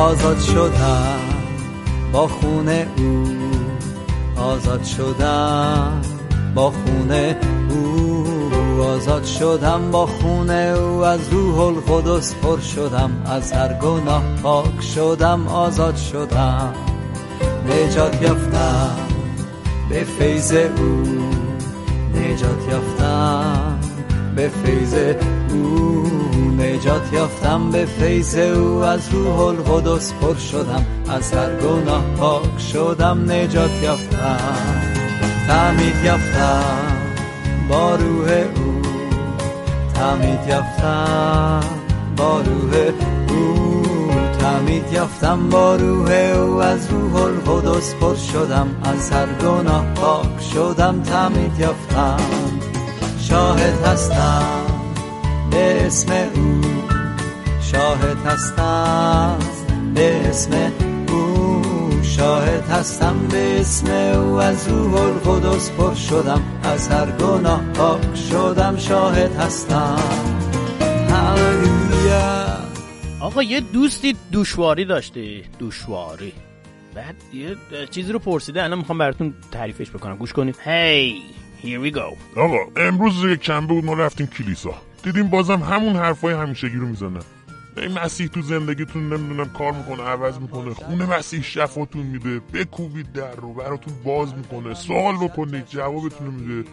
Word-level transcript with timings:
آزاد 0.00 0.38
شدم 0.40 1.20
با 2.12 2.28
خونه 2.28 2.86
او 2.98 3.24
آزاد 4.42 4.84
شدم 4.84 6.00
با 6.54 6.70
خونه 6.70 7.36
او 7.70 8.24
آزاد 8.82 9.24
شدم 9.24 9.90
با 9.90 10.06
خونه 10.06 10.74
او 10.78 11.04
از 11.04 11.28
روح 11.28 11.58
القدس 11.60 12.34
پر 12.34 12.60
شدم 12.60 13.22
از 13.26 13.52
هر 13.52 13.72
گناه 13.74 14.22
پاک 14.42 14.82
شدم 14.94 15.48
آزاد 15.48 15.96
شدم. 15.96 16.74
نجات 17.66 18.22
یافتم 18.22 18.96
به 19.90 20.04
فیض 20.04 20.52
او 20.52 21.02
نجات 22.14 22.68
یافتم 22.70 23.78
به 24.36 24.48
فیض 24.48 24.94
او. 25.52 25.99
نجات 26.80 27.12
یافتم 27.12 27.70
به 27.70 27.84
فیض 27.84 28.34
او 28.36 28.78
از 28.78 29.08
روح 29.08 29.40
القدس 29.40 30.12
پر 30.12 30.34
شدم 30.34 30.86
از 31.08 31.32
هر 31.32 31.54
گناه 31.56 32.04
پاک 32.16 32.60
شدم 32.72 33.32
نجات 33.32 33.70
یافتم 33.82 34.92
تعمید 35.46 36.04
یافتم 36.04 36.96
با 37.68 37.94
روح 37.94 38.28
او 38.30 38.82
تعمید 39.94 40.40
یافتم 40.48 41.60
با 42.16 42.40
روح 42.40 42.92
او 43.28 43.84
تعمید 44.38 44.92
یافتم 44.92 45.48
با 45.48 45.76
روح 45.76 46.10
او 46.12 46.62
از 46.62 46.90
روح 46.90 47.16
القدس 47.16 47.94
پر 47.94 48.14
شدم 48.14 48.68
از 48.82 49.10
هر 49.10 49.26
گناه 49.26 49.84
پاک 49.94 50.42
شدم 50.54 51.02
تعمید 51.02 51.58
یافتم 51.58 52.20
شاهد 53.18 53.84
هستم 53.86 54.70
به 55.50 55.86
اسم 55.86 56.12
او. 56.12 56.69
شاهد 57.72 58.16
هستم. 58.26 59.38
به 59.94 60.28
اسم 60.28 60.72
او 61.08 61.62
شاهد 62.02 62.68
هستم. 62.68 63.28
به 63.30 63.60
اسم 63.60 63.86
او 63.90 64.34
از 64.34 64.68
روح 64.68 64.94
القدس 64.94 65.70
پر 65.70 65.94
شدم. 65.94 66.42
از 66.62 66.88
هر 66.88 67.10
گناه 67.10 67.64
پاک 67.74 68.16
شدم. 68.30 68.76
شاهد 68.76 69.36
هستم. 69.36 69.98
هللویا. 71.10 72.46
آقا 73.20 73.42
یه 73.42 73.60
دوستی 73.60 74.16
دوشواری 74.32 74.84
داشته. 74.84 75.42
دوشواری 75.58 76.32
بعد 76.94 77.16
یه 77.34 77.56
چیزی 77.90 78.12
رو 78.12 78.18
پرسیده. 78.18 78.62
الان 78.62 78.78
می‌خوام 78.78 78.98
براتون 78.98 79.34
تعریفش 79.52 79.90
بکنم. 79.90 80.16
گوش 80.16 80.32
کنید 80.32 80.56
هی 80.64 81.22
here 81.62 81.90
we 81.90 81.96
go. 81.96 82.38
آقا 82.38 82.58
امروز 82.76 83.24
یک 83.24 83.44
شنبه 83.44 83.74
بود 83.74 83.84
ما 83.84 83.94
رفتیم 83.94 84.26
کلیسا. 84.26 84.74
دیدیم 85.02 85.28
بازم 85.28 85.62
همون 85.62 85.96
حرفای 85.96 86.34
همیشگی 86.34 86.76
رو 86.76 86.86
می‌زنن 86.86 87.20
این 87.76 87.98
مسیح 87.98 88.26
تو 88.26 88.42
زندگیتون 88.42 89.12
نمی‌دونم 89.12 89.52
کار 89.52 89.72
می‌کنه 89.72 90.02
عوض 90.02 90.38
می‌کنه 90.38 90.74
خونه 90.74 91.18
مسیح 91.18 91.42
شفاتون 91.42 92.02
میده 92.02 92.40
بکوبید 92.40 93.12
در 93.12 93.34
رو 93.34 93.54
براتون 93.54 93.94
باز 94.04 94.34
می‌کنه 94.34 94.74
سوال 94.74 95.16
بکنید 95.16 95.66
جوابتون 95.66 96.26
میده 96.26 96.68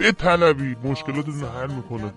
بطلبید 0.00 0.78
مشکلاتتون 0.84 1.40
رو 1.40 1.48
حل 1.48 1.74
می‌کنه. 1.74 2.12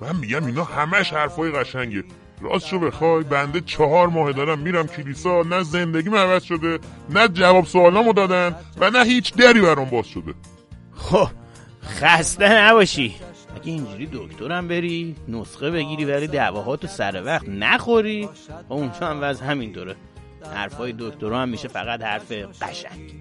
من 0.00 0.16
میگم 0.16 0.46
اینا 0.46 0.64
همش 0.64 1.12
حرفای 1.12 1.50
قشنگه. 1.50 2.04
راستشو 2.40 2.78
بخوای 2.78 3.24
بنده 3.24 3.60
چهار 3.60 4.08
ماه 4.08 4.32
دارم 4.32 4.58
میرم 4.58 4.86
کلیسا 4.86 5.42
نه 5.42 5.62
زندگیم 5.62 6.14
عوض 6.14 6.42
شده 6.42 6.78
نه 7.10 7.28
جواب 7.28 7.64
سوالامو 7.64 8.12
دادن 8.12 8.56
و 8.76 8.90
نه 8.90 9.04
هیچ 9.04 9.34
دری 9.34 9.60
برام 9.60 9.90
باز 9.90 10.06
شده. 10.06 10.34
خب 10.94 11.28
خسته 11.84 12.52
نباشی. 12.52 13.14
اگه 13.56 13.72
اینجوری 13.72 14.08
دکترم 14.12 14.68
بری 14.68 15.16
نسخه 15.28 15.70
بگیری 15.70 16.04
ولی 16.04 16.26
دواهاتو 16.26 16.86
سر 16.86 17.22
وقت 17.24 17.48
نخوری. 17.48 18.28
و 18.68 18.74
اونجا 18.74 19.06
هم 19.06 19.18
وضع 19.22 19.44
همینطوره. 19.44 19.96
حرفای 20.54 20.94
دکترها 20.98 21.42
هم 21.42 21.48
میشه 21.48 21.68
فقط 21.68 22.02
حرف 22.02 22.32
قشنگ. 22.32 23.20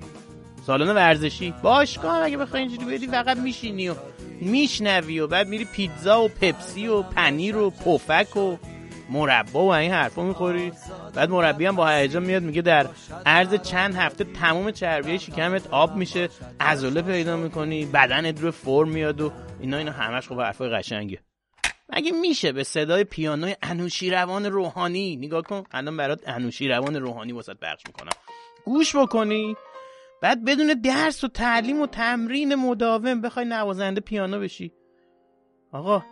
سالن 0.66 0.96
ورزشی؟ 0.96 1.54
باشگاه 1.64 2.16
هم 2.16 2.24
اگه 2.24 2.38
بخوای 2.38 2.62
اینجوری 2.62 2.86
بدی 2.86 3.08
فقط 3.08 3.38
میشینی 3.38 3.90
و 3.90 3.96
میشنوی 4.42 5.20
و 5.20 5.28
بعد 5.28 5.48
میری 5.48 5.66
پیتزا 5.66 6.24
و 6.24 6.28
پپسی 6.28 6.88
و 6.88 7.02
پنیر 7.02 7.58
و 7.58 7.70
پفک 7.70 8.38
و 8.38 8.58
مربا 9.10 9.64
و 9.64 9.74
این 9.74 9.92
حرفا 9.92 10.24
می‌خوری. 10.24 10.72
بعد 11.14 11.30
مربی 11.30 11.66
هم 11.66 11.76
با 11.76 11.90
هیجان 11.90 12.24
میاد 12.24 12.44
میگه 12.44 12.62
در 12.62 12.88
عرض 13.26 13.56
چند 13.62 13.96
هفته 13.96 14.24
تمام 14.24 14.72
چربی 14.72 15.20
شکمت 15.20 15.68
آب 15.68 15.96
میشه 15.96 16.30
عضله 16.60 17.02
پیدا 17.02 17.38
می‌کنی 17.38 17.86
بدنت 17.86 18.42
رو 18.42 18.52
فرم 18.52 18.90
میاد 18.90 19.22
و 19.22 19.32
اینا 19.60 19.78
اینا 19.78 19.92
همش 19.92 20.28
خب 20.28 20.40
حرفای 20.40 20.70
قشنگه. 20.70 21.20
مگه 21.90 22.12
میشه 22.12 22.52
به 22.52 22.64
صدای 22.64 23.04
پیانوی 23.04 23.56
انوشیروان 23.62 24.46
روحانی 24.46 25.16
نگاه 25.16 25.42
کن 25.42 25.64
الان 25.72 25.98
برات 25.98 26.22
انوشیروان 26.26 26.96
روحانی 26.96 27.32
واسط 27.32 27.58
پخش 27.58 27.84
می‌کنم. 27.88 28.10
گوش 28.66 28.96
بکنی. 28.96 29.56
بعد 30.22 30.46
بدون 30.46 30.68
درس 30.84 31.24
و 31.24 31.28
تعلیم 31.28 31.82
و 31.82 31.88
تمرین 31.88 32.56
مداوم 32.56 33.22
بخوای 33.22 33.46
نوازنده 33.46 34.02
پیانو 34.02 34.40
بشی. 34.40 34.74
آقا 35.72 36.04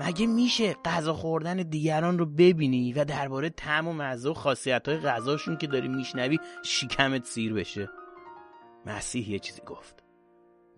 مگه 0.00 0.26
میشه 0.26 0.72
غذا 0.84 1.14
خوردن 1.14 1.56
دیگران 1.56 2.18
رو 2.18 2.26
ببینی 2.26 2.92
و 2.92 3.04
درباره 3.04 3.50
طعم 3.50 3.88
و 3.88 3.92
مزه 3.92 4.30
و 4.30 4.34
خاصیت 4.34 4.88
های 4.88 4.98
غذاشون 4.98 5.56
که 5.56 5.66
داری 5.66 5.88
میشنوی 5.88 6.38
شکمت 6.64 7.24
سیر 7.24 7.54
بشه؟ 7.54 7.88
مسیح 8.86 9.30
یه 9.30 9.38
چیزی 9.38 9.62
گفت. 9.66 10.02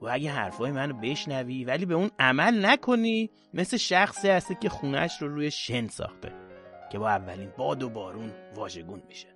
و 0.01 0.09
اگه 0.09 0.31
حرفای 0.31 0.73
منو 0.73 0.95
بشنوی 0.95 1.65
ولی 1.65 1.87
به 1.87 1.95
اون 1.95 2.11
عمل 2.19 2.67
نکنی 2.67 3.31
مثل 3.55 3.77
شخصی 3.77 4.29
هستی 4.29 4.55
که 4.55 4.69
خونش 4.69 5.23
رو 5.23 5.29
روی 5.29 5.51
شن 5.51 5.89
ساخته 5.89 6.33
که 6.93 6.99
با 6.99 7.09
اولین 7.09 7.53
باد 7.57 7.83
و 7.83 7.91
بارون 7.91 8.33
واژگون 8.55 9.03
میشه. 9.09 9.29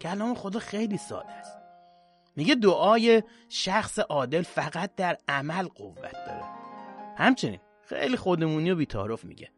کلام 0.00 0.34
خدا 0.34 0.58
خیلی 0.58 0.96
ساده 0.96 1.32
است. 1.32 1.58
میگه 2.36 2.54
دعای 2.54 3.22
شخص 3.48 3.98
عادل 3.98 4.42
فقط 4.42 4.94
در 4.94 5.18
عمل 5.28 5.68
قوت 5.68 6.12
داره. 6.26 6.44
همچنین 7.16 7.60
خیلی 7.86 8.16
خودمونی 8.16 8.70
و 8.70 8.76
بیتارف 8.76 9.24
میگه. 9.24 9.50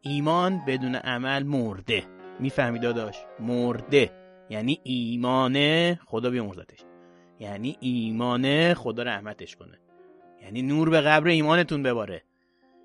ایمان 0.00 0.62
بدون 0.66 0.94
عمل 0.94 1.42
مرده. 1.42 2.04
می‌فهمی 2.40 2.78
داداش؟ 2.78 3.16
مرده. 3.40 4.10
یعنی 4.50 4.80
ایمانه 4.82 6.00
خدا 6.06 6.30
بیامرزتش. 6.30 6.78
یعنی 7.40 7.76
ایمانه 7.80 8.74
خدا 8.74 9.02
رحمتش 9.02 9.56
کنه. 9.56 9.78
یعنی 10.42 10.62
نور 10.62 10.90
به 10.90 11.00
قبر 11.00 11.28
ایمانتون 11.28 11.82
بباره. 11.82 12.22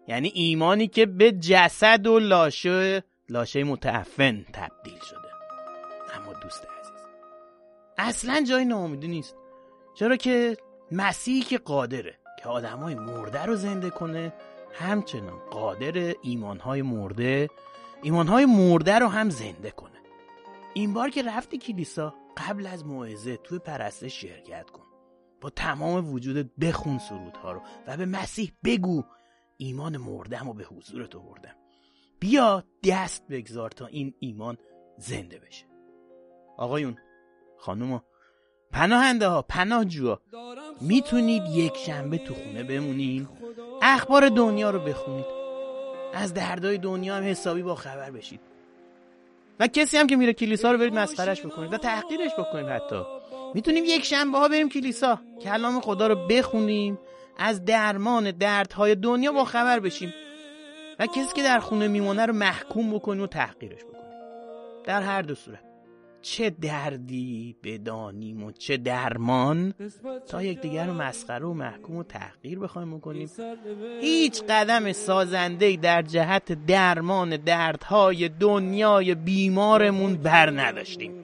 یعنی 0.08 0.32
ایمانی 0.36 0.88
که 0.88 1.06
به 1.06 1.32
جسد 1.32 2.08
و 2.08 2.20
لاشه 2.20 3.04
لاشه 3.30 3.64
متعفن 3.64 4.46
تبدیل 4.54 5.00
شده. 5.00 5.28
اما 6.16 6.34
دوست 6.34 6.68
عزیز 6.80 7.02
اصلا 7.98 8.44
جای 8.50 8.66
ناامیدی 8.66 9.08
نیست. 9.08 9.36
چرا 9.96 10.16
که 10.16 10.58
مسیحی 10.92 11.42
که 11.42 11.58
قادره 11.58 12.20
که 12.40 12.50
آدمای 12.50 12.96
مرده 12.96 13.46
رو 13.46 13.56
زنده 13.56 13.90
کنه 13.90 14.34
همچنان 14.80 15.40
قادر 15.52 16.16
ایمانهای 16.22 16.82
مرده 16.82 17.50
ایمانهای 18.02 18.46
مرده 18.46 19.00
رو 19.00 19.08
هم 19.08 19.30
زنده 19.30 19.72
کنه. 19.72 19.98
این 20.74 20.94
بار 20.94 21.10
که 21.10 21.24
رفتی 21.24 21.58
کلیسا 21.58 22.14
قبل 22.38 22.68
از 22.68 22.86
موعظه 22.86 23.38
توی 23.38 23.60
پرستش 23.60 24.22
شرکت 24.22 24.70
کن. 24.70 24.84
با 25.42 25.50
تمام 25.50 26.14
وجودت 26.14 26.50
بخون 26.62 26.98
سرودها 26.98 27.52
رو 27.52 27.62
و 27.88 27.98
به 27.98 28.06
مسیح 28.06 28.52
بگو 28.64 29.04
ایمان 29.58 29.98
مردم 29.98 30.48
و 30.48 30.54
به 30.54 30.64
حضورت 30.64 31.16
آوردم. 31.16 31.56
بیا 32.20 32.64
دست 32.84 33.28
بگذار 33.28 33.70
تا 33.70 33.86
این 33.86 34.14
ایمان 34.20 34.58
زنده 34.98 35.40
بشه. 35.40 35.66
آقایون 36.58 36.98
خانوما 37.58 38.04
پناهنده 38.72 39.28
ها 39.28 39.42
پناهجوها 39.42 40.22
می‌تونید 40.82 41.44
یک 41.46 41.78
شنبه 41.78 42.18
تو 42.18 42.34
خونه 42.34 42.64
بمونین. 42.64 43.28
اخبار 43.88 44.30
دنیا 44.30 44.70
رو 44.70 44.80
بخونید. 44.80 45.26
از 46.14 46.34
دردای 46.34 46.78
دنیا 46.78 47.16
هم 47.16 47.24
حسابی 47.24 47.62
با 47.62 47.76
خبر 47.76 48.12
بشید. 48.12 48.40
و 49.60 49.68
کسی 49.68 49.98
هم 49.98 50.08
که 50.08 50.16
میره 50.16 50.34
کلیسا 50.34 50.72
رو 50.72 50.78
برید 50.78 50.94
مسخرش 50.94 51.46
بکنید 51.46 51.74
و 51.74 51.78
تحقیرش 51.78 52.32
بکنید 52.38 52.68
حتی. 52.68 53.04
می‌تونیم 53.54 53.84
یک 53.88 54.06
شنبه 54.06 54.38
ها 54.38 54.48
بریم 54.48 54.70
کلیسا 54.70 55.20
کلام 55.42 55.82
خدا 55.82 56.08
رو 56.08 56.28
بخونیم 56.28 57.00
از 57.38 57.66
درمان 57.66 58.32
دردهای 58.32 58.96
دنیا 58.96 59.32
با 59.32 59.46
خبر 59.46 59.80
بشیم. 59.80 60.14
و 61.00 61.06
کسی 61.06 61.34
که 61.36 61.44
در 61.44 61.60
خونه 61.60 61.88
میمونه 61.88 62.26
رو 62.26 62.34
محکوم 62.34 62.94
بکنیم 62.94 63.24
و 63.24 63.28
تحقیرش 63.28 63.84
بکنیم. 63.84 64.04
در 64.86 65.02
هر 65.02 65.22
دو 65.22 65.36
صورت. 65.36 65.67
چه 66.22 66.50
دردی 66.50 67.56
بدانیم 67.64 68.44
و 68.44 68.52
چه 68.52 68.78
درمان؟ 68.78 69.74
تا 70.28 70.44
یکدیگر 70.44 70.88
رو 70.88 70.94
مسخره 70.94 71.46
و 71.46 71.54
محکوم 71.54 71.96
و 71.96 72.04
تحقیر 72.04 72.60
بخوایم 72.60 72.98
بکنیم. 72.98 73.30
هیچ 74.02 74.44
قدم 74.44 74.92
سازنده 74.92 75.76
در 75.76 76.02
جهت 76.02 76.66
درمان 76.66 77.38
دردهای 77.38 78.30
دنیای 78.30 79.16
بیمارمون 79.16 80.16
بر 80.16 80.50
نداشتیم. 80.62 81.24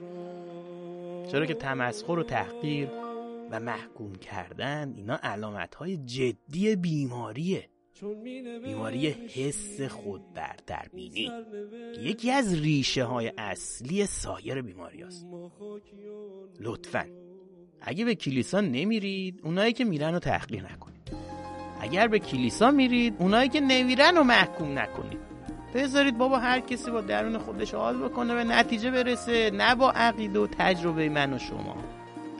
چرا 1.32 1.46
که 1.46 1.54
تمسخر 1.54 2.18
و 2.18 2.22
تحقیر 2.22 2.88
و 3.50 3.60
محکوم 3.60 4.14
کردن 4.14 4.92
اینا 4.96 5.18
علامت 5.22 5.74
های 5.74 5.96
جدی 5.96 6.76
بیماریه. 6.76 7.68
بیماری 8.64 9.08
حس 9.10 9.80
خود 9.80 10.22
بینی 10.94 11.30
یکی 12.00 12.30
از 12.30 12.54
ریشه 12.54 13.04
های 13.04 13.32
اصلی 13.38 14.06
سایر 14.06 14.62
بیماری 14.62 15.02
هست 15.02 15.26
لطفا 16.60 17.06
اگه 17.80 18.04
به 18.04 18.14
کلیسا 18.14 18.60
نمیرید 18.60 19.40
اونایی 19.42 19.72
که 19.72 19.84
میرن 19.84 20.12
رو 20.12 20.18
تحقیر 20.18 20.62
نکنید. 20.72 21.12
اگر 21.80 22.08
به 22.08 22.18
کلیسا 22.18 22.70
میرید 22.70 23.14
اونایی 23.18 23.48
که 23.48 23.60
نمیرن 23.60 24.16
رو 24.16 24.24
محکوم 24.24 24.78
نکنید. 24.78 25.18
بذارید 25.74 26.18
بابا 26.18 26.38
هر 26.38 26.60
کسی 26.60 26.90
با 26.90 27.00
درون 27.00 27.38
خودش 27.38 27.74
حال 27.74 27.98
بکنه 27.98 28.34
به 28.34 28.44
نتیجه 28.44 28.90
برسه 28.90 29.50
نه 29.50 29.74
با 29.74 29.90
عقیده 29.90 30.38
و 30.38 30.46
تجربه 30.46 31.08
من 31.08 31.32
و 31.32 31.38
شما. 31.38 31.76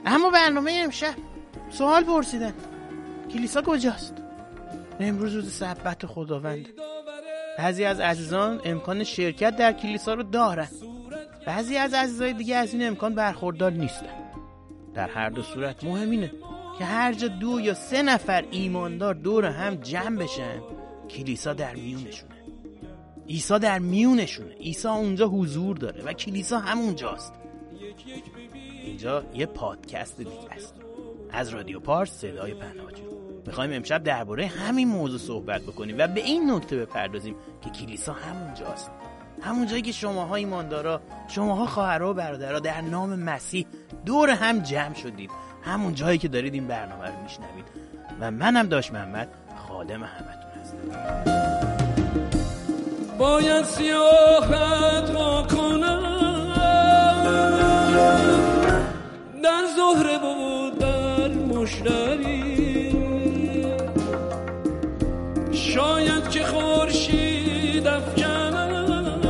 اما 0.05 0.29
برنامه 0.29 0.71
امشب 0.83 1.15
سوال 1.69 2.03
پرسیدن. 2.03 2.53
کلیسا 3.31 3.61
کجاست؟ 3.61 4.24
امروز 4.99 5.35
روز 5.35 5.53
سبت 5.53 6.05
خداوند. 6.05 6.65
بعضی 7.57 7.83
از 7.83 7.99
عزیزان 7.99 8.61
امکان 8.65 9.03
شرکت 9.03 9.55
در 9.55 9.73
کلیسا 9.73 10.13
رو 10.13 10.23
دارن. 10.23 10.67
بعضی 11.47 11.77
از 11.77 11.93
عزیزای 11.93 12.33
دیگه 12.33 12.55
از 12.55 12.73
این 12.73 12.87
امکان 12.87 13.15
برخوردار 13.15 13.71
نیستن. 13.71 14.25
در 14.93 15.09
هر 15.09 15.29
دو 15.29 15.41
صورت 15.41 15.83
مهم 15.83 16.09
اینه 16.09 16.31
که 16.77 16.85
هر 16.85 17.13
جا 17.13 17.27
دو 17.27 17.59
یا 17.59 17.73
سه 17.73 18.01
نفر 18.01 18.45
ایماندار 18.51 19.13
دور 19.13 19.45
هم 19.45 19.75
جمع 19.75 20.17
بشن 20.17 20.61
کلیسا 21.09 21.53
در 21.53 21.75
میونشونه. 21.75 22.35
عیسی 23.29 23.59
در 23.59 23.79
میونشونه. 23.79 24.53
عیسی 24.53 24.87
اونجا 24.87 25.27
حضور 25.27 25.77
داره 25.77 26.03
و 26.03 26.13
کلیسا 26.13 26.59
همونجاست 26.59 27.33
اینجا 28.83 29.23
یه 29.33 29.45
پادکست 29.45 30.17
دیگه 30.17 30.31
است. 30.51 30.75
از 31.31 31.49
رادیو 31.49 31.79
پارس 31.79 32.11
صدای 32.11 32.53
پناهجو 32.53 33.14
می‌خوایم 33.45 33.73
امشب 33.73 34.03
درباره 34.03 34.47
همین 34.47 34.87
موضوع 34.87 35.19
صحبت 35.19 35.61
بکنیم 35.61 35.95
و 35.99 36.07
به 36.07 36.21
این 36.21 36.51
نکته 36.51 36.77
بپردازیم 36.77 37.35
که 37.61 37.69
کلیسا 37.69 38.13
همونجاست. 38.13 38.91
همون 39.41 39.67
جایی 39.67 39.81
که 39.81 39.91
شماها 39.91 40.35
ایماندارا 40.35 41.01
شماها 41.27 41.65
خواهرها 41.65 42.11
و 42.11 42.13
برادرها 42.13 42.59
در 42.59 42.81
نام 42.81 43.15
مسیح 43.15 43.65
دور 44.05 44.29
هم 44.29 44.59
جمع 44.59 44.93
شدید. 44.93 45.29
همون 45.63 45.93
جایی 45.93 46.17
که 46.17 46.27
دارید 46.27 46.53
این 46.53 46.67
برنامه 46.67 47.07
رو 47.07 47.23
میشنوید. 47.23 47.65
و 48.19 48.31
منم 48.31 48.67
داشت 48.67 48.93
محمد 48.93 49.27
خادم 49.67 50.03
همتون 50.03 50.51
هستم. 50.61 50.77
باید 53.17 53.63
سیاحت 53.63 55.09
را 55.09 55.47
کنم 55.55 56.01
در 59.43 59.63
زهره 59.75 60.19
بود 60.19 60.79
در 60.79 61.27
مشتری. 61.27 62.54
شاید 65.75 66.29
که 66.29 66.43
خورشید 66.43 67.87
افکند. 67.87 69.25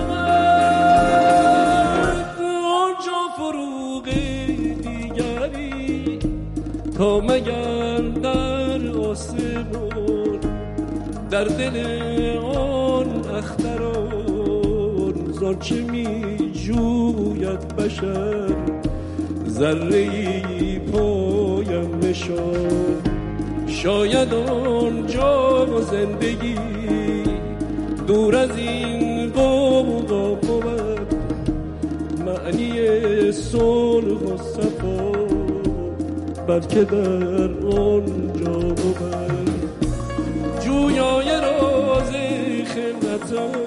آنجا 2.84 3.22
فروغ 3.38 4.04
دیگری 4.84 6.20
تا 6.98 7.20
مگر 7.20 7.98
در 7.98 8.88
آسمان 8.88 10.40
در 11.32 11.44
دل 11.44 11.78
آن 12.38 13.26
اختران 13.38 15.14
زانچه 15.40 15.82
می 15.82 16.52
جوید 16.52 17.76
بشر 17.76 18.56
ذره 19.48 20.80
پایم 20.80 22.00
نشان 22.04 23.05
شاید 23.86 24.34
آنجا 24.34 25.66
زندگی 25.92 26.56
دور 28.08 28.36
از 28.36 28.58
این 28.58 29.30
قوقا 29.32 30.34
بود 30.34 31.14
معنی 32.26 33.32
صلح 33.32 34.08
و 34.08 34.38
صفا 34.38 35.12
بلکه 36.48 36.84
در 36.84 37.68
آنجا 37.80 38.60
بود. 38.60 38.96
جویای 40.60 41.30
راز 41.42 42.12
خلقتم 42.66 43.60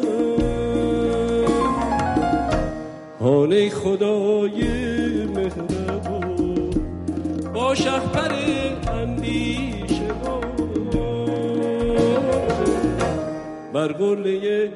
حال 3.21 3.69
خدای 3.69 4.63
مهربان 5.35 6.71
با 7.55 7.75
شهپر 7.75 8.38
بر 13.89 13.95
قله 13.95 14.73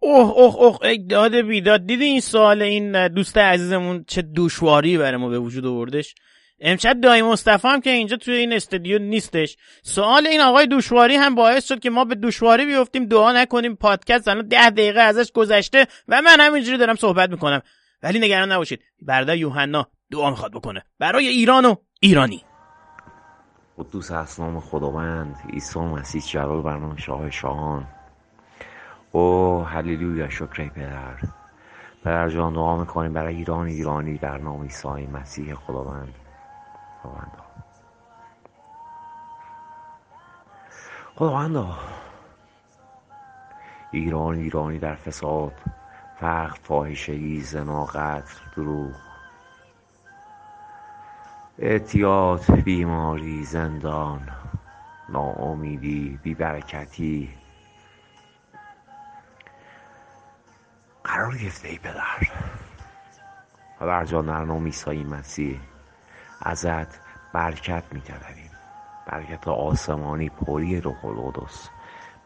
اوه 0.00 0.30
اوه 0.30 0.56
اوه 0.56 0.78
ای 0.82 0.98
داد 0.98 1.36
بیداد. 1.36 1.86
دیدی 1.86 2.04
این 2.04 2.20
سوال 2.20 2.62
این 2.62 3.08
دوست 3.08 3.38
عزیزمون 3.38 4.04
چه 4.08 4.22
دشواری 4.36 4.98
برای 4.98 5.16
ما 5.16 5.28
به 5.28 5.38
وجود 5.38 5.66
آوردش؟ 5.66 6.14
امشب 6.60 7.00
دایی 7.00 7.22
مصطفی 7.22 7.68
هم 7.68 7.80
که 7.80 7.90
اینجا 7.90 8.16
توی 8.16 8.34
این 8.34 8.52
استودیو 8.52 8.98
نیستش. 8.98 9.56
سوال 9.82 10.26
این 10.26 10.40
آقای 10.40 10.66
دوشواری 10.66 11.14
هم 11.14 11.34
باعث 11.34 11.68
شد 11.68 11.80
که 11.80 11.90
ما 11.90 12.04
به 12.04 12.14
دوشواری 12.14 12.66
بیفتیم 12.66 13.06
دعا 13.06 13.32
نکنیم. 13.32 13.76
پادکست 13.76 14.28
الان 14.28 14.48
ده 14.48 14.70
دقیقه 14.70 15.00
ازش 15.00 15.32
گذشته 15.32 15.86
و 16.08 16.22
من 16.22 16.40
همینجوری 16.40 16.78
دارم 16.78 16.96
صحبت 16.96 17.30
می‌کنم. 17.30 17.62
ولی 18.02 18.18
نگران 18.18 18.52
نباشید. 18.52 18.80
برادر 19.02 19.36
یوحنا 19.36 19.86
دعا 20.10 20.30
می‌خواد 20.30 20.52
بکنه. 20.52 20.84
برای 20.98 21.28
ایران 21.28 21.64
و 21.64 21.74
ایرانی. 22.00 22.44
قدوس 23.78 24.10
اسلام 24.10 24.60
خداوند. 24.60 25.36
عیسی 25.52 25.78
مسیح 25.78 26.22
جلال 26.22 26.62
برنامه 26.62 26.96
شاه 26.96 27.30
شاهان. 27.30 27.86
او 29.12 29.64
هلیلویا 29.64 30.28
شکر 30.28 30.68
پدر. 30.68 31.14
پدر 32.04 32.28
جان 32.28 32.52
دعا 32.52 32.76
می‌کنیم 32.76 33.12
برای 33.12 33.36
ایران 33.36 33.66
ایرانی 33.66 34.18
در 34.18 34.38
نام 34.38 34.62
عیسی 34.62 34.88
مسیح 34.88 35.54
خداوند. 35.54 36.14
خداوند. 37.02 37.32
خداوند. 41.16 41.74
ایران 43.92 44.34
ایرانی 44.34 44.78
در 44.78 44.94
فساد. 44.94 45.52
فقر 46.20 46.58
فاحشگی 46.62 47.40
زنا 47.40 47.84
قتل 47.84 48.34
دروغ. 48.56 48.94
اعتیاد 51.58 52.50
بیماری 52.50 53.44
زندان 53.44 54.28
ناامیدی 55.08 56.18
بیبرکتی. 56.22 57.34
قرار 61.04 61.36
گرفته 61.36 61.68
ای 61.68 61.78
پدر. 61.78 62.28
پدر 63.80 64.04
جان 64.04 64.26
در 64.26 64.44
نام 64.44 64.64
عیسی 64.64 65.04
مسیح 65.04 65.60
ازت 66.42 67.00
برکت 67.32 67.84
میطلبیم 67.92 68.50
برکت 69.06 69.48
آسمانی 69.48 70.28
پری 70.28 70.80
روح 70.80 71.04
القدس 71.04 71.68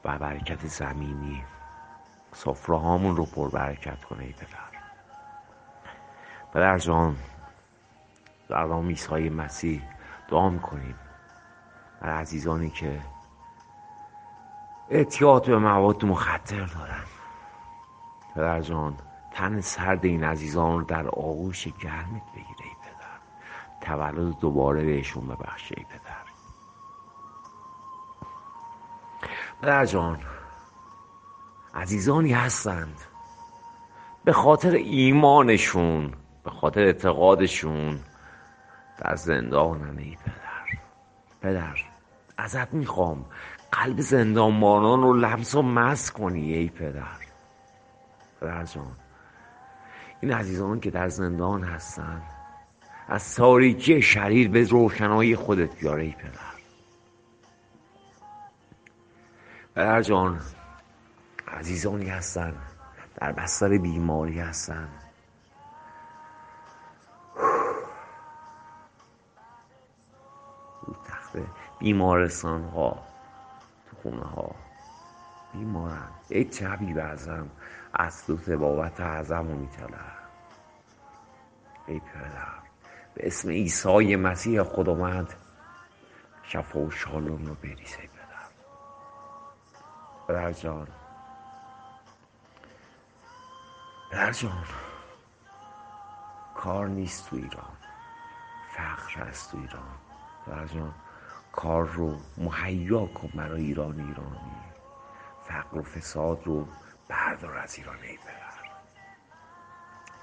و 0.04 0.18
برکت 0.18 0.66
زمینی 0.66 1.44
سفره 2.34 2.76
هامون 2.76 3.16
رو 3.16 3.24
پر 3.26 3.50
برکت 3.50 4.04
کنه 4.04 4.24
ای 4.24 4.32
پدر. 4.32 4.80
پدر 6.52 6.78
جان 6.78 7.16
در 8.48 8.64
نام 8.64 8.88
عیسی 8.88 9.28
مسیح 9.28 9.82
دعا 10.28 10.48
می‌کنیم. 10.48 10.94
برای 12.00 12.20
عزیزانی 12.20 12.70
که 12.70 13.00
اعتیاد 14.90 15.46
به 15.46 15.58
مواد 15.58 16.04
مخدر 16.04 16.64
دارن 16.66 17.04
پدر 18.34 18.60
جان 18.60 18.96
تن 19.32 19.60
سرد 19.60 20.04
این 20.04 20.24
عزیزان 20.24 20.78
رو 20.78 20.84
در 20.84 21.06
آغوش 21.08 21.68
گرمت 21.68 22.32
بگیره 22.32 22.64
ای 22.64 22.76
پدر. 22.82 23.18
تولد 23.80 24.38
دوباره 24.38 24.84
بهشون 24.84 25.26
ببخشه 25.28 25.74
ای 25.78 25.84
پدر. 25.84 26.24
پدر 29.62 29.86
جان 29.86 30.20
عزیزانی 31.75 32.33
هستند. 32.33 32.97
به 34.25 34.33
خاطر 34.33 34.71
ایمانشون 34.71 36.12
به 36.45 36.50
خاطر 36.50 36.81
اعتقادشون 36.81 38.00
در 38.99 39.14
زندانم 39.16 39.97
ای 39.97 40.16
پدر. 40.25 40.81
پدر 41.43 41.76
ازت 42.38 42.75
می‌خوام. 42.75 43.25
قلب 43.73 44.00
زندانبانان 44.00 45.02
رو 45.02 45.12
لمس 45.12 45.54
و 45.54 45.62
مس 45.62 46.11
کنی 46.11 46.52
ای 46.52 46.69
پدر. 46.69 47.19
پدر 48.40 48.64
جان 48.64 48.97
این 50.21 50.33
عزیزان 50.33 50.81
که 50.81 50.90
در 50.90 51.09
زندان 51.09 51.64
هستن 51.64 52.23
از 53.09 53.35
تاریکی 53.35 54.02
شریر 54.02 54.49
به 54.49 54.64
روشنایی 54.64 55.37
خودت 55.37 55.76
بیاره 55.81 56.02
ای 56.02 56.11
پدر. 56.12 56.54
پدر 59.75 60.02
جان 60.02 60.40
عزیزانی 61.54 62.08
هستن 62.08 62.54
در 63.16 63.32
بستر 63.32 63.78
بیماری 63.78 64.40
هستن. 64.40 64.88
تخت 71.08 71.37
بیمارستان 71.78 72.64
ها 72.64 73.02
تو 73.90 73.96
خونه 74.02 74.25
ها 74.25 74.54
بیمارن. 75.52 76.08
ای 76.28 76.44
چبی 76.44 76.94
بزن. 76.94 77.50
از 77.94 78.26
تو 78.26 78.37
تبابت 78.37 79.00
اعظم 79.00 79.49
رو 79.49 79.54
میتلن 79.54 80.12
ای 81.87 82.00
پدر. 82.00 82.54
به 83.14 83.26
اسم 83.26 83.50
عیسی 83.50 84.16
مسیح 84.16 84.62
خود 84.62 84.88
آمد 84.88 85.34
شفا 86.42 86.80
و 86.80 86.90
شالوم 86.90 87.46
رو 87.46 87.54
بریز 87.54 87.96
ای 88.00 88.08
پدر. 88.08 88.49
پدر 90.28 90.52
جان. 90.52 90.88
پدر 94.14 94.33
جان. 94.33 94.64
کار 96.54 96.88
نیست 96.88 97.30
تو 97.30 97.37
ایران. 97.37 97.76
فقر 98.76 99.23
هست 99.23 99.50
تو 99.50 99.59
ایران. 99.59 99.99
پدر 100.47 100.66
جان. 100.66 100.94
کار 101.52 101.87
رو 101.87 102.16
مهیا 102.38 103.06
کن 103.06 103.30
برای 103.35 103.61
ایران 103.61 104.00
ایرانی. 104.00 104.56
فقر 105.49 105.78
و 105.78 105.83
فساد 105.83 106.40
رو 106.44 106.68
بردار 107.09 107.59
از 107.59 107.78
ایران 107.78 107.97
ای 108.02 108.16
پدر. 108.16 108.71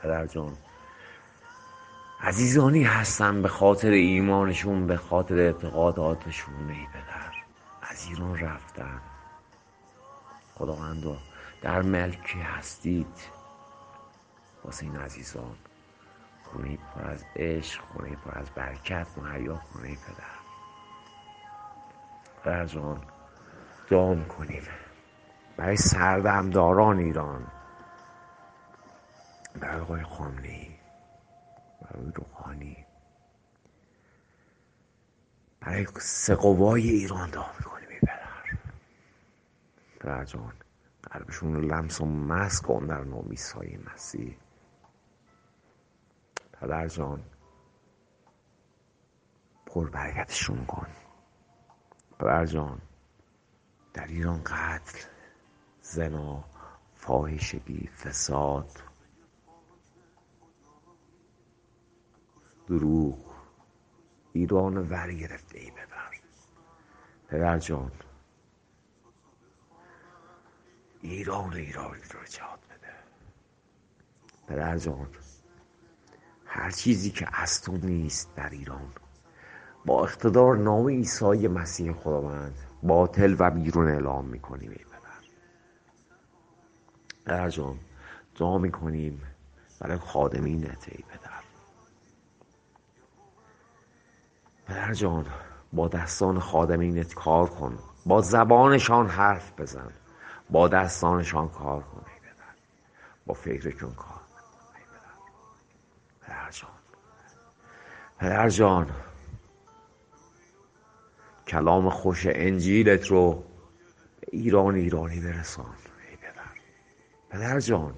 پدر 0.01 0.27
جان 0.27 0.57
عزیزانی 2.21 2.83
هستن 2.83 3.41
به 3.41 3.47
خاطر 3.47 3.89
ایمانشون 3.89 4.87
به 4.87 4.97
خاطر 4.97 5.39
اعتقاداتشون 5.39 6.69
ای 6.69 6.87
پدر. 6.93 7.33
از 7.81 8.05
ایران 8.09 8.39
رفتن. 8.39 9.01
خداوند 10.55 11.17
در 11.61 11.81
ملکی 11.81 12.39
هستید. 12.39 13.40
واسه 14.63 14.85
این 14.85 14.95
عزیزان. 14.95 15.55
خونه 16.43 16.77
پر 16.77 17.07
از 17.07 17.25
عشق 17.35 17.81
خونه 17.81 18.15
پر 18.15 18.37
از 18.37 18.49
برکت 18.49 19.07
مهیا 19.17 19.61
ای 19.83 19.95
پدر. 19.95 20.41
پدر 22.43 22.65
جان 22.65 23.01
دعا 23.89 24.23
کنیم. 24.23 24.63
برای 25.57 25.77
سردمداران 25.77 26.99
ایران. 26.99 27.47
برای 29.59 29.81
آقای 29.81 30.03
خامنه‌ای. 30.03 30.71
برای 31.81 32.11
روحانی. 32.15 32.85
برای 35.61 35.87
سقوای 35.99 36.89
ایران 36.89 37.29
دعا 37.29 37.53
می‌کنیم 37.57 37.89
ای 37.89 37.99
پدر. 37.99 38.57
پدر 39.99 40.25
جان 40.25 40.53
قلبشون 41.11 41.53
رو 41.53 41.61
لمس 41.61 42.01
و 42.01 42.05
مس 42.05 42.61
کن 42.61 42.85
در 42.85 43.03
نام 43.03 43.29
عیسی 43.29 43.79
مسیح. 43.93 44.37
جان 46.87 47.23
پر 49.65 49.89
برکتشون 49.89 50.65
کن. 50.65 50.87
پدر 52.19 52.45
در 53.93 54.07
ایران 54.07 54.41
قتل 54.43 54.99
زنا 55.81 56.43
فاحشگی 56.95 57.87
فساد 57.87 58.83
دروغ 62.67 63.33
ایران 64.33 64.77
ور 64.77 65.11
گرفته 65.13 65.59
ای 65.59 65.71
پدر 65.71 66.11
پدر 67.27 67.59
جان 67.59 67.91
ایران 71.01 71.53
ایران 71.53 71.91
رو 71.93 72.23
جهاد 72.29 72.59
بده. 72.59 72.93
پدر 74.47 74.77
هر 76.53 76.71
چیزی 76.71 77.11
که 77.11 77.27
از 77.33 77.61
تو 77.61 77.77
نیست 77.77 78.35
در 78.35 78.49
ایران. 78.49 78.89
با 79.85 80.03
اقتدار 80.03 80.57
نام 80.57 80.87
عیسی 80.87 81.47
مسیح 81.47 81.93
خداوند 81.93 82.55
باطل 82.83 83.35
و 83.39 83.51
بیرون 83.51 83.87
اعلام 83.87 84.25
می‌کنیم 84.25 84.69
ای 84.69 84.77
پدر. 84.77 85.27
پدر 87.25 87.49
جان 87.49 87.79
دعا 88.39 88.57
می‌کنیم 88.57 89.21
برای 89.79 89.97
خادمینت 89.97 90.89
ای 90.89 91.03
پدر. 91.09 91.43
پدر 94.65 94.93
جان 94.93 95.25
با 95.73 95.87
دستان 95.87 96.39
خادمینت 96.39 97.13
کار 97.13 97.49
کن. 97.49 97.79
با 98.05 98.21
زبانشان 98.21 99.07
حرف 99.07 99.59
بزن. 99.59 99.91
با 100.49 100.67
دستانشان 100.67 101.49
کار 101.49 101.83
کن 101.83 102.01
ای 102.07 102.19
پدر. 102.19 102.55
با 103.25 103.33
فکرشون 103.33 103.93
کار 103.93 104.20
پدر 106.31 106.51
جان. 106.51 106.71
پدر 108.19 108.49
جان. 108.49 108.91
کلام 111.47 111.89
خوش 111.89 112.27
انجیلت 112.29 113.07
رو 113.07 113.43
به 114.19 114.27
ایران 114.31 114.75
ایرانی 114.75 115.19
برسان 115.19 115.75
ای 116.09 116.15
پدر. 116.15 116.51
پدر 117.29 117.59
جان 117.59 117.95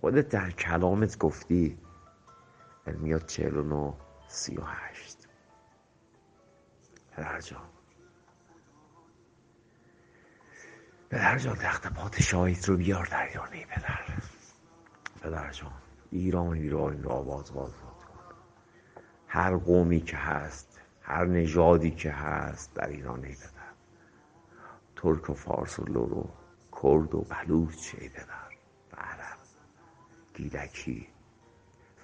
خودت 0.00 0.28
در 0.28 0.50
کلامت 0.50 1.18
گفتی. 1.18 1.78
سی 4.28 4.56
و 4.56 4.62
هشت. 4.64 5.28
پدر 7.16 7.40
جان. 7.40 7.68
پدر 11.10 11.38
جان 11.38 11.56
تخت 11.56 11.86
پادشاهیت 11.86 12.68
رو 12.68 12.76
بیار 12.76 13.06
در 13.06 13.26
ایران 13.26 13.52
ای 13.52 13.64
پدر. 13.64 14.04
پدر 15.22 15.50
جان. 15.50 15.85
ایران 16.10 16.56
ایران 16.56 17.06
آواز 17.06 17.52
باز 17.52 17.70
کن 17.70 17.92
هر 19.28 19.56
قومی 19.56 20.00
که 20.00 20.16
هست 20.16 20.80
هر 21.02 21.24
نژادی 21.24 21.90
که 21.90 22.10
هست 22.10 22.74
در 22.74 22.88
ایران 22.88 23.24
ای 23.24 23.36
ترک 24.96 25.30
و 25.30 25.34
فارس 25.34 25.78
و 25.78 25.84
لورو 25.84 26.28
کرد 26.82 27.14
و 27.14 27.20
بلوچ 27.20 27.94
ای 27.98 28.08
پدر. 28.08 28.24
و 28.92 28.96
عرب 28.96 29.38
گیلکی. 30.34 31.06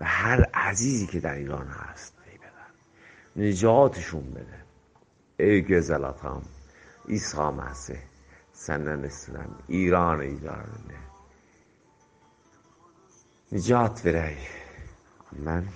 و 0.01 0.05
هر 0.05 0.45
عزیزی 0.55 1.07
که 1.07 1.21
در 1.21 1.35
ایران 1.35 1.67
هست 1.67 2.15
ای 3.37 3.49
نجاتشون 3.49 4.31
بده. 4.31 4.65
ای 5.37 5.63
گزلاتم 5.63 6.43
عیسی 7.09 7.37
مسیح 7.39 7.99
senden 8.53 9.03
istedim 9.03 9.55
İran'ı 9.69 10.25
idarını. 10.25 11.12
Nicat 13.53 14.01
verey. 14.05 14.37
Amen. 15.37 15.69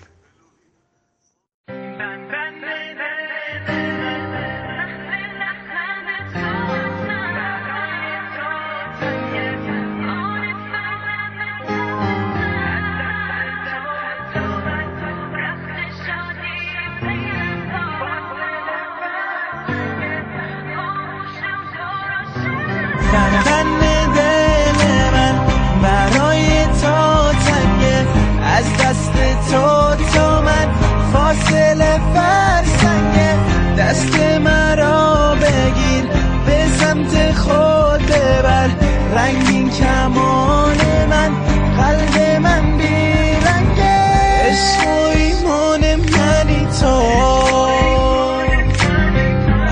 دست 33.86 34.20
مرا 34.44 35.34
بگیر 35.34 36.04
به 36.46 36.66
سمت 36.78 37.32
خود 37.32 38.02
ببر. 38.06 38.68
رنگین 39.14 39.70
کمان 39.70 40.76
من 41.10 41.30
قلب 41.76 42.40
من 42.42 42.76
بیرنگه 42.78 43.98
عشق 44.44 44.86
و 44.86 44.90
ایمان 45.16 45.80
منی 45.96 46.66
تو. 46.80 47.00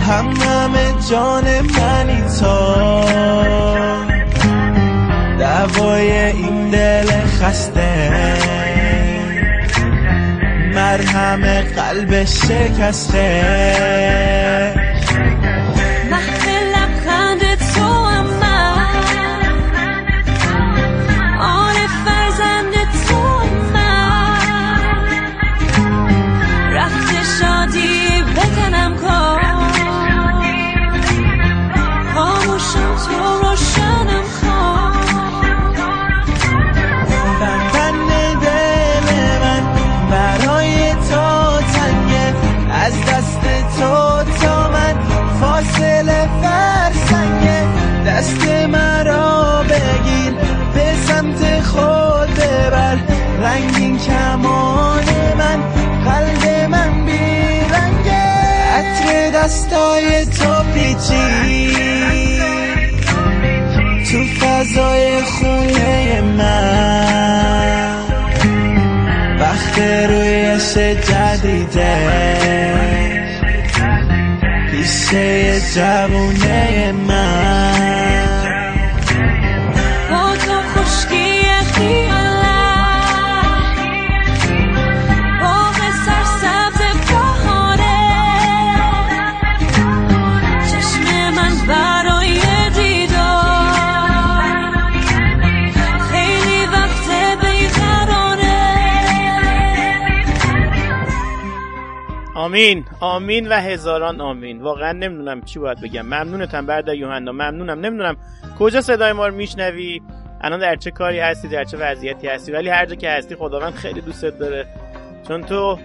هم 0.07 0.27
همه 0.27 0.87
جان 1.11 1.45
منی 1.61 2.23
تو. 2.41 2.85
دوای 5.39 6.13
این 6.13 6.71
دل 6.71 7.11
خسته 7.27 7.74
مرهم 10.95 11.61
قلب 11.61 12.25
شکسته. 12.25 13.25
سنگین 53.55 53.99
کمان 53.99 55.05
من 55.39 55.61
قلب 56.05 56.71
من 56.71 57.05
بیرنگه 57.05 58.25
عطر 58.75 59.31
دستای 59.35 60.25
تو 60.25 60.63
پیچی 60.75 61.75
تو 64.11 64.25
فضای 64.25 65.23
خونه 65.23 66.21
من. 66.21 67.99
وقت 69.41 69.79
رویش 69.79 70.79
جدیده. 70.79 71.97
پیشه 74.71 75.61
جوونه 75.75 76.93
من. 76.93 77.24
آمین. 102.45 102.85
آمین 103.01 103.49
و 103.49 103.53
هزاران 103.53 104.21
آمین. 104.21 104.63
واقعا 104.63 104.93
نمی‌دونم 104.93 105.43
چی 105.43 105.59
باید 105.59 105.81
بگم. 105.81 106.03
ممنونتم 106.03 106.67
برادر 106.67 106.95
یوحنا. 106.95 107.33
ممنونم. 107.33 107.81
نمی‌دونم 107.81 108.17
کجا 108.59 108.81
صدای 108.81 109.13
ما 109.13 109.27
رو 109.27 109.35
میشنوی؟ 109.35 110.03
الان 110.41 110.61
در 110.61 110.77
چه 110.77 110.91
کاری 110.91 111.19
هستی؟ 111.19 111.49
در 111.49 111.65
چه 111.65 111.77
وضعیتی 111.77 112.29
هستی؟ 112.29 112.53
ولی 112.53 112.69
هر 112.69 112.87
جا 112.87 112.95
که 112.95 113.11
هستی 113.11 113.35
خداوند 113.35 113.75
خیلی 113.75 114.01
دوستت 114.01 114.39
داره. 114.39 114.67
چون 115.29 115.43
تو 115.43 115.79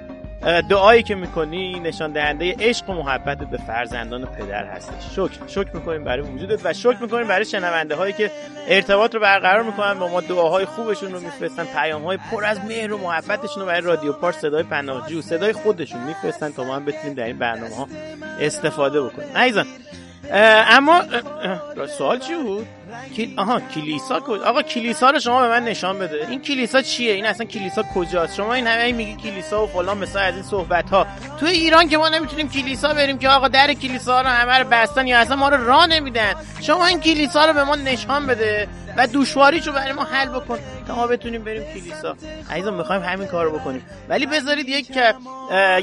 دعایی 0.70 1.04
که 1.04 1.16
می‌کنی 1.16 1.80
نشان 1.80 2.12
دهنده 2.12 2.56
عشق 2.60 2.90
و 2.90 2.94
محبت 2.94 3.38
به 3.38 3.58
فرزندان 3.58 4.26
پدر 4.26 4.66
هستی 4.66 4.94
شکر. 5.12 5.48
شکر 5.48 5.70
می‌کنیم 5.74 6.04
برای 6.04 6.22
وجودت 6.22 6.66
و 6.66 6.74
شکر 6.74 6.98
می‌کنیم 7.02 7.28
برای 7.28 7.46
شنونده 7.46 7.96
هایی 7.96 8.14
که 8.14 8.32
ارتباط 8.68 9.14
رو 9.16 9.22
برقرار 9.22 9.64
می‌کنن 9.64 9.94
با 9.94 10.08
ما. 10.08 10.22
دعاهای 10.22 10.66
خوبشون 10.66 11.12
رو 11.12 11.20
میفرستن 11.20 11.64
پیام 11.64 12.04
های 12.04 12.18
پر 12.32 12.46
از 12.46 12.60
مهر 12.66 12.94
و 12.94 12.98
محبتشون 12.98 13.62
رو 13.62 13.66
برای 13.66 13.82
رادیو 13.82 14.14
پارس 14.14 14.36
صدای 14.36 14.64
پناهجو 14.64 15.22
صدای 15.22 15.54
خودشون 15.54 16.04
میفرستن 16.04 16.52
تا 16.52 16.64
ما 16.64 16.76
هم 16.76 16.86
بتونیم 16.86 17.14
در 17.14 17.24
این 17.24 17.38
برنامه 17.38 17.76
ها 17.76 17.88
استفاده 18.40 19.02
بکنیم. 19.02 19.38
عزیزان 19.38 19.66
اما 20.32 21.04
سوال 21.98 22.20
چی 22.20 22.36
بود؟ 22.36 22.68
آها 23.38 23.60
کلیسا 23.60 24.20
کجا 24.20 24.46
آقا 24.46 24.62
کلیسا 24.62 25.10
رو 25.10 25.20
شما 25.20 25.42
به 25.42 25.48
من 25.48 25.64
نشان 25.64 26.00
بده. 26.00 26.28
این 26.30 26.42
کلیسا 26.42 26.82
چیه؟ 26.82 27.14
این 27.14 27.26
اصلا 27.26 27.46
کلیسا 27.46 27.84
کجاست؟ 27.96 28.36
شما 28.36 28.54
این 28.54 28.68
همه 28.68 28.92
میگی 28.92 29.16
کلیسا 29.16 29.64
و 29.64 29.68
فلان 29.68 29.98
مثلا 29.98 30.22
از 30.22 30.34
این 30.34 30.44
صحبت 30.44 30.90
ها 30.90 31.08
تو 31.40 31.46
ایران 31.46 31.90
که 31.90 31.98
ما 31.98 32.10
نمی‌تونیم 32.10 32.50
کلیسا 32.50 32.94
بریم 32.94 33.18
که 33.18 33.30
آقا 33.30 33.48
در 33.48 33.74
کلیسا 33.74 34.22
رو 34.22 34.28
همه 34.28 34.58
رو 34.58 34.68
بستن 34.72 35.08
یا 35.08 35.20
اصلا 35.20 35.36
ما 35.36 35.50
رو 35.50 35.68
راه 35.68 35.88
نمیدن. 35.88 36.34
شما 36.62 36.86
این 36.86 37.00
کلیسا 37.00 37.46
رو 37.46 37.54
به 37.54 37.64
ما 37.64 37.76
نشان 37.76 38.28
بده 38.28 38.68
و 38.98 39.08
دوشواریشو 39.08 39.72
برای 39.72 39.92
ما 39.92 40.04
حل 40.04 40.28
بکن 40.28 40.60
تا 40.88 40.96
ما 40.96 41.08
بتونیم 41.08 41.44
بریم 41.44 41.64
کلیسا. 41.74 42.16
عزیزم 42.52 42.74
می‌خوایم 42.74 43.02
همین 43.02 43.28
کارو 43.28 43.60
بکنیم. 43.60 43.86
ولی 44.10 44.26
بذارید 44.26 44.70
یک 44.70 44.92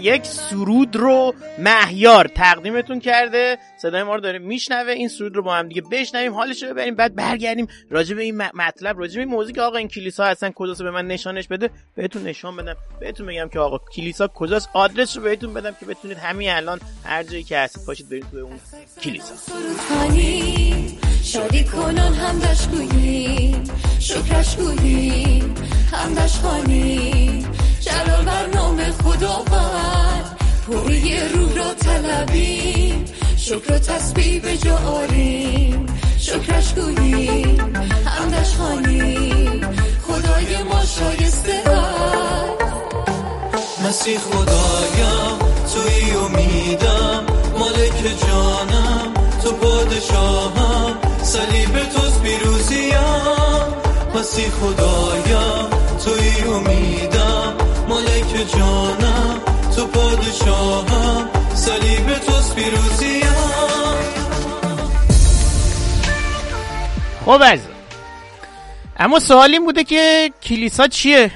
یک 0.01 0.27
سرود 0.27 0.97
رو 0.97 1.35
مهیار 1.59 2.27
تقدیمتون 2.27 3.01
کرده. 3.01 3.59
صدای 3.87 4.03
ما 4.03 4.15
رو 4.15 4.21
داره 4.21 4.39
میشنوه 4.39 4.93
این 4.93 5.09
سرود 5.09 5.37
رو 5.37 5.43
با 5.43 5.55
هم 5.55 5.69
دیگه 5.69 5.83
بشنویم 5.91 6.35
حالش 6.35 6.63
رو 6.63 6.69
ببریم 6.69 6.95
بعد 6.95 7.15
برگردیم 7.15 7.67
راجع 7.91 8.17
به 8.17 8.23
این 8.23 8.37
مطلب 8.37 8.99
راجع 8.99 9.15
به 9.15 9.21
این 9.21 9.29
موضوع 9.29 9.53
که 9.53 9.63
آقا 9.63 9.77
این 9.77 9.89
کلیسا 9.89 10.25
هستن 10.25 10.51
کجاست 10.51 10.83
به 10.83 10.91
من 10.91 11.07
نشانش 11.07 11.49
بده 11.49 11.71
بهتون 11.95 12.23
نشان 12.23 12.57
بدم 12.57 12.77
بهتون 13.01 13.27
بگم 13.27 13.49
که 13.49 13.59
آقا 13.59 13.79
کلیسا 13.79 14.29
کجاست 14.29 14.69
آدرس 14.73 15.17
رو 15.17 15.23
بهتون 15.23 15.55
بدم 15.55 15.77
که 15.81 15.87
بتونید 15.87 16.19
همین 16.19 16.51
الان 16.51 16.81
هر 17.05 17.23
جایی 17.23 17.43
که 17.43 17.59
هستید 17.59 17.87
پاشید 17.87 18.09
برید 18.09 18.27
توی 18.31 18.41
اون 18.41 18.59
کلیسا. 19.03 19.35
شادی 21.23 21.65
کنان 21.65 22.15
همدش 22.15 22.69
گوییم 22.69 23.65
شکرش 23.99 24.57
گوییم 24.57 25.55
همدش 25.93 26.39
خوانیم 26.39 27.51
جلال 27.81 28.25
بر 28.25 28.47
نام 28.47 28.83
خداوند 28.83 30.37
پوری 30.67 31.29
روح 31.29 31.57
را 31.57 31.75
طلبیم. 31.75 33.05
شکر 33.47 33.73
و 33.73 33.79
تسبیح 33.79 34.43
به 34.43 34.57
جا 34.57 34.77
آریم. 34.77 35.87
شکرش 36.19 36.75
گوییم 36.75 37.77
همدش 38.07 38.55
خوانیم. 38.55 39.61
خدای 40.03 40.63
ما 40.63 40.85
شایسته 40.85 41.71
است. 41.71 42.63
مسیح 43.87 44.19
خدایم 44.19 45.39
توی 45.73 46.11
امیدم. 46.11 47.25
مالک 47.59 48.27
جانم 48.27 49.15
تو 49.43 49.53
پادشاهم. 49.53 50.99
صلیب 51.23 51.85
توست 51.95 52.23
پیروزیم. 52.23 52.97
مسیح 54.15 54.51
خدایم 54.51 55.71
توی 56.05 56.53
امیدم. 56.55 57.55
مالک 57.89 58.51
جانم 58.57 59.41
تو 59.77 59.87
پادشاهم. 59.87 61.46
صلیب 61.67 62.19
توست 62.19 62.55
پیروزیم 62.55 63.33
خب 67.25 67.43
عزیزم 67.43 67.71
اما 68.97 69.19
سوال 69.19 69.53
این 69.53 69.65
بوده 69.65 69.85
که 69.85 70.31
کلیسا 70.43 70.87
چیه؟ 70.87 71.31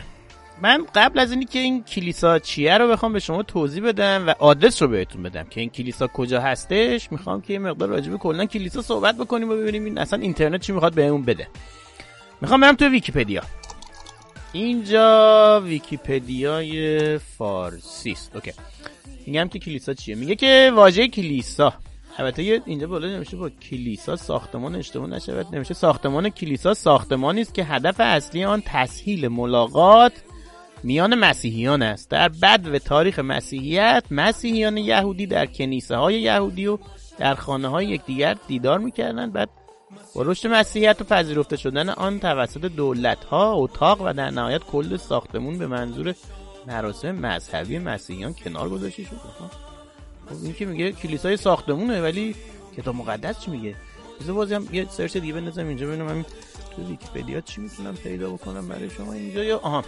من 0.62 0.86
قبل 0.94 1.18
از 1.18 1.30
اینی 1.30 1.44
که 1.44 1.58
این 1.58 1.84
کلیسا 1.84 2.38
چیه 2.38 2.78
رو 2.78 2.88
بخوام 2.88 3.12
به 3.12 3.20
شما 3.20 3.42
توضیح 3.42 3.82
بدم 3.82 4.28
و 4.28 4.34
آدرس 4.38 4.82
رو 4.82 4.88
بهتون 4.88 5.22
بدم 5.22 5.44
که 5.44 5.60
این 5.60 5.70
کلیسا 5.70 6.06
کجا 6.06 6.40
هستش. 6.40 7.12
می‌خوام 7.12 7.40
که 7.40 7.52
یه 7.52 7.58
مقدار 7.58 7.88
راجع 7.88 8.10
به 8.10 8.18
کلا 8.18 8.44
کلیسا 8.44 8.82
صحبت 8.82 9.16
بکنیم 9.16 9.50
و 9.50 9.56
ببینیم 9.56 9.84
این 9.84 9.98
اصلا 9.98 10.18
اینترنت 10.18 10.60
چی 10.60 10.72
می‌خواد 10.72 10.94
بهمون 10.94 11.22
بده. 11.22 11.48
می‌خوام 12.40 12.60
برم 12.60 12.76
تو 12.76 12.88
ویکیپدیا. 12.88 13.42
اینجا 14.52 15.60
ویکیپدیای 15.64 17.18
فارسی 17.18 18.12
است. 18.12 18.30
OK. 18.34 18.52
میگم 19.26 19.48
که 19.48 19.59
کلیسا 19.59 19.94
چیه؟ 19.94 20.14
میگه 20.14 20.35
که 20.35 20.72
واژه 20.74 21.09
کلیسا. 21.09 21.72
البته 22.18 22.62
اینجا 22.66 22.87
بالا 22.87 23.09
نوشته 23.08 23.36
با 23.37 23.50
کلیسا 23.50 24.16
ساختمان 24.16 24.74
اشتباه 24.74 25.06
نشود 25.09 25.54
نوشته 25.54 25.74
ساختمان 25.74 26.28
کلیسا 26.28 26.74
ساختمانی 26.74 27.40
است 27.40 27.54
که 27.54 27.64
هدف 27.64 27.96
اصلی 27.98 28.44
آن 28.44 28.62
تسهیل 28.66 29.28
ملاقات 29.28 30.12
میان 30.83 31.14
مسیحیان 31.14 31.83
است. 31.83 32.11
در 32.11 32.28
بدو 32.28 32.78
تاریخ 32.78 33.18
مسیحیت 33.18 34.04
مسیحیان 34.11 34.76
یهودی 34.76 35.26
در 35.26 35.46
کنیسه 35.46 35.96
های 35.96 36.20
یهودی 36.20 36.66
و 36.66 36.78
در 37.18 37.35
خانه 37.35 37.68
های 37.68 37.87
یکدیگر 37.87 38.37
دیدار 38.48 38.78
می‌کردند. 38.78 39.33
بعد 39.33 39.48
با 40.14 40.22
رشد 40.22 40.48
مسیحیت 40.48 41.00
و 41.00 41.04
پذیرفته 41.04 41.56
شدن 41.56 41.88
آن 41.88 42.18
توسط 42.18 42.64
دولت 42.64 43.24
ها 43.24 43.52
اتاق 43.54 44.00
و 44.00 44.12
در 44.12 44.30
نهایت 44.30 44.62
کل 44.62 44.96
ساختمون 44.96 45.59
به 45.59 45.66
منظور 45.66 46.14
مراسم 46.66 47.10
مذهبی 47.10 47.78
مسیحیان 47.78 48.34
کنار 48.34 48.68
گذاشته 48.68 49.02
شد 49.02 49.14
آها. 49.14 49.50
خب 50.28 50.44
این 50.44 50.54
که 50.54 50.66
میگه 50.66 50.92
کلیسای 50.92 51.36
ساختمونه 51.36 52.02
ولی 52.02 52.34
کتاب 52.76 52.94
مقدس 52.94 53.40
چی 53.40 53.50
میگه؟ 53.50 53.74
بذار 54.20 54.34
بازی 54.34 54.54
هم 54.54 54.68
یه 54.72 54.86
سرچ 54.90 55.16
دیگه 55.16 55.32
بندازم 55.32 55.68
اینجا 55.68 55.86
ببینم 55.86 56.08
همین 56.08 56.24
تو 56.76 56.82
ویکیپدیا 56.82 57.40
چی 57.40 57.60
می‌تونم 57.60 57.94
پیدا 57.94 58.30
بکنم 58.30 58.68
برای 58.68 58.90
شما 58.90 59.12
اینجا. 59.12 59.44
یا 59.44 59.58
آها. 59.58 59.84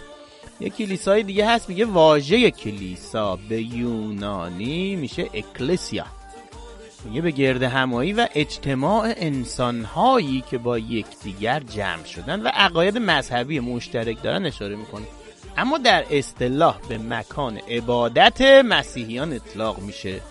یه 0.59 0.69
کلیسای 0.69 1.23
دیگه 1.23 1.49
هست 1.49 1.69
میگه 1.69 1.85
واژه 1.85 2.51
کلیسا 2.51 3.35
به 3.49 3.61
یونانی 3.61 4.95
میشه 4.95 5.29
اکلسیا 5.33 6.05
میگه 7.05 7.21
به 7.21 7.31
گرد 7.31 7.63
همایی 7.63 8.13
و 8.13 8.27
اجتماع 8.35 9.13
انسانهایی 9.17 10.43
که 10.49 10.57
با 10.57 10.79
یکدیگر 10.79 11.59
جمع 11.59 12.03
شدن 12.03 12.41
و 12.41 12.47
عقاید 12.47 12.97
مذهبی 12.97 13.59
مشترک 13.59 14.23
دارن 14.23 14.45
اشاره 14.45 14.75
می‌کنه. 14.75 15.05
اما 15.57 15.77
در 15.77 16.05
اصطلاح 16.11 16.79
به 16.89 16.97
مکان 16.97 17.57
عبادت 17.57 18.41
مسیحیان 18.41 19.33
اطلاق 19.33 19.79
میشه. 19.79 20.21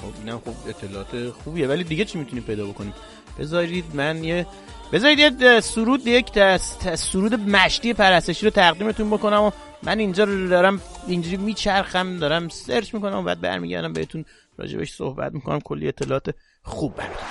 خب 0.00 0.12
اینم 0.24 0.38
خب 0.38 0.68
اطلاعات 0.68 1.30
خوبیه. 1.30 1.66
ولی 1.66 1.84
دیگه 1.84 2.04
چی 2.04 2.18
می‌تونیم 2.18 2.44
پیدا 2.44 2.66
بکنیم؟ 2.66 2.94
بذارید 3.38 3.84
من 3.94 4.24
یه 4.24 4.46
بذارید 4.92 5.40
یه 5.42 5.60
سرود 5.60 6.06
یک 6.06 6.32
دست 6.32 6.94
سرود 6.94 7.34
مشتی 7.34 7.92
پرستشی 7.92 8.46
رو 8.46 8.50
تقدیمتون 8.50 9.10
بکنم 9.10 9.42
و 9.42 9.50
من 9.82 9.98
اینجا 9.98 10.24
رو 10.24 10.48
دارم 10.48 10.80
اینجوری 11.06 11.36
میچرخم 11.36 12.18
دارم 12.18 12.48
سرچ 12.48 12.94
می‌کنم 12.94 13.18
و 13.18 13.22
بعد 13.22 13.40
برمیگردم 13.40 13.92
بهتون 13.92 14.24
راجبش 14.58 14.92
صحبت 14.92 15.32
می‌کنم. 15.32 15.60
کلی 15.60 15.88
اطلاعات 15.88 16.34
خوب 16.62 16.94
براتون. 16.96 17.26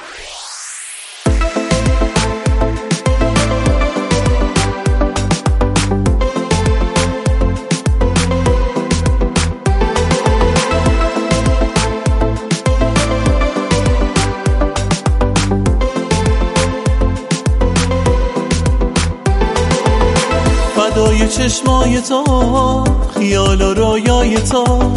چشمای 21.40 22.02
تو 22.02 22.84
خیال 23.14 23.62
و 23.62 23.74
رویای 23.74 24.36
تو 24.36 24.94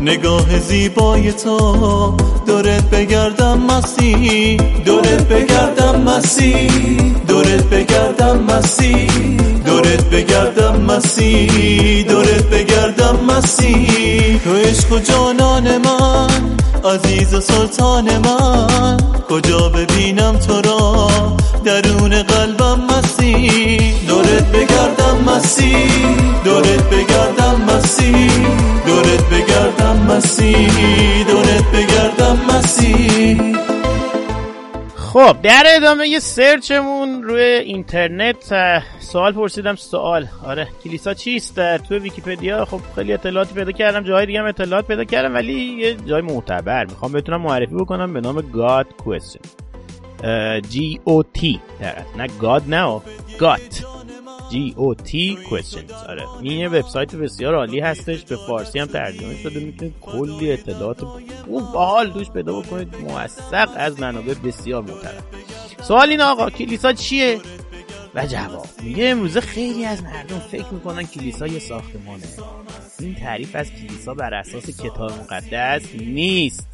نگاه 0.00 0.58
زیبای 0.58 1.32
تو. 1.32 2.16
دورت 2.46 2.90
بگردم 2.90 3.58
مسی 3.58 4.56
دورت 4.84 5.28
بگردم 5.28 6.00
مسی 6.00 6.66
دورت 7.28 7.64
بگردم 7.64 8.38
مسی 8.38 9.06
دورت 9.66 10.04
بگردم 10.04 10.80
مسی 10.80 12.04
دورت 12.08 12.42
بگردم 12.42 13.18
مسی 13.28 14.40
تو 14.44 14.54
عشق 14.54 14.92
و 14.92 14.98
جانان 14.98 15.78
من 15.78 16.28
عزیز 16.84 17.34
و 17.34 17.40
سلطان 17.40 18.18
من 18.18 18.96
کجا 19.28 19.68
ببینم 19.68 20.36
تو 20.38 20.60
را؟ 20.60 21.08
درون 21.64 22.22
قلبم 22.22 22.80
مسی 22.90 23.94
دورت 26.44 26.90
بگردم 26.90 27.62
مسی 27.68 28.28
دورت 28.86 29.30
بگردم 29.30 29.32
مسی 29.32 29.32
دورت 29.32 29.32
بگردم 29.32 29.96
مسی 30.08 31.24
دورت 31.24 31.64
بگردم 31.72 32.38
مسی 32.48 33.52
خب 34.96 35.36
در 35.42 35.62
ادامه 35.66 36.18
سرچمون 36.18 37.22
روی 37.22 37.42
اینترنت 37.42 38.54
سوال 39.00 39.32
پرسیدم 39.32 39.74
سوال. 39.74 40.26
آره 40.46 40.68
کلیسا 40.84 41.14
چیست؟ 41.14 41.76
توی 41.76 41.98
ویکیپدیا 41.98 42.64
خب 42.64 42.80
خیلی 42.94 43.12
اطلاعاتی 43.12 43.54
پیدا 43.54 43.72
کردم 43.72 44.04
جاهای 44.04 44.26
دیگه 44.26 44.40
هم 44.40 44.46
اطلاعات 44.46 44.86
پیدا 44.86 45.04
کردم 45.04 45.34
ولی 45.34 45.52
یه 45.52 45.94
جای 45.94 46.22
معتبر. 46.22 46.84
می‌خوام 46.84 47.12
بتونم 47.12 47.40
معرفی 47.40 47.74
بکنم 47.74 48.12
به 48.12 48.20
نام 48.20 48.40
God 48.40 48.86
Question. 48.86 49.46
G 50.72 50.98
O 51.08 51.22
T. 51.38 51.58
نه 52.16 52.26
God 52.40 52.68
نه 52.68 53.00
گات 53.38 53.84
G 54.50 54.74
O 54.74 55.02
T 55.08 55.12
Questions. 55.50 55.92
آره. 56.08 56.22
این 56.42 56.52
یه 56.60 56.68
وبسایت 56.68 57.14
بسیار 57.14 57.54
عالی 57.54 57.80
هستش. 57.80 58.24
به 58.24 58.36
فارسی 58.46 58.78
هم 58.78 58.86
ترجمه 58.86 59.36
شده. 59.42 59.60
می‌تونید 59.60 59.94
کلی 60.00 60.52
اطلاعات 60.52 61.04
خوب 61.44 61.72
باحال 61.72 62.12
توش 62.12 62.30
پیدا 62.30 62.60
بکنید. 62.60 62.96
موثق 62.96 63.68
از 63.76 64.00
منابع 64.00 64.34
بسیار 64.34 64.82
معتبر 64.82 65.22
سوال 65.82 66.10
این 66.10 66.20
آقا 66.20 66.50
کلیسا 66.50 66.92
چیه؟ 66.92 67.40
و 68.14 68.26
جواب. 68.26 68.66
میگه 68.82 69.04
امروزه 69.08 69.40
خیلی 69.40 69.84
از 69.84 70.02
مردم 70.02 70.38
فکر 70.38 70.74
می‌کنن 70.74 71.02
کلیسا 71.02 71.46
یه 71.46 71.58
ساختمانه. 71.58 72.22
این 73.00 73.14
تعریف 73.14 73.56
از 73.56 73.70
کلیسا 73.70 74.14
بر 74.14 74.34
اساس 74.34 74.80
کتاب 74.80 75.12
مقدس 75.12 75.82
نیست. 75.94 76.71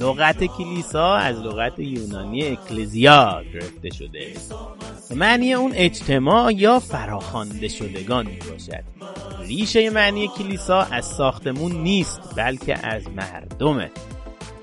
لغت 0.00 0.44
کلیسا 0.44 1.14
از 1.14 1.38
لغت 1.40 1.78
یونانی 1.78 2.44
اکلزیا 2.44 3.42
گرفته 3.54 3.90
شده. 3.90 4.32
معنی 5.10 5.54
اون 5.54 5.72
اجتماع 5.74 6.52
یا 6.52 6.78
فراخوانده 6.78 7.68
شدگان 7.68 8.26
می 8.26 8.38
باشد 8.50 8.84
ریشه 9.40 9.90
معنی 9.90 10.28
کلیسا 10.28 10.82
از 10.82 11.04
ساختمون 11.04 11.72
نیست 11.72 12.20
بلکه 12.36 12.86
از 12.86 13.02
مردمه. 13.08 13.90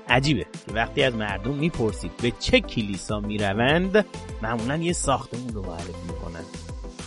عجیبه 0.08 0.46
که 0.66 0.74
وقتی 0.74 1.02
از 1.02 1.14
مردم 1.14 1.54
می‌پرسید 1.54 2.10
به 2.22 2.32
چه 2.40 2.60
کلیسا 2.60 3.20
می‌روند 3.20 4.06
معمولا 4.42 4.76
یه 4.76 4.92
ساختمون 4.92 5.48
رو 5.54 5.62
معرفی 5.66 5.92
می‌کنن. 6.08 6.44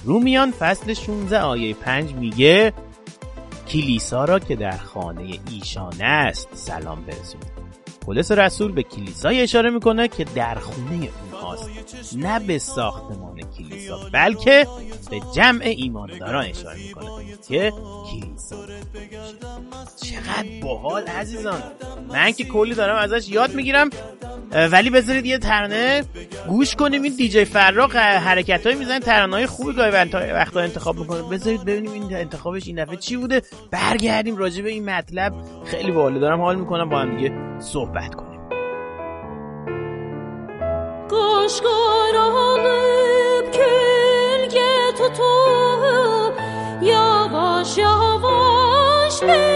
رومیان 0.04 0.52
فصل 0.52 0.94
16 0.94 1.40
آیه 1.40 1.74
5 1.74 2.14
میگه 2.14 2.74
کلیسا 3.68 4.26
را 4.26 4.40
که 4.40 4.56
در 4.56 4.78
خانه 4.78 5.40
ایشان 5.52 6.02
است. 6.02 6.50
سلام 6.54 7.06
برسونید 7.06 7.52
پولس 8.02 8.32
رسول 8.32 8.72
به 8.72 8.84
کلیسای 8.84 9.42
اشاره 9.42 9.70
می‌کنه 9.70 10.08
که 10.08 10.24
در 10.24 10.56
خونه 10.56 11.10
اونهاست 11.56 12.18
نه 12.18 12.40
به 12.40 12.60
ساختمان 12.60 13.42
کلیسا 13.58 14.00
بلکه 14.12 14.68
به 15.12 15.22
جمع 15.36 15.62
ایمانداران 15.64 16.46
اشاره 16.46 16.78
می‌کنه 16.78 17.06
که 17.48 17.74
کلیسا 18.12 18.56
چقدر 20.04 20.62
باحال 20.64 21.04
عزیزان. 21.04 21.64
من 22.10 22.32
که 22.32 22.44
کلی 22.44 22.76
دارم 22.76 22.96
ازش 22.96 23.30
یاد 23.30 23.54
می‌گیرم. 23.54 23.90
ولی 24.72 24.90
بذارید 24.90 25.26
یه 25.26 25.38
ترانه 25.38 26.04
گوش 26.48 26.76
کنیم. 26.76 27.04
این 27.04 27.16
دیجی 27.16 27.46
فراق 27.46 27.96
حرکت 27.96 28.66
های 28.66 28.76
می‌زنه 28.76 29.00
ترانه 29.00 29.36
های 29.36 29.46
خوبی 29.46 29.74
گاهی 29.74 29.92
وقتا 29.92 30.60
انتخاب 30.60 30.98
می‌کنه. 30.98 31.22
بذارید 31.22 31.66
ببینیم 31.66 31.92
این 31.92 32.16
انتخابش 32.16 32.68
این 32.68 32.84
دفعه 32.84 32.98
چی 32.98 33.18
بوده. 33.18 33.42
برگردیم 33.72 34.38
راجع 34.38 34.64
به 34.64 34.70
این 34.70 34.90
مطلب. 34.90 35.34
خیلی 35.66 35.92
باحال 35.92 36.20
دارم 36.20 36.42
حال 36.42 36.56
می‌کنم 36.56 36.90
با 36.90 37.00
هم 37.00 37.18
دیگه 37.18 37.60
صحبت 37.60 38.16
کنیم. 38.16 38.35
Kaş 41.10 41.62
karanlık 41.62 43.54
külge 43.54 44.92
tutup 44.98 46.42
yavaş 46.82 47.78
yavaş 47.78 49.22
bir 49.22 49.55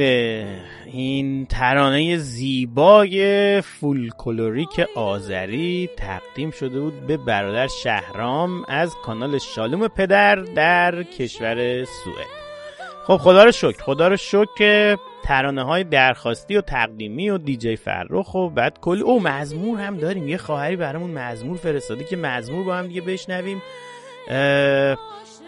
بله 0.00 0.46
این 0.86 1.46
ترانه 1.46 2.16
زیبای 2.16 3.60
فولکلوریک 3.60 4.80
آذری 4.94 5.90
تقدیم 5.96 6.50
شده 6.50 6.80
بود 6.80 7.06
به 7.06 7.16
برادر 7.16 7.66
شهرام 7.66 8.64
از 8.68 8.94
کانال 9.04 9.38
شالوم 9.38 9.88
پدر 9.88 10.36
در 10.36 11.02
کشور 11.02 11.84
سوئد. 11.84 12.40
خب 13.06 13.16
خدا 13.16 13.44
رو 13.44 13.52
شکر 13.52 13.82
خدا 13.82 14.08
رو 14.08 14.16
شکر 14.16 14.96
ترانه 15.22 15.62
های 15.62 15.84
درخواستی 15.84 16.56
و 16.56 16.60
تقدیمی 16.60 17.30
و 17.30 17.38
دیجی 17.38 17.76
فرخ 17.76 18.34
و 18.34 18.50
بعد 18.50 18.80
کلی 18.80 19.02
او 19.02 19.22
مزمور 19.22 19.80
هم 19.80 19.96
داریم. 19.96 20.28
یه 20.28 20.36
خواهری 20.36 20.76
برامون 20.76 21.10
مزمور 21.10 21.56
فرستادی 21.56 22.04
که 22.04 22.16
مزمور 22.16 22.64
با 22.64 22.76
هم 22.76 22.86
دیگه 22.86 23.00
بشنویم. 23.00 23.62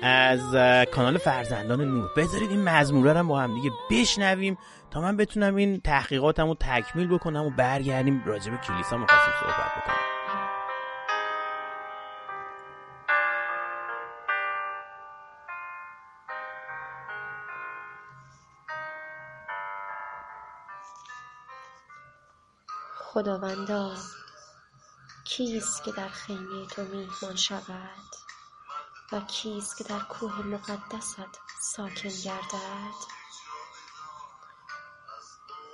از 0.02 0.54
کانال 0.90 1.18
فرزندان 1.18 1.80
نور 1.80 2.10
بذارید 2.16 2.50
این 2.50 2.68
مزموره 2.68 3.12
رو 3.12 3.24
با 3.24 3.40
هم 3.40 3.54
دیگه 3.54 3.70
بشنویم 3.90 4.58
تا 4.90 5.00
من 5.00 5.16
بتونم 5.16 5.54
این 5.54 5.80
تحقیقاتم 5.80 6.48
رو 6.48 6.56
تکمیل 6.60 7.08
بکنم 7.08 7.44
و 7.44 7.50
برگردیم 7.50 8.22
راجع 8.26 8.50
به 8.50 8.56
کلیسا 8.56 8.96
می‌خواستیم 8.96 9.34
صحبت 9.40 9.82
بکنیم. 9.82 10.12
خداوندا 22.98 23.92
کیست 25.24 25.84
که 25.84 25.92
در 25.92 26.08
خیمه 26.08 26.66
تو 26.70 26.82
میهمان 26.82 27.36
شود؟ 27.36 28.21
و 29.12 29.20
کیست 29.20 29.76
که 29.76 29.84
در 29.84 29.98
کوه 29.98 30.46
مقدست 30.46 31.40
ساکن 31.60 32.08
گردد؟ 32.24 32.94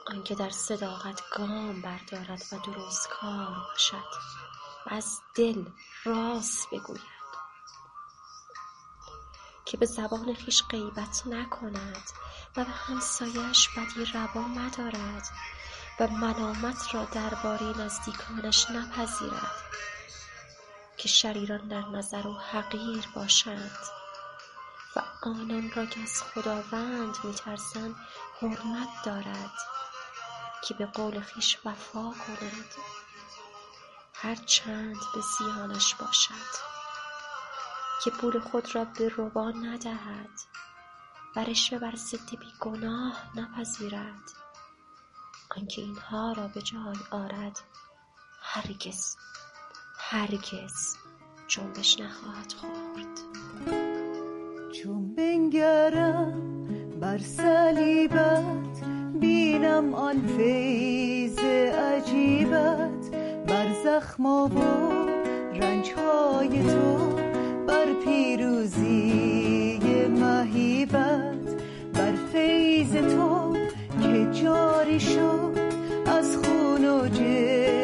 آنکه 0.07 0.35
در 0.35 0.51
صداقت 0.51 1.23
گام 1.37 1.83
بردارد 1.83 2.43
و 2.53 2.59
درست 2.59 3.09
کار 3.09 3.57
باشد 3.71 4.05
و 4.87 4.95
از 4.95 5.21
دل 5.35 5.65
راست 6.05 6.71
بگوید. 6.71 7.19
که 9.65 9.77
به 9.77 9.87
زبان 9.87 10.35
خویش 10.35 10.63
غیبت 10.71 11.23
نکند 11.27 12.11
و 12.57 12.65
به 12.65 12.71
همسایش 12.71 13.69
بدی 13.69 14.05
روا 14.05 14.41
ندارد 14.41 15.29
و 16.01 16.09
ملامت 16.09 16.95
را 16.95 17.05
درباره 17.05 17.79
نزدیکانش 17.79 18.71
نپذیرد. 18.71 19.69
که 20.99 21.09
شریران 21.09 21.69
در 21.69 21.89
نظر 21.89 22.29
او 22.29 22.39
حقیر 22.39 23.09
باشند 23.15 23.79
و 24.97 25.03
آنان 25.23 25.71
را 25.71 25.87
که 25.87 26.01
از 26.01 26.23
خداوند 26.23 27.17
میترسند 27.25 27.97
حرمت 28.41 28.89
دارد 29.05 29.53
که 30.65 30.75
به 30.75 30.87
قول 30.87 31.21
خویش 31.21 31.59
وفا 31.65 32.11
کند 32.11 32.75
هر 34.15 34.35
چند 34.35 34.97
به 35.15 35.21
زیانش 35.39 35.95
باشد 35.95 36.69
که 38.05 38.11
پول 38.11 38.41
خود 38.41 38.75
را 38.75 38.85
به 38.85 39.13
ربا 39.17 39.51
ندهد 39.51 40.31
و 41.37 41.41
رشوه 41.41 41.79
بر 41.79 41.97
ضد 41.97 42.37
بیگناه 42.37 43.39
نپذیرد. 43.39 44.31
آنکه 45.57 45.83
اینها 45.83 46.33
را 46.33 46.49
به 46.49 46.63
جای 46.63 46.97
آرد 47.11 47.61
هرگز. 48.43 49.17
هرگز 50.11 50.97
جنبش 51.49 52.01
نخواهد 52.01 52.53
خورد. 52.53 53.19
چون 54.73 55.15
بنگرم 55.15 56.33
بر 57.01 57.19
صلیبت 57.19 58.83
بینم 59.21 59.95
آن 59.95 60.27
فیض 60.37 61.39
عجیبت. 61.39 63.11
بر 63.47 63.67
زخما 63.85 64.47
و 64.47 64.59
رنجهای 65.55 66.49
تو 66.49 67.17
بر 67.67 67.93
پیروزی 68.05 69.79
مهیبت. 70.09 71.55
بر 71.95 72.13
فیض 72.33 72.93
تو 72.93 73.57
که 74.03 74.41
جاری 74.43 75.01
شد 75.01 75.59
از 76.07 76.37
خون 76.37 76.85
و 76.85 77.09
جسم 77.09 77.78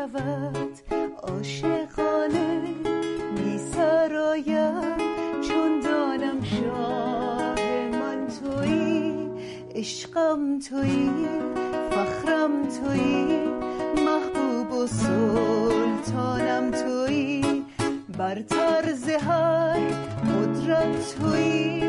شود 0.00 0.78
عاشقانه 1.22 2.60
می 3.36 3.58
سرایم 3.58 4.98
چون 5.48 5.80
دانم 5.80 6.44
شاه 6.44 7.54
من 7.92 8.26
تویی 8.26 9.30
عشقم 9.74 10.58
تویی 10.58 11.10
فخرم 11.90 12.68
تویی 12.68 13.38
محبوب 14.06 14.72
و 14.72 14.86
سلطانم 14.86 16.70
تویی 16.70 17.64
بر 18.18 18.42
طرز 18.42 19.08
هر 19.08 19.80
قدرت 20.24 21.16
تویی 21.16 21.79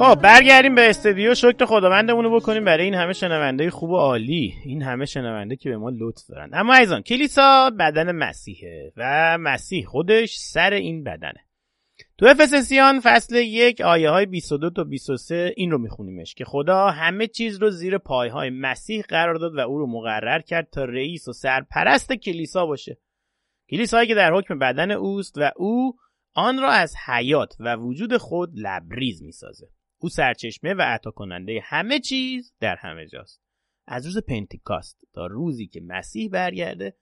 خب 0.00 0.20
برگردیم 0.22 0.74
به 0.74 0.90
استودیو 0.90 1.34
شکر 1.34 1.64
خداوندمون 1.64 2.24
رو 2.24 2.40
بکنیم 2.40 2.64
برای 2.64 2.84
این 2.84 2.94
همه 2.94 3.12
شنونده 3.12 3.70
خوب 3.70 3.90
و 3.90 3.96
عالی. 3.96 4.54
این 4.64 4.82
همه 4.82 5.04
شنونده 5.04 5.56
که 5.56 5.70
به 5.70 5.76
ما 5.76 5.90
لطف 5.90 6.26
دارن. 6.28 6.50
اما 6.52 6.74
ایزان 6.74 7.02
کلیسا 7.02 7.70
بدن 7.78 8.12
مسیحه 8.12 8.92
و 8.96 9.38
مسیح 9.40 9.86
خودش 9.86 10.36
سر 10.36 10.72
این 10.72 11.04
بدنه. 11.04 11.44
تو 12.18 12.26
افسسیان 12.26 13.00
فصل 13.00 13.36
یک 13.36 13.80
آیه 13.80 14.10
های 14.10 14.26
22 14.26 14.70
تا 14.70 14.84
23 14.84 15.52
این 15.56 15.70
رو 15.70 15.78
میخونیمش 15.78 16.34
که 16.34 16.44
خدا 16.44 16.86
همه 16.86 17.26
چیز 17.26 17.62
رو 17.62 17.70
زیر 17.70 17.98
پای 17.98 18.28
های 18.28 18.50
مسیح 18.50 19.02
قرار 19.08 19.34
داد 19.34 19.54
و 19.54 19.60
او 19.60 19.78
رو 19.78 19.86
مقرر 19.86 20.40
کرد 20.40 20.68
تا 20.72 20.84
رئیس 20.84 21.28
و 21.28 21.32
سرپرست 21.32 22.12
کلیسا 22.12 22.66
باشه. 22.66 22.98
کلیسایی 23.70 24.08
که 24.08 24.14
در 24.14 24.32
حکم 24.32 24.58
بدن 24.58 24.90
اوست 24.90 25.38
و 25.38 25.50
او 25.56 25.96
آن 26.34 26.58
را 26.58 26.70
از 26.70 26.94
حیات 27.06 27.56
و 27.60 27.76
وجود 27.76 28.16
خود 28.16 28.50
لبریز 28.54 29.22
می‌سازه. 29.22 29.66
او 30.00 30.08
سرچشمه 30.08 30.74
و 30.74 30.82
عطا 30.82 31.10
کننده 31.10 31.60
همه 31.64 32.00
چیز 32.00 32.54
در 32.60 32.76
همه 32.76 33.06
جاست. 33.06 33.42
از 33.86 34.06
روز 34.06 34.18
پنتیکاست 34.18 35.04
تا 35.12 35.26
روزی 35.26 35.66
که 35.66 35.80
مسیح 35.80 36.28
برگرده 36.30 36.96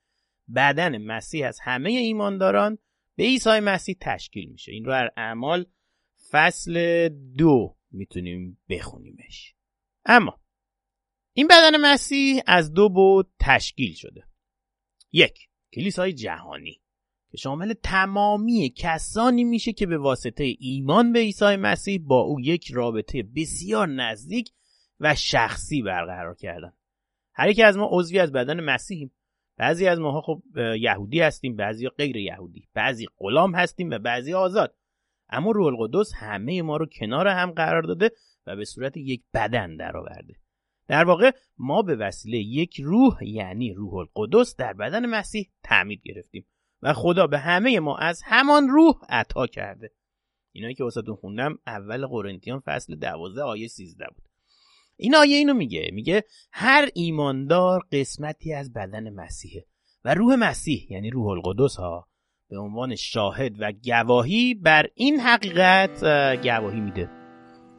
بدن 0.54 0.98
مسیح 0.98 1.46
از 1.46 1.58
همه 1.62 1.90
ایمانداران 1.90 2.78
به 3.16 3.24
عیسی 3.24 3.60
مسیح 3.60 3.96
تشکیل 4.00 4.48
میشه. 4.48 4.72
این 4.72 4.84
رو 4.84 4.90
در 4.90 5.10
اعمال 5.16 5.66
فصل 6.30 7.08
دو 7.36 7.76
می‌تونیم 7.90 8.58
بخونیمش. 8.68 9.54
اما 10.04 10.40
این 11.32 11.46
بدن 11.46 11.80
مسیح 11.80 12.42
از 12.46 12.72
دو 12.72 12.88
بود 12.88 13.32
تشکیل 13.40 13.94
شده. 13.94 14.24
یک 15.12 15.48
کلیسای 15.72 16.12
جهانی. 16.12 16.80
که 17.30 17.36
شامل 17.36 17.72
تمامی 17.82 18.72
کسانی 18.76 19.44
میشه 19.44 19.72
که 19.72 19.86
به 19.86 19.98
واسطه 19.98 20.56
ایمان 20.58 21.12
به 21.12 21.18
عیسی 21.18 21.56
مسیح 21.56 22.00
با 22.04 22.20
او 22.20 22.40
یک 22.40 22.70
رابطه 22.72 23.22
بسیار 23.36 23.86
نزدیک 23.86 24.50
و 25.00 25.14
شخصی 25.14 25.82
برقرار 25.82 26.34
کردن. 26.34 26.72
هر 27.34 27.48
یک 27.48 27.60
از 27.60 27.76
ما 27.76 27.88
عضوی 27.92 28.18
از 28.18 28.32
بدن 28.32 28.60
مسیحیم. 28.60 29.12
بعضی 29.56 29.86
از 29.86 30.00
ماها 30.00 30.20
خب 30.20 30.42
یهودی 30.80 31.20
هستیم 31.20 31.56
بعضی 31.56 31.88
غیر 31.88 32.16
یهودی. 32.16 32.68
بعضی 32.74 33.06
غلام 33.18 33.54
هستیم 33.54 33.90
و 33.90 33.98
بعضی 33.98 34.34
آزاد. 34.34 34.74
اما 35.28 35.50
روح 35.50 35.66
القدس 35.66 36.12
همه 36.14 36.62
ما 36.62 36.76
رو 36.76 36.86
کنار 36.86 37.28
هم 37.28 37.50
قرار 37.50 37.82
داده 37.82 38.10
و 38.46 38.56
به 38.56 38.64
صورت 38.64 38.96
یک 38.96 39.22
بدن 39.34 39.76
درآورده. 39.76 40.34
در 40.88 41.04
واقع 41.04 41.30
ما 41.58 41.82
به 41.82 41.96
وسیله 41.96 42.38
یک 42.38 42.80
روح 42.80 43.24
یعنی 43.24 43.72
روح 43.72 43.94
القدس 43.94 44.56
در 44.56 44.72
بدن 44.72 45.06
مسیح 45.06 45.50
تعمید 45.62 46.02
گرفتیم. 46.04 46.46
و 46.82 46.92
خدا 46.92 47.26
به 47.26 47.38
همه 47.38 47.80
ما 47.80 47.96
از 47.96 48.22
همان 48.24 48.68
روح 48.68 48.94
عطا 49.08 49.46
کرده. 49.46 49.90
اینایی 50.52 50.74
که 50.74 50.84
واسهتون 50.84 51.14
خوندم 51.14 51.58
اول 51.66 52.06
قرنتیان 52.06 52.60
فصل 52.60 52.94
12 52.94 53.42
آیه 53.42 53.68
13 53.68 54.06
بود. 54.14 54.24
این 54.96 55.16
آیه 55.16 55.36
اینو 55.36 55.54
میگه. 55.54 55.90
میگه 55.92 56.24
هر 56.52 56.88
ایماندار 56.94 57.80
قسمتی 57.92 58.54
از 58.54 58.72
بدن 58.72 59.10
مسیحه 59.10 59.64
و 60.04 60.14
روح 60.14 60.34
مسیح 60.34 60.92
یعنی 60.92 61.10
روح 61.10 61.26
القدس 61.26 61.76
ها 61.76 62.08
به 62.50 62.58
عنوان 62.58 62.94
شاهد 62.94 63.52
و 63.58 63.72
گواهی 63.84 64.54
بر 64.54 64.86
این 64.94 65.20
حقیقت 65.20 66.04
گواهی 66.42 66.80
میده. 66.80 67.10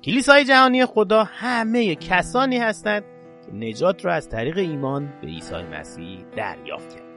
کلیسای 0.03 0.45
جهانی 0.45 0.85
خدا 0.85 1.23
همه 1.23 1.95
کسانی 1.95 2.57
هستند 2.57 3.03
که 3.45 3.51
نجات 3.51 4.05
را 4.05 4.13
از 4.13 4.29
طریق 4.29 4.57
ایمان 4.57 5.19
به 5.21 5.27
عیسی 5.27 5.55
مسیح 5.55 6.25
دریافت 6.35 6.95
کرد. 6.95 7.08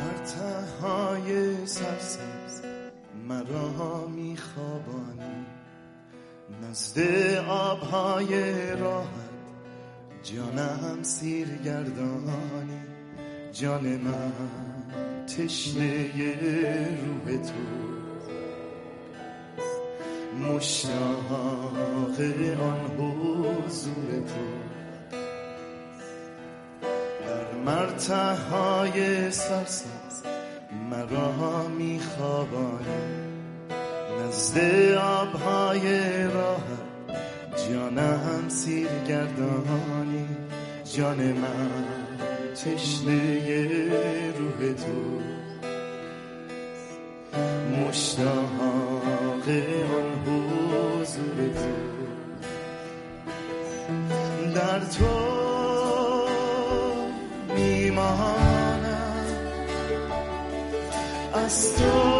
در 0.00 0.64
های 0.82 1.66
سرسبز 1.66 2.62
مرا 3.28 4.06
میخوابانی. 4.06 5.46
نزد 6.62 6.98
آبهای 7.48 8.70
راحت 8.76 9.30
جانم 10.22 11.02
سیر 11.02 11.48
گردانی 11.48 12.80
جان 13.52 13.96
من 13.96 14.32
تشنه 15.26 16.10
روح 17.06 17.42
تو. 17.42 17.52
مشتاق 20.38 21.32
آن 22.60 22.80
حضور 22.98 24.20
تو. 24.26 24.69
مرتهای 27.66 29.30
سرسبز 29.30 30.22
مرا 30.90 31.68
میخوابانی 31.68 33.20
نزد 34.28 34.58
آبهای 34.92 36.24
راحت 36.24 36.90
جانم 37.68 38.48
سیر 38.48 38.88
گردانی 39.08 40.26
جان 40.94 41.18
من 41.18 41.84
تشنه 42.54 44.32
روح 44.38 44.72
تو. 44.72 45.20
مشتاق 47.76 48.60
آن 49.96 50.08
حضور 50.26 51.38
تو. 51.54 51.74
در 54.54 54.80
تو 54.80 55.39
میمانم 58.10 59.36
از 61.34 61.76
تو 61.76 62.19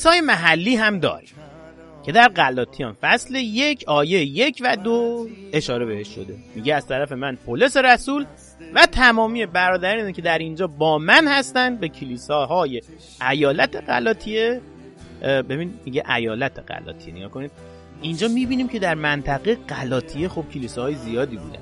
کلیسای 0.00 0.20
محلی 0.20 0.76
هم 0.76 0.98
داریم 0.98 1.28
که 2.02 2.12
در 2.12 2.28
غلاطیان 2.28 2.96
فصل 3.00 3.34
یک 3.34 3.84
آیه 3.86 4.24
یک 4.24 4.62
و 4.64 4.76
دو 4.76 5.28
اشاره 5.52 5.86
بهش 5.86 6.08
شده. 6.14 6.36
میگه 6.54 6.74
از 6.74 6.86
طرف 6.86 7.12
من 7.12 7.36
پولس 7.36 7.76
رسول 7.76 8.26
و 8.74 8.86
تمامی 8.86 9.46
برادرانی 9.46 10.12
که 10.12 10.22
در 10.22 10.38
اینجا 10.38 10.66
با 10.66 10.98
من 10.98 11.28
هستند 11.28 11.80
به 11.80 11.88
کلیساهای 11.88 12.82
ایالت 13.30 13.76
غلاطیه 13.76 14.60
اه، 15.22 15.42
ببین 15.42 15.74
میگه 15.84 16.10
ایالت 16.14 16.58
غلاطیه 16.72 17.14
نگاه 17.14 17.30
کنید. 17.30 17.50
اینجا 18.02 18.28
می‌بینیم 18.28 18.68
که 18.68 18.78
در 18.78 18.94
منطقه 18.94 19.54
غلاطیه 19.54 20.28
خب 20.28 20.44
کلیساهای 20.54 20.94
زیادی 20.94 21.36
بودن. 21.36 21.60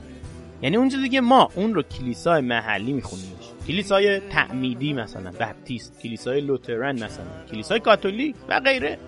یعنی 0.63 0.77
اونجا 0.77 0.99
دیگه 0.99 1.21
ما 1.21 1.51
اون 1.55 1.75
رو 1.75 1.83
کلیسای 1.83 2.41
محلی 2.41 2.93
میخونیمش. 2.93 3.48
کلیسای 3.69 4.21
تعمیدی 4.21 4.93
مثلا 4.93 5.31
بپتیست 5.31 6.01
کلیسای 6.03 6.41
لوترن 6.41 7.05
مثلا 7.05 7.25
کلیسای 7.51 7.81
کاتولیک 7.81 8.37
و 8.49 8.61
غیره. 8.61 8.99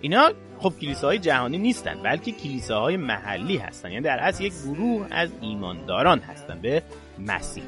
اینا 0.00 0.30
خب 0.58 0.72
کلیساهای 0.80 1.18
جهانی 1.18 1.58
نیستن 1.58 2.02
بلکه 2.02 2.32
کلیساهای 2.32 2.96
محلی 2.96 3.56
هستن. 3.56 3.90
یعنی 3.90 4.04
در 4.04 4.18
اصل 4.18 4.44
یک 4.44 4.52
گروه 4.64 5.06
از 5.10 5.30
ایمانداران 5.40 6.18
هستن 6.18 6.58
به 6.62 6.82
مسیح. 7.18 7.64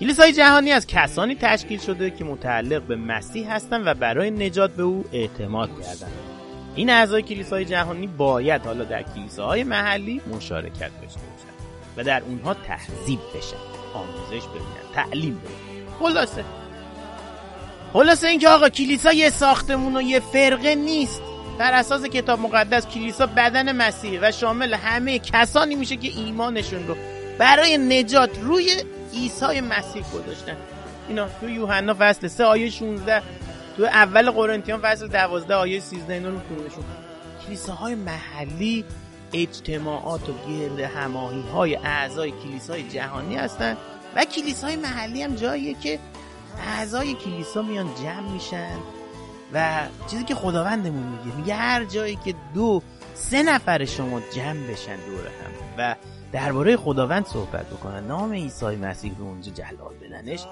کلیسای 0.00 0.32
جهانی 0.32 0.72
از 0.72 0.86
کسانی 0.86 1.34
تشکیل 1.34 1.78
شده 1.78 2.10
که 2.10 2.24
متعلق 2.24 2.82
به 2.82 2.96
مسیح 2.96 3.52
هستند 3.52 3.86
و 3.86 3.94
برای 3.94 4.30
نجات 4.30 4.70
به 4.70 4.82
او 4.82 5.04
اعتماد 5.12 5.70
کردند 5.82 6.12
این 6.74 6.90
اعضای 6.90 7.22
کلیسای 7.22 7.64
جهانی 7.64 8.06
باید 8.06 8.62
حالا 8.62 8.84
در 8.84 9.02
کلیساهای 9.02 9.64
محلی 9.64 10.20
مشارکت 10.34 10.90
داشته 11.02 11.20
باشند 11.20 11.54
و 11.96 12.04
در 12.04 12.22
اونها 12.22 12.54
تهذیب 12.54 13.20
بشن. 13.36 13.75
آموزش 13.96 14.46
ببینن 14.46 14.94
تعلیم 14.94 15.40
ببینن 15.44 15.90
خلاصه. 15.98 16.44
خلاصه 17.92 18.28
اینکه 18.28 18.48
آقا 18.48 18.68
کلیسا 18.68 19.12
یه 19.12 19.30
ساختمون 19.30 19.96
و 19.96 20.00
یه 20.00 20.20
فرقه 20.20 20.74
نیست. 20.74 21.22
بر 21.58 21.72
اساس 21.72 22.04
کتاب 22.04 22.40
مقدس 22.40 22.86
کلیسا 22.86 23.26
بدن 23.26 23.76
مسیحه 23.76 24.18
و 24.22 24.32
شامل 24.32 24.74
همه 24.74 25.18
کسانی 25.18 25.74
میشه 25.74 25.96
که 25.96 26.08
ایمانشون 26.08 26.88
رو 26.88 26.96
برای 27.38 27.78
نجات 27.78 28.30
روی 28.42 28.82
عیسی 29.14 29.60
مسیح 29.60 30.04
گذاشتن. 30.14 30.56
اینا 31.08 31.28
تو 31.40 31.48
یوحنا 31.48 31.96
فصل 31.98 32.28
3 32.28 32.44
آیه 32.44 32.70
16 32.70 33.22
تو 33.76 33.84
اول 33.84 34.30
قرنتیان 34.30 34.80
فصل 34.80 35.06
12 35.06 35.54
آیه 35.54 35.80
13 35.80 36.14
اینا 36.14 36.28
رو 36.28 36.40
کلیساهای 37.46 37.94
محلی 37.94 38.84
اجتماعات 39.32 40.28
و 40.28 40.32
گرد 40.48 40.80
هماهی 40.80 41.42
های 41.42 41.76
اعضای 41.76 42.30
کلیسای 42.30 42.82
جهانی 42.88 43.36
هستن 43.36 43.76
و 44.16 44.24
کلیسای 44.24 44.76
محلی 44.76 45.22
هم 45.22 45.34
جاییه 45.34 45.74
که 45.74 45.98
اعضای 46.58 47.14
کلیسا 47.14 47.62
میان 47.62 47.94
جمع 48.02 48.32
میشن 48.32 48.78
و 49.52 49.88
چیزی 50.10 50.24
که 50.24 50.34
خداوندمون 50.34 51.02
میگه. 51.02 51.36
میگه 51.36 51.54
هر 51.54 51.84
جایی 51.84 52.16
که 52.24 52.34
دو 52.54 52.82
سه 53.14 53.42
نفر 53.42 53.84
شما 53.84 54.20
جمع 54.34 54.66
بشن 54.70 54.96
دور 54.96 55.26
هم 55.26 55.52
و 55.78 55.96
درباره 56.32 56.76
خداوند 56.76 57.26
صحبت 57.26 57.66
بکنن 57.66 58.06
نام 58.06 58.32
عیسی 58.32 58.66
مسیح 58.66 59.12
رو 59.18 59.24
اونجا 59.24 59.52
جلال 59.52 59.94
بدنش 60.02 60.46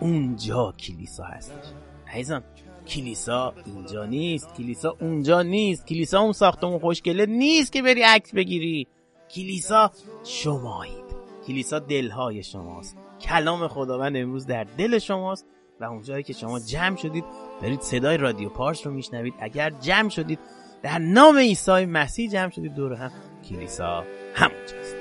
اونجا 0.00 0.74
کلیسا 0.78 1.24
هستش. 1.24 1.64
عزیزان 2.12 2.42
کلیسا 2.90 3.54
اینجا 3.66 4.04
نیست. 4.06 4.54
کلیسا 4.54 4.96
اونجا 5.00 5.42
نیست. 5.42 5.86
کلیسا 5.86 6.20
اون 6.20 6.32
ساختمون 6.32 6.78
خوشگله 6.78 7.26
نیست 7.26 7.72
که 7.72 7.82
بری 7.82 8.02
عکس 8.02 8.34
بگیری. 8.34 8.86
کلیسا 9.34 9.90
شمایید. 10.24 11.04
کلیسا 11.46 11.78
دلهای 11.78 12.42
شماست. 12.42 12.96
کلام 13.20 13.68
خداوند 13.68 14.16
امروز 14.16 14.46
در 14.46 14.64
دل 14.78 14.98
شماست 14.98 15.46
و 15.80 15.84
اونجایی 15.84 16.22
که 16.22 16.32
شما 16.32 16.60
جمع 16.60 16.96
شدید 16.96 17.24
برید 17.62 17.80
صدای 17.80 18.16
رادیو 18.16 18.48
پارس 18.48 18.86
رو 18.86 18.92
میشنوید. 18.92 19.34
اگر 19.40 19.70
جمع 19.70 20.08
شدید 20.08 20.38
در 20.82 20.98
نام 20.98 21.38
عیسی 21.38 21.84
مسیح 21.84 22.30
جمع 22.30 22.50
شدید 22.50 22.74
دور 22.74 22.92
هم 22.92 23.10
کلیسا 23.48 24.04
همونجاست. 24.34 24.96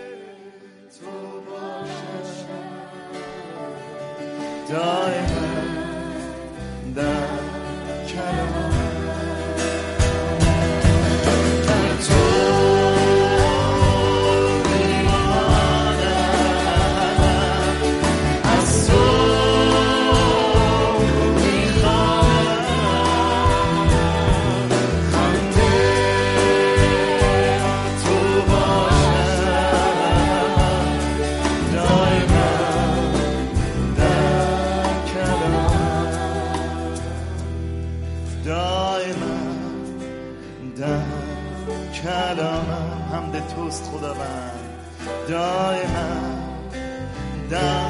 دائما 4.69 5.49
در 6.95 7.58
کلام 8.19 8.68
دائما 45.29 46.09
در 47.49 47.88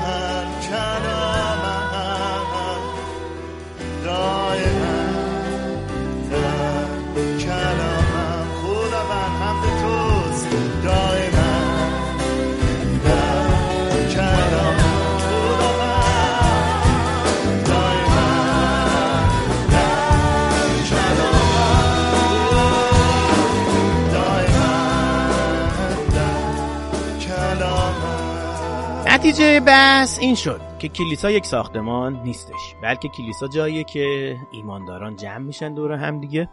نتیجه 29.40 29.60
بحث 29.60 30.20
این 30.20 30.36
شد 30.36 30.62
که 30.80 30.88
کلیسا 30.88 31.32
یک 31.32 31.46
ساختمان 31.46 32.24
نیستش 32.24 32.76
بلکه 32.84 33.08
کلیسا 33.08 33.48
جاییه 33.48 33.84
که 33.84 34.36
ایمانداران 34.52 35.16
جمع 35.16 35.38
میشن 35.38 35.74
دور 35.74 35.92
هم 35.92 36.22
دیگه. 36.22 36.50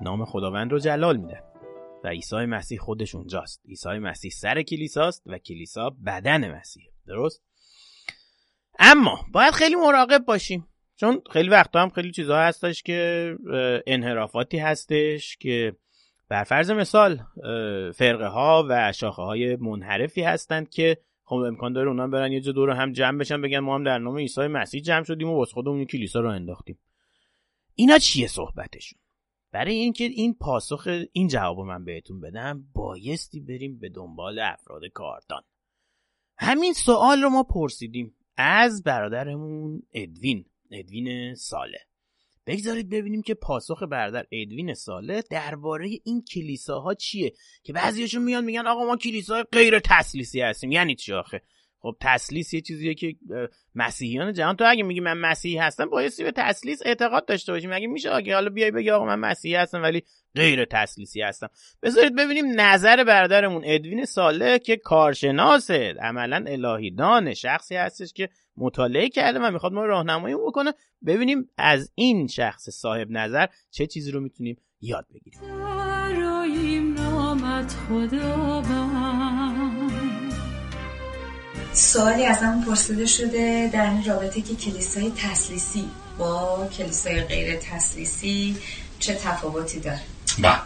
نام 0.00 0.24
خداوند 0.24 0.72
رو 0.72 0.78
جلال 0.78 1.16
میدن 1.16 1.40
و 2.04 2.08
عیسی 2.08 2.36
مسیح 2.36 2.78
خودش 2.78 3.14
اونجاست. 3.14 3.62
عیسی 3.68 3.88
مسیح 3.88 4.30
سر 4.30 4.62
کلیساست 4.62 5.22
و 5.26 5.38
کلیسا 5.38 5.90
بدن 6.06 6.50
مسیح. 6.50 6.84
درست؟ 7.06 7.42
اما 8.78 9.18
باید 9.32 9.54
خیلی 9.54 9.74
مراقب 9.74 10.24
باشیم 10.24 10.68
چون 10.96 11.22
خیلی 11.30 11.48
وقتا 11.48 11.82
هم 11.82 11.88
خیلی 11.88 12.10
چیزها 12.10 12.38
هستش 12.38 12.82
که 12.82 13.30
انحرافاتی 13.86 14.58
هستش 14.58 15.36
که 15.36 15.76
بر 16.28 16.44
فرض 16.44 16.70
مثال 16.70 17.22
فرقه 17.94 18.26
ها 18.26 18.66
و 18.68 18.92
شاخه 18.92 19.22
های 19.22 19.56
منحرفی 19.56 20.22
هستند 20.22 20.68
که 20.68 20.98
خب 21.24 21.36
امکان 21.36 21.72
داره 21.72 21.88
اونا 21.88 22.06
برن 22.06 22.32
یه 22.32 22.40
جا 22.40 22.52
دور 22.52 22.70
هم 22.70 22.92
جمع 22.92 23.18
بشن 23.18 23.40
بگن 23.40 23.58
ما 23.58 23.74
هم 23.74 23.84
در 23.84 23.98
نام 23.98 24.16
عیسی 24.16 24.46
مسیح 24.46 24.80
جمع 24.82 25.04
شدیم 25.04 25.28
و 25.30 25.36
واسه 25.36 25.52
خودمون 25.52 25.84
کلیسا 25.84 26.20
رو 26.20 26.28
انداختیم. 26.28 26.78
اینا 27.74 27.98
چیه 27.98 28.26
صحبتشون؟ 28.26 28.98
برای 29.52 29.74
اینکه 29.74 30.04
این 30.04 30.34
پاسخ 30.34 30.88
این 31.12 31.28
جواب 31.28 31.60
من 31.60 31.84
بهتون 31.84 32.20
بدم 32.20 32.64
بایستی 32.74 33.40
بریم 33.40 33.78
به 33.78 33.88
دنبال 33.88 34.38
افراد 34.38 34.82
کاردان. 34.94 35.42
همین 36.38 36.72
سوال 36.72 37.22
رو 37.22 37.28
ما 37.28 37.42
پرسیدیم 37.42 38.16
از 38.36 38.82
برادرمون 38.82 39.82
ادوین 39.92 40.44
ادوین 40.70 41.34
ساله. 41.34 41.78
بگذارید 42.46 42.90
ببینیم 42.90 43.22
که 43.22 43.34
پاسخ 43.34 43.82
برادر 43.82 44.26
ادوین 44.32 44.74
ساله 44.74 45.22
درباره 45.30 45.90
این 46.04 46.22
کلیساها 46.22 46.94
چیه؟ 46.94 47.32
که 47.62 47.72
بعضیاشون 47.72 48.22
میان 48.22 48.44
میگن 48.44 48.66
آقا 48.66 48.84
ما 48.84 48.96
کلیساهای 48.96 49.44
غیر 49.52 49.78
تسلیسی 49.78 50.40
هستیم. 50.40 50.72
یعنی 50.72 50.94
چی 50.94 51.12
آخه؟ 51.12 51.42
خب 51.84 51.96
تسلیس 52.00 52.54
یه 52.54 52.60
چیزیه 52.60 52.94
که 52.94 53.16
مسیحیان 53.74 54.32
جهان. 54.32 54.56
تو 54.56 54.64
اگه 54.68 54.82
میگی 54.82 55.00
من 55.00 55.18
مسیحی 55.18 55.58
هستم 55.58 55.90
بایستی 55.90 56.24
به 56.24 56.32
تسلیس 56.32 56.82
اعتقاد 56.84 57.26
داشته 57.26 57.52
باشیم. 57.52 57.72
اگه 57.72 57.86
میشه 57.86 58.14
اگه 58.14 58.34
حالا 58.34 58.50
بیای 58.50 58.70
بگی 58.70 58.90
آقا 58.90 59.04
من 59.04 59.18
مسیحی 59.18 59.54
هستم 59.54 59.82
ولی 59.82 60.02
غیر 60.34 60.64
تسلیسی 60.64 61.22
هستم. 61.22 61.48
بذارید 61.82 62.16
ببینیم 62.16 62.60
نظر 62.60 63.04
برادرمون 63.04 63.62
ادوین 63.64 64.04
ساله 64.04 64.58
که 64.58 64.76
کارشناسه 64.76 65.94
عملا 66.00 66.44
الهیدان 66.48 67.34
شخصی 67.34 67.76
هستش 67.76 68.12
که 68.12 68.28
مطالعه 68.56 69.08
کرده 69.08 69.38
و 69.38 69.50
می‌خواد 69.50 69.72
ما 69.72 69.84
راهنمایی 69.84 70.34
بکنه. 70.34 70.72
ببینیم 71.06 71.50
از 71.58 71.92
این 71.94 72.26
شخص 72.26 72.70
صاحب 72.70 73.10
نظر 73.10 73.46
چه 73.70 73.86
چیزی 73.86 74.10
رو 74.10 74.20
می‌تونیم 74.20 74.56
یاد 74.80 75.06
بگیریم. 75.14 75.40
سوالی 81.74 82.24
از 82.24 82.42
همون 82.42 82.64
پرسیده 82.64 83.06
شده 83.06 83.70
در 83.72 83.90
این 83.90 84.04
رابطه 84.04 84.42
که 84.42 84.54
کلیسای 84.54 85.12
تسلیسی 85.16 85.90
با 86.18 86.68
کلیسای 86.78 87.22
غیر 87.22 87.56
تسلیسی 87.56 88.56
چه 88.98 89.14
تفاوتی 89.14 89.80
داره؟ 89.80 90.00
بله. 90.38 90.58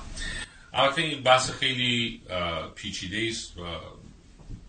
البته 0.73 1.03
این 1.03 1.23
بحث 1.23 1.51
خیلی 1.51 2.23
پیچیده 2.75 3.29
است 3.31 3.59
و 3.59 3.61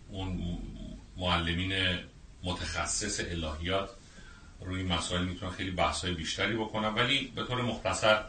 اون 0.10 0.58
معلمین 1.18 1.74
متخصص 2.44 3.20
الهیات 3.20 3.90
روی 4.62 4.84
مسائل 4.84 5.26
می‌تونن 5.26 5.52
خیلی 5.52 5.72
بحث 5.72 6.06
های 6.06 6.14
بیشتری 6.14 6.56
بکنن 6.56 6.94
ولی 6.94 7.32
به 7.36 7.44
طور 7.44 7.62
مختصر 7.62 8.24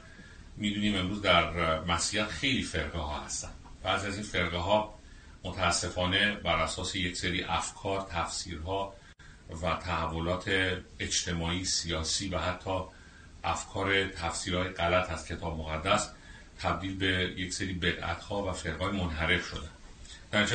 می‌دونیم 0.57 0.97
امروز 0.97 1.23
در 1.23 1.81
مسیحیت 1.81 2.29
خیلی 2.29 2.63
فرقه 2.63 2.99
ها 2.99 3.21
هستن. 3.21 3.51
بعضی 3.83 4.07
از 4.07 4.15
این 4.15 4.23
فرقه 4.23 4.57
ها 4.57 5.00
متاسفانه 5.45 6.34
بر 6.34 6.59
اساس 6.59 6.97
یک 6.97 7.16
سری 7.16 7.43
افکار 7.43 8.07
تفسیرها 8.11 8.95
و 9.62 9.74
تحولات 9.74 10.51
اجتماعی 10.99 11.64
سیاسی 11.64 12.28
و 12.28 12.38
حتی 12.38 12.80
افکار 13.45 14.09
تفسیرهای 14.09 14.68
غلط 14.68 15.11
از 15.11 15.26
کتاب 15.26 15.59
مقدس 15.59 16.11
تبدیل 16.59 16.97
به 16.97 17.34
یک 17.36 17.55
سری 17.55 17.72
بدعت 17.72 18.22
ها 18.22 18.47
و 18.47 18.53
فرقای 18.53 18.93
منحرف 18.93 19.47
شدن 19.47 19.70
در 20.30 20.47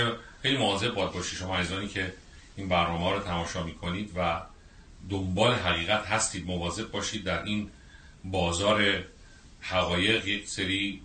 خیلی 0.41 0.57
مواظب 0.57 0.93
باید 0.93 1.11
باشید 1.11 1.39
شما 1.39 1.57
عزیزانی 1.57 1.87
که 1.87 2.13
این 2.55 2.69
برنامه 2.69 3.11
رو 3.11 3.19
تماشا 3.19 3.63
می‌کنید 3.63 4.11
و 4.15 4.41
دنبال 5.09 5.53
حقیقت 5.53 6.05
هستید 6.05 6.45
مواظب 6.45 6.91
باشید 6.91 7.23
در 7.23 7.43
این 7.43 7.69
بازار 8.23 9.03
حقایق 9.69 10.27
یک 10.27 10.47
سری 10.47 11.01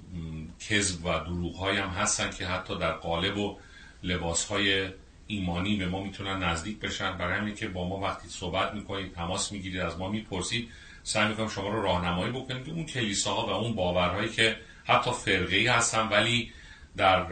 کذب 0.69 1.05
و 1.05 1.19
دروغ 1.19 1.69
هم 1.69 1.89
هستن 1.89 2.31
که 2.31 2.47
حتی 2.47 2.79
در 2.79 2.93
قالب 2.93 3.39
و 3.39 3.59
لباس 4.03 4.45
های 4.45 4.89
ایمانی 5.27 5.77
به 5.77 5.89
ما 5.89 6.03
می‌تونن 6.03 6.43
نزدیک 6.43 6.79
بشن. 6.79 7.19
برای 7.19 7.39
همین 7.39 7.55
که 7.55 7.69
با 7.69 7.89
ما 7.89 7.97
وقتی 7.97 8.29
صحبت 8.29 8.75
می‌کنید 8.75 9.15
تماس 9.15 9.53
می‌گیرید 9.53 9.81
از 9.81 9.99
ما 9.99 10.09
می‌پرسید 10.09 10.69
سعی 11.03 11.29
می‌کنم 11.29 11.49
شما 11.49 11.69
رو 11.69 11.83
راهنمایی 11.83 12.33
بکنیم. 12.33 12.65
که 12.65 12.71
اون 12.71 12.87
کلیساها 12.87 13.47
و 13.47 13.51
اون 13.51 13.75
باورهایی 13.75 14.29
که 14.29 14.57
حتی 14.85 15.11
فرقه 15.11 15.57
ای 15.57 15.67
هستن 15.67 16.09
ولی 16.09 16.53
در 16.97 17.25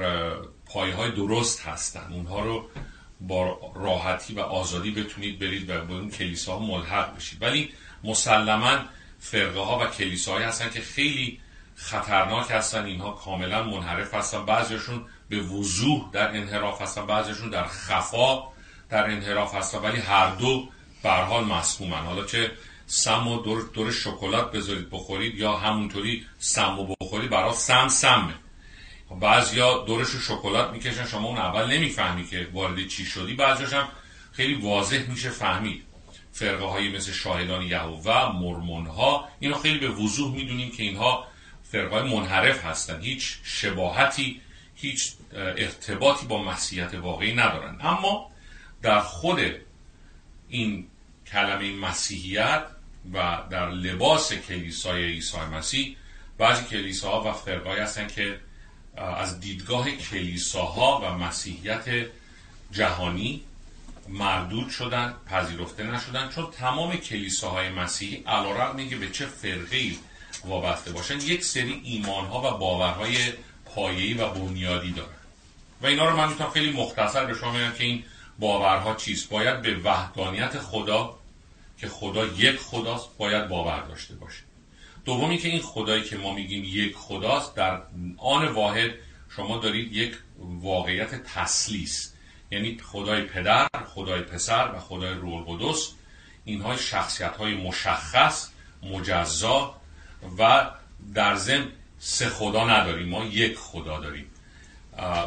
پایه 0.66 0.94
های 0.94 1.10
درست 1.10 1.66
هستن. 1.66 2.12
اونها 2.12 2.40
رو 2.40 2.68
با 3.20 3.72
راحتی 3.74 4.34
و 4.34 4.40
آزادی 4.40 4.90
بتونید 4.90 5.38
برید 5.38 5.70
و 5.70 5.84
به 5.84 5.94
اون 5.94 6.10
کلیساها 6.10 6.66
ملحق 6.66 7.16
بشید. 7.16 7.42
ولی 7.42 7.70
مسلما 8.04 8.78
فرقه 9.18 9.60
ها 9.60 9.78
و 9.78 9.86
کلیساهایی 9.86 10.44
هستن 10.44 10.70
که 10.70 10.80
خیلی 10.80 11.40
خطرناک 11.74 12.50
هستن. 12.50 12.84
اینها 12.84 13.10
کاملا 13.10 13.62
منحرف 13.62 14.14
هستن. 14.14 14.44
بعضیشون 14.44 15.06
به 15.28 15.40
وضوح 15.40 16.10
در 16.12 16.36
انحراف 16.36 16.82
هستن. 16.82 17.06
بعضیشون 17.06 17.50
در 17.50 17.66
خفا 17.66 18.42
در 18.90 19.10
انحراف 19.10 19.54
هستن. 19.54 19.78
ولی 19.78 19.98
هر 19.98 20.34
دو 20.34 20.68
به 21.02 21.10
حال 21.10 21.44
حالا 21.90 22.24
چه 22.24 22.52
سم 22.86 23.28
و 23.28 23.42
دور, 23.42 23.70
دور 23.74 23.92
شکلات 23.92 24.52
بذارید 24.52 24.90
بخورید 24.90 25.34
یا 25.34 25.56
همونطوری 25.56 26.26
سم 26.38 26.78
و 26.78 26.94
بخورید 27.00 27.30
برای 27.30 27.54
سم 27.54 27.88
سمه. 27.88 28.34
بعضیا 29.20 29.78
دورش 29.78 30.08
شکلات 30.08 30.70
می‌کشن. 30.72 31.06
شما 31.06 31.28
اون 31.28 31.38
اول 31.38 31.66
نمی‌فهمی 31.66 32.26
که 32.26 32.48
وارد 32.52 32.86
چی 32.86 33.04
شدی. 33.04 33.34
بعضیش 33.34 33.72
هم 33.72 33.88
خیلی 34.32 34.54
واضح 34.54 35.10
میشه 35.10 35.30
فهمید. 35.30 35.87
فرقه 36.38 36.64
های 36.64 36.88
مثل 36.88 37.12
شاهدان 37.12 37.62
یهوه 37.62 38.32
مرمون 38.32 38.86
ها 38.86 39.28
اینا 39.40 39.58
خیلی 39.58 39.78
به 39.78 39.88
وضوح 39.88 40.34
می‌دونیم 40.34 40.70
که 40.70 40.82
اینها 40.82 41.26
فرقه 41.62 42.00
های 42.00 42.14
منحرف 42.14 42.64
هستن. 42.64 43.00
هیچ 43.00 43.38
شباهتی 43.44 44.40
هیچ 44.74 45.12
ارتباطی 45.34 46.26
با 46.26 46.42
مسیحیت 46.42 46.94
واقعی 46.94 47.34
ندارن. 47.34 47.78
اما 47.80 48.30
در 48.82 49.00
خود 49.00 49.38
این 50.48 50.86
کلمه 51.32 51.72
مسیحیت 51.72 52.62
و 53.12 53.38
در 53.50 53.70
لباس 53.70 54.32
کلیسای 54.32 55.04
عیسی 55.04 55.36
مسیح 55.52 55.96
بعضی 56.38 56.64
کلیساها 56.64 57.30
و 57.30 57.32
فرقه 57.32 57.82
هستن 57.82 58.06
که 58.06 58.40
از 58.96 59.40
دیدگاه 59.40 59.90
کلیساها 59.90 61.00
و 61.00 61.18
مسیحیت 61.18 62.06
جهانی 62.72 63.42
مردود 64.08 64.70
شدن 64.70 65.14
پذیرفته 65.26 65.82
نشدن 65.82 66.28
چون 66.28 66.50
تمام 66.50 66.96
کلیساهای 66.96 67.68
مسیحی 67.68 68.24
علیرغم 68.26 68.88
که 68.88 68.96
به 68.96 69.10
چه 69.10 69.26
فرقه 69.26 69.90
وابسته 70.44 70.92
باشن 70.92 71.20
یک 71.20 71.44
سری 71.44 71.80
ایمانها 71.84 72.38
و 72.38 72.58
باورهای 72.58 73.16
پایه‌ای 73.64 74.14
و 74.14 74.28
بنیادی 74.28 74.92
دارن. 74.92 75.08
و 75.82 75.86
اینا 75.86 76.08
رو 76.08 76.16
من 76.16 76.28
می‌تونم 76.28 76.50
خیلی 76.50 76.70
مختصر 76.70 77.24
به 77.24 77.34
شما 77.34 77.52
بگم 77.52 77.72
که 77.72 77.84
این 77.84 78.04
باورها 78.38 78.94
چیست. 78.94 79.28
باید 79.28 79.62
به 79.62 79.76
وحدانیت 79.76 80.58
خدا 80.58 81.18
که 81.78 81.88
خدا 81.88 82.26
یک 82.26 82.56
خداست 82.56 83.08
باید 83.18 83.48
باور 83.48 83.80
داشته 83.80 84.14
باشه. 84.14 84.42
دومی 85.04 85.38
که 85.38 85.48
این 85.48 85.60
خدایی 85.60 86.04
که 86.04 86.16
ما 86.16 86.34
میگیم 86.34 86.64
یک 86.64 86.96
خداست 86.96 87.54
در 87.54 87.82
آن 88.18 88.48
واحد 88.48 88.90
شما 89.36 89.58
دارید 89.58 89.92
یک 89.92 90.14
واقعیت 90.38 91.22
تسلیس. 91.24 92.14
یعنی 92.50 92.78
خدای 92.78 93.22
پدر 93.22 93.68
خدای 93.94 94.22
پسر 94.22 94.72
و 94.74 94.78
خدای 94.78 95.14
روح 95.14 95.48
القدس 95.48 95.92
اینها 96.44 96.76
شخصیت 96.76 97.36
های 97.36 97.54
مشخص 97.54 98.48
مجزا 98.82 99.80
و 100.38 100.70
در 101.14 101.34
ضمن 101.36 101.68
سه 101.98 102.28
خدا 102.28 102.68
نداریم 102.68 103.08
ما 103.08 103.24
یک 103.24 103.56
خدا 103.56 104.00
داریم. 104.00 104.26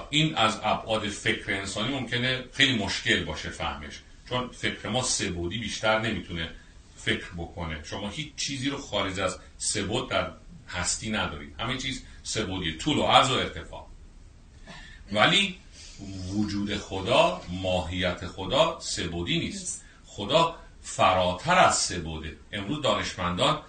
این 0.09 0.36
از 0.36 0.59
ابعاد 0.63 1.07
فکر 1.09 1.53
انسانی 1.53 1.93
ممکنه 1.93 2.43
خیلی 2.53 2.78
مشکل 2.78 3.24
باشه 3.24 3.49
فهمش 3.49 3.99
چون 4.30 4.47
فکر 4.47 4.89
ما 4.89 5.03
سبودی 5.03 5.57
بیشتر 5.57 5.99
نمی‌تونه 5.99 6.49
فکر 6.97 7.28
بکنه. 7.38 7.84
شما 7.84 8.09
هیچ 8.09 8.36
چیزی 8.36 8.69
رو 8.69 8.78
خارج 8.78 9.19
از 9.19 9.39
سبود 9.57 10.09
در 10.09 10.32
هستی 10.69 11.11
ندارید 11.11 11.55
همه 11.59 11.78
چیز 11.78 12.03
سبودی 12.24 12.78
طول 12.78 12.97
و 12.97 13.03
عرض 13.03 13.32
و 13.32 13.34
ارتفاع. 13.34 13.88
ولی 15.11 15.59
وجود 16.34 16.78
خدا 16.78 17.41
ماهیت 17.49 18.28
خدا 18.28 18.78
سبودی 18.80 19.39
نیست. 19.39 19.86
خدا 20.06 20.56
فراتر 20.82 21.60
از 21.60 21.78
سبوده. 21.78 22.38
امروز 22.52 22.82
دانشمندان 22.82 23.62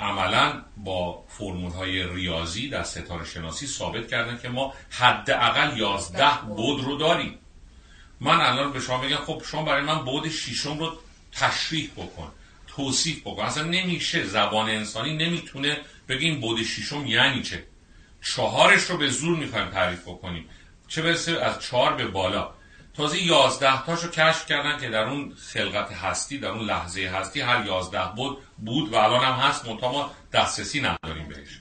عملا 0.00 0.62
با 0.76 1.24
فرمول 1.28 1.72
های 1.72 2.14
ریاضی 2.14 2.68
در 2.68 2.82
ستاره 2.82 3.24
شناسی 3.24 3.66
ثابت 3.66 4.08
کردن 4.08 4.38
که 4.38 4.48
ما 4.48 4.74
حداقل 4.90 5.78
11 5.78 6.26
بود. 6.46 6.84
رو 6.84 6.96
داریم. 6.96 7.38
من 8.20 8.40
الان 8.40 8.72
به 8.72 8.80
شما 8.80 8.98
بگم 8.98 9.16
خب 9.16 9.42
شما 9.50 9.62
برای 9.62 9.82
من 9.82 10.04
بعد 10.04 10.28
شیشم 10.28 10.78
رو 10.78 10.92
تشریح 11.32 11.90
بکن 11.96 12.32
توصیف 12.66 13.20
بکن. 13.20 13.42
اصلا 13.42 13.64
نمیشه 13.64 14.26
زبان 14.26 14.70
انسانی 14.70 15.16
نمی‌تونه 15.16 15.78
بگه 16.08 16.20
این 16.20 16.40
بعد 16.40 16.62
شیشم 16.62 17.06
یعنی 17.06 17.42
چه. 17.42 17.64
چهارش 18.22 18.82
رو 18.82 18.96
به 18.96 19.08
زور 19.08 19.36
می‌خوایم 19.38 19.70
تعریف 19.70 20.02
بکنیم. 20.02 20.48
چه 20.88 21.02
برسه 21.02 21.32
از 21.40 21.60
چهار 21.60 21.92
به 21.92 22.06
بالا. 22.06 22.50
تازه 22.96 23.22
یازده 23.22 23.84
تاشو 23.84 24.10
کشف 24.10 24.46
کردن 24.46 24.80
که 24.80 24.88
در 24.88 25.04
اون 25.04 25.34
خلقت 25.34 25.92
هستی 25.92 26.38
در 26.38 26.48
اون 26.48 26.66
لحظه 26.66 27.06
هستی 27.06 27.40
هر 27.40 27.66
یازده 27.66 28.04
بود 28.16 28.38
بود 28.58 28.92
و 28.92 28.96
الان 28.96 29.24
هم 29.24 29.32
هست 29.32 29.68
منتها 29.68 29.92
ما 29.92 30.10
دسترسی 30.32 30.80
نداریم 30.80 31.28
بهش. 31.28 31.60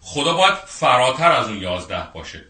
خدا 0.00 0.34
باید 0.34 0.54
فراتر 0.54 1.32
از 1.32 1.48
اون 1.48 1.58
یازده 1.58 2.08
باشه. 2.14 2.44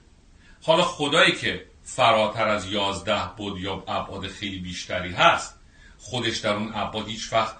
حالا 0.63 0.83
خدایی 0.83 1.33
که 1.33 1.67
فراتر 1.85 2.49
از 2.49 2.67
یازده 2.67 3.21
بود 3.37 3.61
یا 3.61 3.73
ابعاد 3.73 4.29
خیلی 4.29 4.59
بیشتری 4.59 5.13
هست 5.13 5.59
خودش 5.99 6.39
در 6.39 6.55
اون 6.55 6.73
ابعاد 6.75 7.09
هیچ 7.09 7.33
وقت 7.33 7.57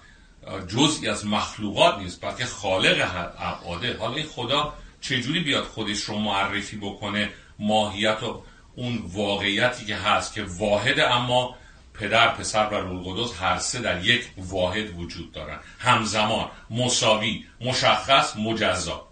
جزئی 0.69 1.09
از 1.09 1.27
مخلوقات 1.27 1.99
نیست 1.99 2.25
بلکه 2.25 2.47
خالق 2.47 3.31
ابعاده. 3.39 3.97
حالا 3.99 4.15
این 4.15 4.27
خدا 4.27 4.75
چجوری 5.01 5.41
بیاد 5.41 5.65
خودش 5.65 6.01
رو 6.01 6.19
معرفی 6.19 6.77
بکنه؟ 6.77 7.33
ماهیت 7.59 8.23
و 8.23 8.43
اون 8.77 9.03
واقعیتی 9.13 9.87
که 9.87 9.97
هست 9.97 10.35
که 10.35 10.45
واحد 10.45 11.01
اما 11.01 11.57
پدر 11.95 12.29
پسر 12.29 12.69
و 12.69 12.75
روح 12.75 13.09
القدس 13.09 13.43
هر 13.43 13.59
سه 13.59 13.81
در 13.81 14.05
یک 14.05 14.31
واحد 14.39 14.99
وجود 14.99 15.33
دارن. 15.33 15.59
همزمان 15.79 16.49
مساوی 16.71 17.45
مشخص 17.61 18.37
مجزا. 18.37 19.09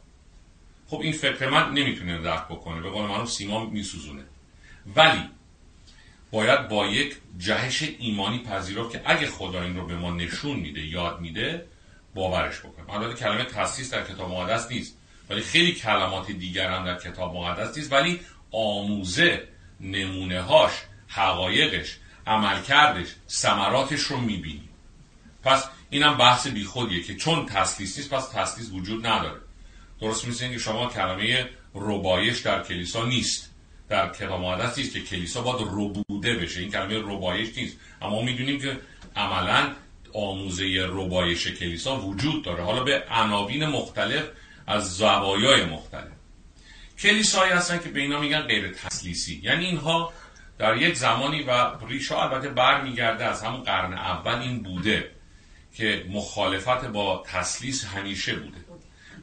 خب 0.88 1.00
این 1.00 1.12
فکر 1.12 1.48
من 1.48 1.72
نمی‌تونه 1.72 2.22
درک 2.22 2.44
بکنه. 2.44 2.80
به 2.80 2.90
قول 2.90 3.06
منو 3.06 3.26
سیما 3.26 3.64
میسوزونه. 3.64 4.22
ولی 4.96 5.22
باید 6.30 6.68
با 6.68 6.86
یک 6.86 7.16
جهش 7.38 7.82
ایمانی 7.98 8.38
پذیرفت 8.38 8.90
که 8.90 9.02
اگه 9.04 9.26
خدا 9.26 9.62
این 9.62 9.76
رو 9.76 9.86
به 9.86 9.96
ما 9.96 10.10
نشون 10.10 10.56
میده 10.56 10.86
یاد 10.86 11.20
میده 11.20 11.66
باورش 12.14 12.60
بکنیم 12.60 12.90
البته 12.90 13.14
کلمه 13.14 13.44
تاسیس 13.44 13.94
در 13.94 14.04
کتاب 14.04 14.30
مقدس 14.30 14.70
نیست. 14.70 14.96
ولی 15.30 15.40
خیلی 15.40 15.72
کلمات 15.72 16.30
دیگر 16.30 16.70
هم 16.70 16.84
در 16.84 16.98
کتاب 16.98 17.36
مقدس 17.36 17.76
نیست 17.76 17.92
ولی 17.92 18.20
آموزه 18.52 19.48
نمونه 19.80 20.40
هاش 20.40 20.72
حقایقش 21.08 21.96
عملکردش 22.26 23.08
ثمراتش 23.28 24.00
رو 24.00 24.16
می‌بینیم 24.20 24.68
پس 25.42 25.64
اینم 25.90 26.16
بحث 26.16 26.46
بیخودیه 26.46 27.02
که 27.02 27.14
چون 27.14 27.46
تسلیس 27.46 27.98
نیست 27.98 28.10
پس 28.10 28.28
تسلیس 28.28 28.70
وجود 28.72 29.06
نداره. 29.06 29.40
درست 30.00 30.28
مثل 30.28 30.48
که 30.48 30.58
شما 30.58 30.86
کلمه 30.86 31.48
ربایش 31.74 32.38
در 32.38 32.62
کلیسا 32.62 33.04
نیست. 33.04 33.50
در 33.88 34.12
کتاب 34.12 34.40
مقدس 34.40 34.78
نیست 34.78 34.92
که 34.92 35.00
کلیسا 35.00 35.42
باید 35.42 35.68
ربوده 35.70 36.34
بشه. 36.34 36.60
این 36.60 36.70
کلمه 36.70 36.98
ربایش 36.98 37.48
نیست. 37.56 37.76
اما 38.02 38.22
می‌دونیم 38.22 38.60
که 38.60 38.80
عملا 39.16 39.72
آموزه 40.14 40.86
ربایش 40.88 41.46
کلیسا 41.46 42.00
وجود 42.00 42.44
داره. 42.44 42.64
حالا 42.64 42.84
به 42.84 43.04
عناوین 43.10 43.66
مختلف 43.66 44.24
از 44.70 44.96
زوایای 44.96 45.64
مختلف. 45.64 46.12
کلیسایی 46.98 47.52
هستن 47.52 47.78
که 47.78 47.88
به 47.88 48.00
اینا 48.00 48.20
میگن 48.20 48.40
غیر 48.40 48.72
تسلیسی 48.72 49.40
یعنی 49.44 49.66
اینها 49.66 50.12
در 50.58 50.76
یک 50.76 50.94
زمانی 50.94 51.42
و 51.42 51.76
ریشه 51.88 52.18
البته 52.18 52.48
برمیگرده 52.48 53.24
از 53.24 53.42
همون 53.42 53.62
قرن 53.62 53.92
اول 53.92 54.34
این 54.34 54.62
بوده 54.62 55.10
که 55.74 56.06
مخالفت 56.08 56.84
با 56.84 57.24
تسلیس 57.26 57.84
همیشه 57.84 58.36
بوده. 58.36 58.58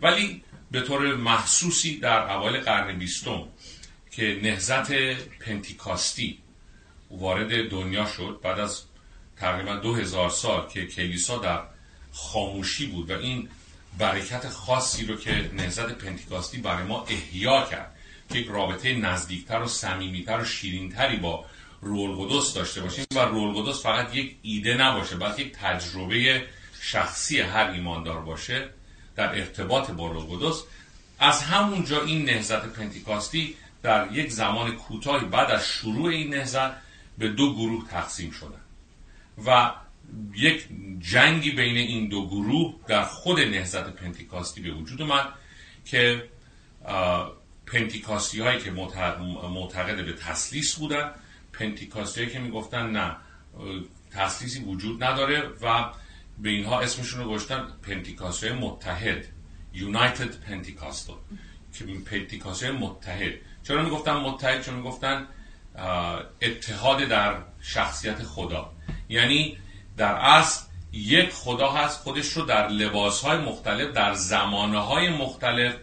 ولی 0.02 0.44
به 0.72 0.82
طور 0.82 1.16
محسوسی 1.16 2.00
در 2.00 2.32
اوایل 2.32 2.62
قرن 2.62 2.98
بیستم 2.98 3.44
که 4.12 4.40
نهزت 4.44 4.92
پنتیکاستی 5.40 6.40
وارد 7.12 7.70
دنیا 7.70 8.06
شد 8.06 8.40
بعد 8.44 8.60
از 8.60 8.84
تقریبا 9.38 9.76
دو 9.76 9.96
هزار 9.96 10.30
سال 10.30 10.68
که 10.68 10.88
کلیسا 10.88 11.38
در 11.38 11.62
خاموشی 12.12 12.88
بود 12.88 13.12
و 13.12 13.20
این 13.20 13.50
برکت 13.98 14.50
خاصی 14.50 15.06
رو 15.06 15.16
که 15.16 15.52
نهزت 15.54 15.92
پنتیکاستی 15.92 16.58
برای 16.58 16.84
ما 16.84 17.04
احیا 17.04 17.66
کرد. 17.66 17.94
که 18.30 18.40
یک 18.40 18.48
رابطه 18.48 18.94
نزدیکتر 18.94 19.62
و 19.62 19.68
صمیمیتر 19.68 20.42
و 20.42 20.46
شیرینتری 20.46 21.18
با 21.18 21.46
رول 21.82 22.26
قدس 22.26 22.54
داشته 22.54 22.82
باشیم 22.82 23.06
و 23.16 23.20
رول 23.20 23.62
قدس 23.62 23.84
فقط 23.84 24.16
یک 24.16 24.36
ایده 24.42 24.74
نباشه 24.74 25.16
بلکه 25.16 25.42
یک 25.42 25.54
تجربه 25.54 26.48
شخصی 26.82 27.40
هر 27.40 27.70
ایماندار 27.70 28.22
باشه 28.22 28.70
در 29.16 29.36
ارتباط 29.36 29.92
با 29.92 30.08
رول 30.08 30.38
قدس. 30.38 30.64
از 31.20 31.44
همونجا 31.44 32.04
این 32.04 32.26
نهزت 32.26 32.66
پنتیکاستی 32.66 33.56
در 33.84 34.12
یک 34.12 34.32
زمان 34.32 34.76
کوتاهی 34.76 35.26
بعد 35.26 35.52
از 35.52 35.68
شروع 35.68 36.10
این 36.10 36.34
نهزت 36.34 36.72
به 37.18 37.30
دو 37.30 37.54
گروه 37.54 37.88
تقسیم 37.90 38.32
شدن 38.32 38.62
و 39.46 39.72
یک 40.36 40.68
جنگی 41.00 41.52
بین 41.52 41.78
این 41.78 42.10
دو 42.10 42.28
گروه 42.28 42.76
در 42.88 43.04
خود 43.04 43.40
نهزت 43.40 43.90
پنتیکاستی 43.90 44.62
به 44.62 44.72
وجود 44.72 45.02
اومد 45.02 45.34
که 45.86 46.30
پنتیکاستی 47.66 48.40
هایی 48.40 48.60
که 48.60 48.72
معتقد 49.52 50.06
به 50.06 50.14
تسلیس 50.14 50.76
بودن 50.76 51.12
پنتیکاستی 51.54 52.20
هایی 52.20 52.34
که 52.34 52.40
می‌گفتن 52.40 52.92
نه 52.92 53.16
تسلیسی 54.12 54.60
وجود 54.60 55.04
نداره 55.04 55.42
و 55.62 55.86
به 56.40 56.50
اینها 56.50 56.82
اسمشون 56.82 57.20
رو 57.20 57.30
گذاشتن 57.30 57.68
پنتیکاستی 57.82 58.50
متحد 58.50 59.26
United 59.74 60.32
Pentecostal 60.50 61.18
که 61.74 61.86
پنتیکاستی 61.86 62.72
متحد. 62.72 63.34
چرا 63.64 63.84
می‌گفتن 63.84 64.14
متحد؟ 64.14 64.62
چون 64.62 64.76
می‌گفتن 64.76 65.28
اتحاد 66.42 67.04
در 67.04 67.42
شخصیت 67.62 68.24
خدا. 68.24 68.74
یعنی 69.10 69.58
در 69.98 70.16
اصل 70.16 70.68
یک 70.92 71.30
خدا 71.30 71.72
هست 71.72 72.00
خودش 72.00 72.28
رو 72.28 72.46
در 72.46 72.68
لباس 72.68 73.22
های 73.22 73.38
مختلف 73.38 73.94
در 73.94 74.14
زمانه 74.14 74.80
های 74.80 75.10
مختلف 75.10 75.76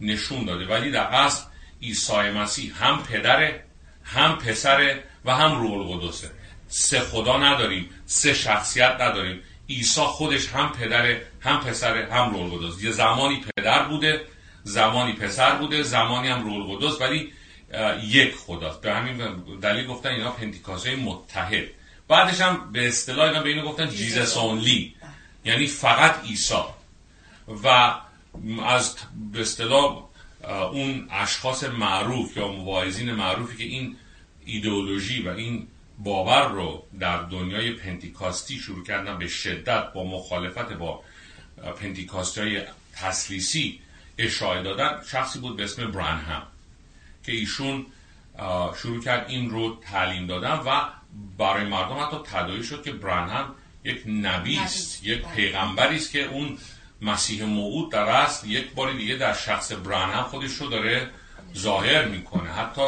نشون 0.00 0.44
داده. 0.44 0.66
ولی 0.66 0.90
در 0.90 1.04
اصل 1.04 1.44
عیسی 1.82 2.30
مسیح 2.30 2.84
هم 2.84 3.02
پدره 3.02 3.64
هم 4.04 4.38
پسره 4.38 5.04
و 5.24 5.34
هم 5.34 5.60
روح 5.60 5.72
القدسه. 5.72 6.30
سه 6.68 7.00
خدا 7.00 7.38
نداریم 7.38 7.90
سه 8.06 8.34
شخصیت 8.34 8.96
نداریم. 9.00 9.40
عیسی 9.68 10.00
خودش 10.00 10.48
هم 10.48 10.72
پدره 10.72 11.26
هم 11.40 11.60
پسره 11.60 12.12
هم 12.12 12.30
روح 12.34 12.52
القدس. 12.52 12.82
یه 12.82 12.90
زمانی 12.90 13.44
پدر 13.56 13.82
بوده 13.82 14.20
زمانی 14.64 15.12
پسر 15.12 15.54
بوده 15.54 15.82
زمانی 15.82 16.28
هم 16.28 16.42
روح 16.42 16.70
القدس 16.70 17.00
ولی 17.00 17.32
یک 18.02 18.34
خداست. 18.34 18.80
به 18.80 18.94
همین 18.94 19.16
دلیل 19.62 19.86
گفتن 19.86 20.08
اینا 20.08 20.30
پنتیکاسه 20.30 20.96
متحد. 20.96 21.79
بعدش 22.10 22.40
هم 22.40 22.72
به 22.72 22.88
اصطلاح 22.88 23.28
اینا 23.28 23.42
به 23.42 23.48
اینو 23.48 23.68
گفتن 23.68 23.90
جیزس 23.90 24.36
اونلی 24.36 24.94
یعنی 25.44 25.66
فقط 25.66 26.24
عیسی. 26.24 26.54
و 27.64 27.94
از 28.66 28.96
به 29.32 29.40
اصطلاح 29.40 30.04
اون 30.72 31.08
اشخاص 31.10 31.64
معروف 31.64 32.36
یا 32.36 32.48
مواعظین 32.48 33.12
معروفی 33.12 33.56
که 33.56 33.64
این 33.64 33.96
ایدئولوژی 34.44 35.22
و 35.22 35.28
این 35.28 35.68
باور 35.98 36.48
رو 36.48 36.86
در 37.00 37.22
دنیای 37.22 37.72
پنتیکاستی 37.72 38.58
شروع 38.58 38.84
کردن 38.84 39.18
به 39.18 39.28
شدت 39.28 39.92
با 39.92 40.04
مخالفت 40.04 40.72
با 40.72 41.02
پنتیکاستی 41.80 42.40
های 42.40 42.62
تسلیسی 42.94 43.80
اشاره 44.18 44.62
دادن 44.62 45.02
شخصی 45.10 45.38
بود 45.38 45.56
به 45.56 45.64
اسم 45.64 45.90
برانهم 45.90 46.42
که 47.24 47.32
ایشون 47.32 47.86
شروع 48.82 49.02
کرد 49.04 49.28
این 49.28 49.50
رو 49.50 49.80
تعلیم 49.82 50.26
دادن 50.26 50.54
و 50.66 50.99
برای 51.38 51.64
مردم 51.64 51.98
حتی 51.98 52.16
تدایی 52.24 52.64
شد 52.64 52.82
که 52.82 52.92
برانهم 52.92 53.54
یک 53.84 54.02
نبی 54.06 54.58
است 54.58 55.04
یک 55.04 55.22
پیغمبری 55.26 55.96
است 55.96 56.12
که 56.12 56.24
اون 56.24 56.58
مسیح 57.02 57.44
موعود 57.44 57.92
در 57.92 58.08
اصل 58.08 58.50
یک 58.50 58.72
بار 58.74 58.92
دیگه 58.92 59.16
در 59.16 59.32
شخص 59.32 59.72
برانهم 59.72 60.22
خودش 60.22 60.52
رو 60.52 60.66
داره 60.66 61.10
ظاهر 61.56 62.04
می‌کنه. 62.04 62.50
حتی 62.50 62.82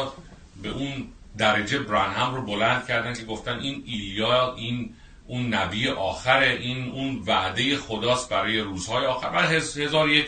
به 0.61 0.69
اون 0.69 1.07
درجه 1.37 1.79
برانهم 1.79 2.35
رو 2.35 2.45
بلند 2.45 2.87
کردن 2.87 3.13
که 3.13 3.25
گفتن 3.25 3.59
این 3.59 3.83
ایلیا 3.85 4.55
این 4.55 4.95
اون 5.27 5.53
نبی 5.53 5.89
آخر 5.89 6.39
این 6.39 6.91
اون 6.91 7.23
وعده 7.27 7.77
خداست 7.77 8.29
برای 8.29 8.59
روزهای 8.59 9.05
آخر. 9.05 9.29
و 9.33 9.39
هزار 9.39 10.09
یک 10.09 10.27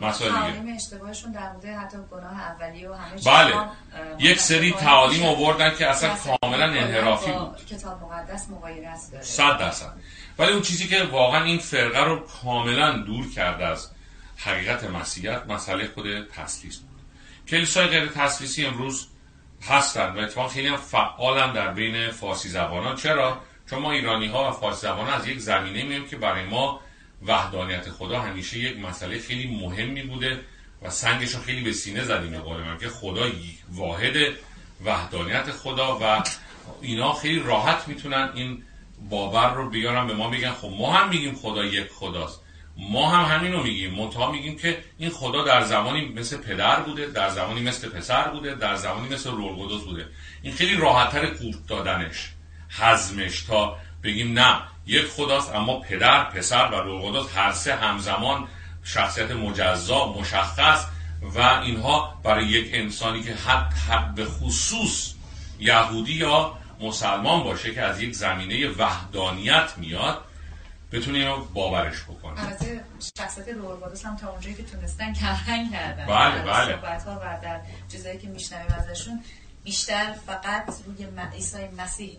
مسائل 0.00 0.32
دیگه. 0.32 0.74
اشتباهشون 0.74 1.32
در 1.32 1.52
مورد 1.52 1.64
حتی 1.64 1.96
گناه 2.10 2.40
اولی 2.40 2.86
و 2.86 2.94
همه 2.94 3.20
بله. 3.26 3.54
یک 4.18 4.38
سری 4.40 4.72
تعالیم 4.72 5.24
آوردن 5.24 5.74
که 5.76 5.86
اصلا 5.86 6.14
کاملا 6.14 6.64
انحرافی 6.64 7.32
بود. 7.32 7.66
کتاب 7.66 8.02
مقدس 8.02 8.50
مغایرت 8.50 9.00
داره. 9.12 9.24
صد 9.24 9.58
درصد. 9.58 9.92
ولی 10.38 10.52
اون 10.52 10.62
چیزی 10.62 10.88
که 10.88 11.02
واقعا 11.02 11.44
این 11.44 11.58
فرقه 11.58 12.04
رو 12.04 12.26
کاملا 12.42 12.98
دور 12.98 13.30
کرده 13.30 13.66
از 13.66 13.90
حقیقت 14.36 14.84
مسیحیت 14.84 15.46
مسئله 15.48 15.88
خود 15.94 16.28
تسلیس 16.28 16.78
بود. 16.78 17.00
کلیسای 17.48 17.86
غیر 17.86 18.06
تسلیسی 18.06 18.66
امروز 18.66 19.08
هستن 19.68 20.14
و 20.14 20.18
اتفاق 20.18 20.50
خیلی 20.50 20.68
هم 20.68 20.76
فعالن 20.76 21.52
در 21.52 21.72
بین 21.72 22.10
فارسی 22.10 22.48
زبانان. 22.48 22.96
چرا؟ 22.96 23.38
چون 23.72 23.82
ما 23.82 23.92
ایرانی 23.92 24.26
ها 24.26 24.48
و 24.48 24.52
فارسی 24.52 24.80
زبان 24.80 25.08
از 25.08 25.28
یک 25.28 25.38
زمینه 25.38 25.82
مییم 25.82 26.08
که 26.08 26.16
برای 26.16 26.44
ما 26.44 26.80
وحدانیت 27.26 27.90
خدا 27.90 28.20
همیشه 28.20 28.58
یک 28.58 28.78
مسئله 28.78 29.18
خیلی 29.18 29.56
مهمی 29.56 30.02
بوده 30.02 30.40
و 30.82 30.90
سنگش 30.90 31.36
خیلی 31.36 31.60
به 31.60 31.72
سینه 31.72 32.04
زدیم 32.04 32.30
به 32.30 32.38
من 32.38 32.78
که 32.78 32.88
خدا 32.88 33.26
واحد 33.70 34.16
وحدانیت 34.84 35.50
خدا 35.50 35.98
و 36.02 36.24
اینا 36.80 37.12
خیلی 37.12 37.38
راحت 37.38 37.88
می‌تونن 37.88 38.30
این 38.34 38.62
باور 39.10 39.54
رو 39.54 39.70
بیارن 39.70 40.06
به 40.06 40.14
ما 40.14 40.30
بگن 40.30 40.50
خب 40.50 40.70
ما 40.78 40.92
هم 40.92 41.08
میگیم 41.08 41.34
خدا 41.34 41.64
یک 41.64 41.88
خداست. 41.88 42.40
ما 42.76 43.10
هم 43.10 43.36
همین 43.36 43.52
رو 43.52 43.62
میگیم 43.62 43.94
منتها 43.94 44.32
میگیم 44.32 44.56
که 44.58 44.84
این 44.98 45.10
خدا 45.10 45.44
در 45.44 45.62
زمانی 45.62 46.08
مثل 46.08 46.36
پدر 46.36 46.80
بوده 46.80 47.06
در 47.06 47.28
زمانی 47.28 47.60
مثل 47.60 47.88
پسر 47.88 48.28
بوده 48.28 48.54
در 48.54 48.76
زمانی 48.76 49.08
مثل 49.08 49.30
رول 49.30 49.52
قدس 49.52 49.84
بوده. 49.84 50.06
این 50.42 50.54
خیلی 50.54 50.76
راحتتر 50.76 51.26
قورت 51.26 51.66
دادنش. 51.68 52.32
حزمش 52.80 53.42
تا 53.42 53.76
بگیم 54.02 54.38
نه 54.38 54.60
یک 54.86 55.06
خداست 55.06 55.54
اما 55.54 55.80
پدر 55.80 56.24
پسر 56.24 56.70
و 56.70 56.74
رول 56.74 57.20
قدس 57.20 57.36
هر 57.36 57.52
سه 57.52 57.74
همزمان 57.74 58.48
شخصیت 58.84 59.30
مجزا 59.30 60.12
مشخص 60.12 60.86
و 61.22 61.40
اینها 61.40 62.20
برای 62.24 62.46
یک 62.46 62.70
انسانی 62.72 63.22
که 63.22 63.34
حد, 63.34 63.72
حد 63.72 64.14
به 64.14 64.24
خصوص 64.24 65.14
یهودی 65.60 66.12
یا 66.12 66.58
مسلمان 66.80 67.42
باشه 67.42 67.74
که 67.74 67.82
از 67.82 68.00
یک 68.00 68.14
زمینه 68.14 68.68
وحدانیت 68.68 69.72
میاد 69.76 70.24
بتونه 70.92 71.18
اینو 71.18 71.44
باورش 71.44 72.02
بکنه 72.02 72.44
البته 72.44 72.84
شخصیت 73.18 73.48
رولبادوس 73.48 74.06
هم 74.06 74.16
تا 74.16 74.30
اونجایی 74.30 74.54
که 74.54 74.62
تونستن 74.62 75.12
کمرنگ 75.14 75.72
کردن 75.72 76.06
بله، 76.06 76.42
بله. 76.42 76.76
و 77.06 77.42
در 77.42 77.60
چیزایی 77.88 78.18
که 78.18 78.28
میشنویم 78.28 78.74
ازشون 78.78 79.20
بیشتر 79.64 80.12
فقط 80.26 80.74
روی 80.86 81.08
عیسی 81.32 81.68
مسیح 81.78 82.18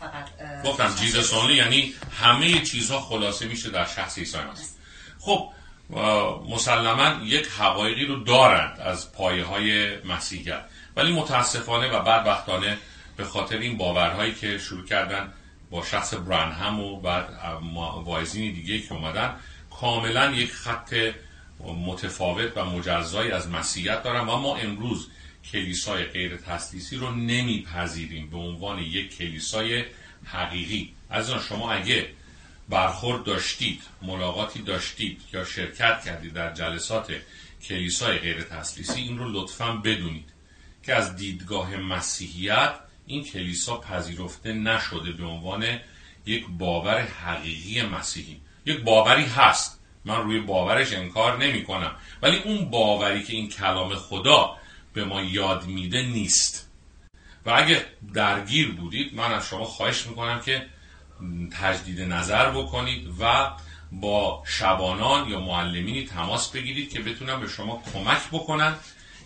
فقط 0.00 0.28
گفتم 0.64 0.94
جیزس 0.94 1.34
اونلی 1.34 1.54
یعنی 1.54 1.94
همه 2.20 2.62
چیزها 2.62 3.00
خلاصه 3.00 3.46
میشه 3.46 3.70
در 3.70 3.86
شخص 3.86 4.18
عیسی 4.18 4.38
مسیح. 4.38 4.66
خب 5.20 5.52
مسلما 6.48 7.24
یک 7.24 7.46
حقایقی 7.46 8.06
رو 8.06 8.24
دارند 8.24 8.80
از 8.80 9.12
پایه 9.12 9.44
های 9.44 9.96
مسیحیت. 10.04 10.64
ولی 10.96 11.12
متاسفانه 11.12 11.88
و 11.88 12.02
بدبختانه 12.02 12.78
به 13.16 13.24
خاطر 13.24 13.58
این 13.58 13.76
باورهایی 13.76 14.34
که 14.34 14.58
شروع 14.58 14.86
کردن 14.86 15.32
با 15.70 15.84
شخص 15.84 16.14
برنهم 16.14 16.80
و 16.80 17.00
بعد 17.00 17.28
واعظین 18.04 18.54
دیگه 18.54 18.80
که 18.80 18.94
اومدن 18.94 19.36
کاملا 19.80 20.30
یک 20.30 20.52
خط 20.52 20.94
متفاوت 21.86 22.56
و 22.56 22.64
مجزایی 22.64 23.30
از 23.30 23.48
مسیحیت 23.48 24.02
دارن 24.02 24.20
و 24.20 24.36
ما 24.36 24.56
امروز 24.56 25.08
کلیسای 25.52 26.04
غیر 26.04 26.36
تسلیسی 26.36 26.96
رو 26.96 27.10
نمیپذیریم 27.10 28.30
به 28.30 28.36
عنوان 28.36 28.78
یک 28.78 29.16
کلیسای 29.16 29.84
حقیقی. 30.24 30.92
از 31.10 31.30
شما 31.30 31.72
اگه 31.72 32.08
برخورد 32.68 33.24
داشتید 33.24 33.82
ملاقاتی 34.02 34.62
داشتید 34.62 35.20
یا 35.32 35.44
شرکت 35.44 36.04
کردید 36.04 36.32
در 36.32 36.52
جلسات 36.52 37.12
کلیسای 37.62 38.18
غیر 38.18 38.42
تسلیسی 38.42 39.00
این 39.00 39.18
رو 39.18 39.32
لطفا 39.32 39.72
بدونید 39.72 40.28
که 40.82 40.94
از 40.94 41.16
دیدگاه 41.16 41.76
مسیحیت 41.76 42.74
این 43.06 43.24
کلیسا 43.24 43.76
پذیرفته 43.76 44.52
نشده 44.52 45.12
به 45.12 45.24
عنوان 45.24 45.78
یک 46.26 46.46
باور 46.58 47.00
حقیقی 47.00 47.82
مسیحی. 47.82 48.40
یک 48.66 48.80
باوری 48.80 49.24
هست. 49.24 49.80
من 50.04 50.16
روی 50.22 50.40
باورش 50.40 50.92
انکار 50.92 51.38
نمی 51.38 51.64
کنم 51.64 51.96
ولی 52.22 52.36
اون 52.36 52.70
باوری 52.70 53.22
که 53.22 53.32
این 53.32 53.48
کلام 53.48 53.94
خدا 53.94 54.56
به 54.92 55.04
ما 55.04 55.22
یاد 55.22 55.66
میده 55.66 56.02
نیست. 56.02 56.70
و 57.46 57.50
اگه 57.50 57.86
درگیر 58.14 58.72
بودید 58.72 59.14
من 59.14 59.32
از 59.32 59.46
شما 59.46 59.64
خواهش 59.64 60.06
می‌کنم 60.06 60.40
که 60.40 60.66
تجدید 61.60 62.00
نظر 62.00 62.50
بکنید 62.50 63.08
و 63.20 63.50
با 63.92 64.42
شبانان 64.46 65.28
یا 65.28 65.40
معلمینی 65.40 66.04
تماس 66.04 66.50
بگیرید 66.50 66.90
که 66.90 67.00
بتونن 67.00 67.40
به 67.40 67.48
شما 67.48 67.82
کمک 67.92 68.28
بکنن 68.32 68.74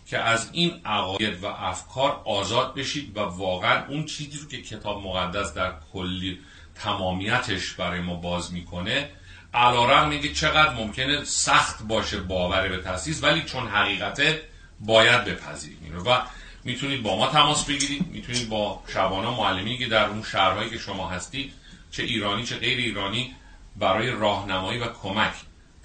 که 0.07 0.19
از 0.19 0.51
این 0.53 0.81
عقاید 0.85 1.43
و 1.43 1.47
افکار 1.47 2.23
آزاد 2.25 2.75
بشید 2.75 3.17
و 3.17 3.21
واقعا 3.21 3.87
اون 3.87 4.05
چیزی 4.05 4.39
رو 4.39 4.49
که 4.49 4.63
کتاب 4.63 5.03
مقدس 5.03 5.55
در 5.55 5.73
کلی 5.93 6.39
تمامیتش 6.75 7.73
برای 7.73 8.01
ما 8.01 8.15
باز 8.15 8.53
می‌کنه 8.53 9.11
علا 9.55 10.05
میگه 10.05 10.33
چقدر 10.33 10.75
ممکنه 10.75 11.25
سخت 11.25 11.83
باشه 11.83 12.21
باور 12.21 12.69
به 12.69 12.77
تاسیس 12.77 13.25
ولی 13.25 13.43
چون 13.43 13.67
حقیقته 13.69 14.43
باید 14.87 15.25
بپذیریم 15.25 15.79
این 15.85 15.93
رو 15.93 16.03
و 16.03 16.21
می‌تونید 16.65 17.03
با 17.03 17.17
ما 17.17 17.27
تماس 17.27 17.65
بگیرید 17.65 18.07
می‌تونید 18.07 18.49
با 18.49 18.83
شبانه 18.89 19.31
معلمینی 19.31 19.79
که 19.79 19.87
در 19.87 20.05
اون 20.05 20.23
شهرهایی 20.23 20.71
که 20.71 20.79
شما 20.79 21.09
هستید 21.09 21.53
چه 21.91 22.03
ایرانی 22.03 22.45
چه 22.45 22.57
غیر 22.57 22.79
ایرانی 22.79 23.35
برای 23.77 24.11
راهنمایی 24.11 24.79
و 24.79 24.87
کمک 25.03 25.33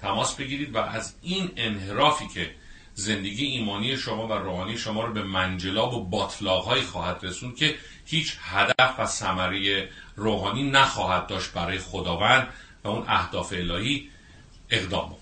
تماس 0.00 0.34
بگیرید 0.34 0.74
و 0.74 0.78
از 0.78 1.14
این 1.22 1.50
انحرافی 1.56 2.28
که 2.28 2.50
زندگی 2.94 3.46
ایمانی 3.46 3.96
شما 3.96 4.28
و 4.28 4.32
روحانی 4.32 4.78
شما 4.78 5.04
رو 5.04 5.12
به 5.12 5.22
منجلاب 5.22 5.94
و 5.94 6.04
باطلاقهایی 6.04 6.82
خواهد 6.82 7.18
رسوند 7.22 7.56
که 7.56 7.74
هیچ 8.06 8.36
هدف 8.40 8.94
و 8.98 9.06
ثمره 9.06 9.88
روحانی 10.16 10.70
نخواهد 10.70 11.26
داشت 11.26 11.52
برای 11.52 11.78
خداوند 11.78 12.48
و 12.84 12.88
اون 12.88 13.04
اهداف 13.08 13.52
الهی 13.52 14.08
اقدام 14.70 15.16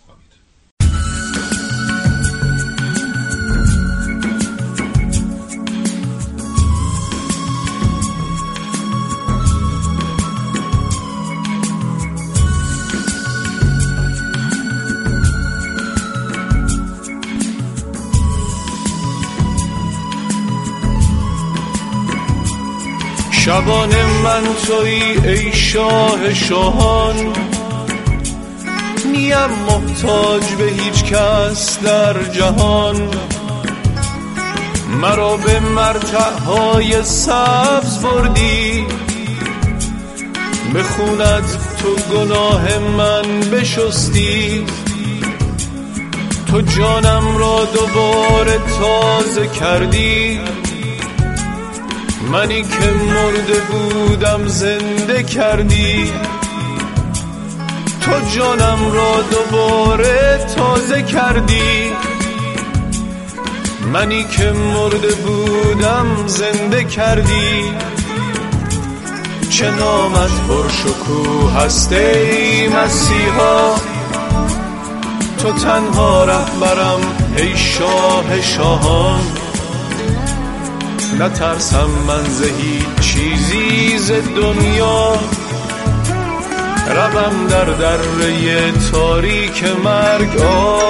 شبان 23.59 24.04
من 24.24 24.42
توی 24.66 25.28
ای 25.28 25.52
شاه 25.52 26.34
شاهان. 26.34 27.14
نیم 29.12 29.50
محتاج 29.68 30.42
به 30.59 30.64
هیچ 30.64 31.04
کس 31.04 31.78
در 31.78 32.22
جهان. 32.22 33.09
مرا 35.00 35.36
به 35.36 35.61
مرتعهای 35.61 37.02
سبز 37.02 37.98
بردی. 38.02 38.86
به 40.72 40.82
خونت 40.82 41.59
تو 41.78 42.14
گناه 42.14 42.78
من 42.78 43.40
بشستی. 43.40 44.66
تو 46.46 46.61
جانم 46.61 47.36
را 47.36 47.64
دوباره 47.64 48.59
تازه 48.78 49.46
کردی. 49.46 50.40
منی 52.32 52.62
که 52.62 52.92
مرده 53.14 53.60
بودم 53.60 54.46
زنده 54.46 55.22
کردی. 55.22 56.12
تو 58.00 58.12
جانم 58.36 58.92
را 58.92 59.22
دوباره 59.30 60.46
تازه 60.56 61.02
کردی. 61.02 61.90
منی 63.92 64.24
که 64.24 64.52
مرده 64.52 65.14
بودم 65.14 66.06
زنده 66.26 66.84
کردی. 66.84 67.72
چه 69.50 69.70
نامت 69.70 70.30
پرشکوه 70.48 71.52
هست 71.52 71.92
ای 71.92 72.68
مسیحا؟ 72.68 73.74
تو 75.38 75.52
تنها 75.52 76.24
رهبرم 76.24 77.00
ای 77.36 77.56
شاه 77.56 78.42
شاهان. 78.42 79.47
نترسم 81.14 81.90
من 82.06 82.24
ز 82.24 82.42
هیچ 82.42 83.00
چیزی 83.00 83.98
ز 83.98 84.11
دنیا. 84.11 85.12
روم 86.88 87.46
در 87.50 87.64
دره 87.64 88.72
تاریک 88.92 89.64
مرگ. 89.84 90.40
آه. 90.40 90.88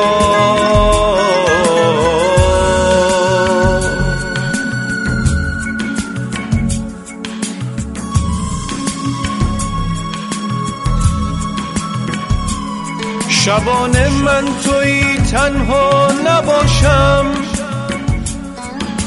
شبانه 13.29 14.09
من 14.09 14.45
توی 14.65 15.17
تنها 15.17 16.09
نباشم. 16.27 17.49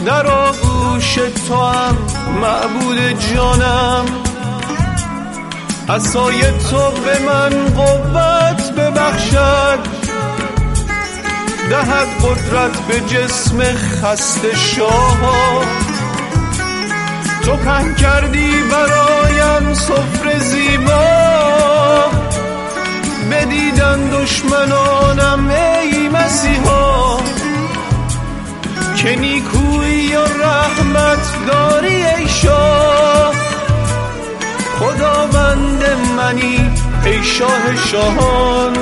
آغوش 0.08 0.61
تو 1.30 1.56
هم 1.56 1.98
معبود 2.42 2.98
جانم. 3.34 4.06
عصای 5.90 6.42
تو 6.42 6.92
به 6.92 7.20
من 7.20 7.66
قوت 7.76 8.72
ببخشد. 8.72 9.80
دهد 11.70 12.08
قدرت 12.24 12.80
به 12.88 13.00
جسم 13.00 13.62
خسته 14.02 14.56
شاه. 14.56 15.66
تو 17.46 17.56
پهن 17.56 17.96
کردی 17.96 18.52
برایم 18.72 19.74
سفره 19.74 20.40
زیبا. 20.40 21.32
بدیدن 23.32 24.10
دشمنانم 24.10 25.50
ای 25.50 26.10
مسیحا. 26.10 27.18
که 29.04 29.16
نیکوی 29.16 29.90
یا 29.90 30.24
رحمت 30.24 31.48
داری 31.48 32.06
ای 32.06 32.28
شاه. 32.28 33.34
خداوند 34.80 35.84
منی 36.18 36.72
ای 37.06 37.24
شاه 37.24 37.76
شاهان. 37.92 38.74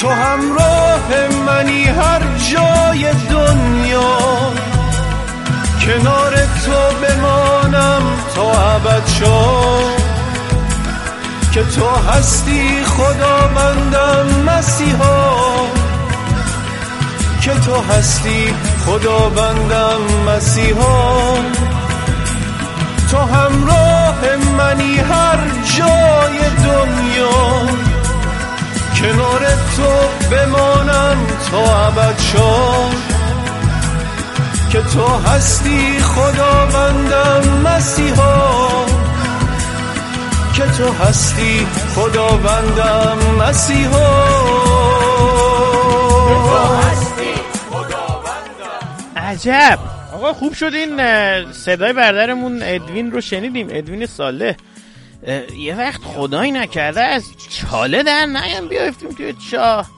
تو 0.00 0.08
همراه 0.08 1.28
منی 1.46 1.84
هر 1.84 2.20
جای 2.52 3.12
دنیا. 3.30 4.18
کنار 5.86 6.34
تو 6.36 7.06
بمانم 7.06 8.02
تا 8.34 8.72
ابد 8.74 9.06
شاه. 9.06 9.96
که 11.52 11.62
تو 11.62 11.88
هستی 12.12 12.84
خداوندم 12.84 14.26
مسیحا. 14.46 15.79
که 17.50 17.60
تو 17.60 17.80
هستی 17.80 18.54
خداوندم 18.86 20.00
مسیحا. 20.26 21.34
تو 23.10 23.16
همراه 23.18 24.18
منی 24.58 24.96
هر 24.96 25.38
جای 25.76 26.38
دنیا. 26.64 27.66
کنار 29.00 29.40
تو 29.76 29.90
بمانم 30.30 31.16
تا 31.50 31.86
ابد 31.86 32.16
که 34.70 34.82
تو 34.82 35.06
هستی 35.30 35.98
خداوندم 36.00 37.60
مسیحا. 37.64 38.68
که 40.54 40.62
تو 40.62 41.04
هستی 41.04 41.66
خداوندم 41.96 43.18
مسیحا. 43.40 44.09
عجب. 49.40 49.78
آقا 50.14 50.32
خوب 50.32 50.52
شد 50.52 50.74
این 50.74 51.52
صدای 51.52 51.92
برادرمون 51.92 52.62
ادوین 52.62 53.10
رو 53.10 53.20
شنیدیم. 53.20 53.68
ادوین 53.70 54.06
ساله 54.06 54.56
یه 55.56 55.78
وقت 55.78 56.00
خدایی 56.00 56.52
نکرده 56.52 57.02
از 57.02 57.24
چاله 57.48 58.02
در 58.02 58.26
نیم 58.26 58.68
بیافتیم 58.68 59.10
توی 59.10 59.34
چاه. 59.50 59.90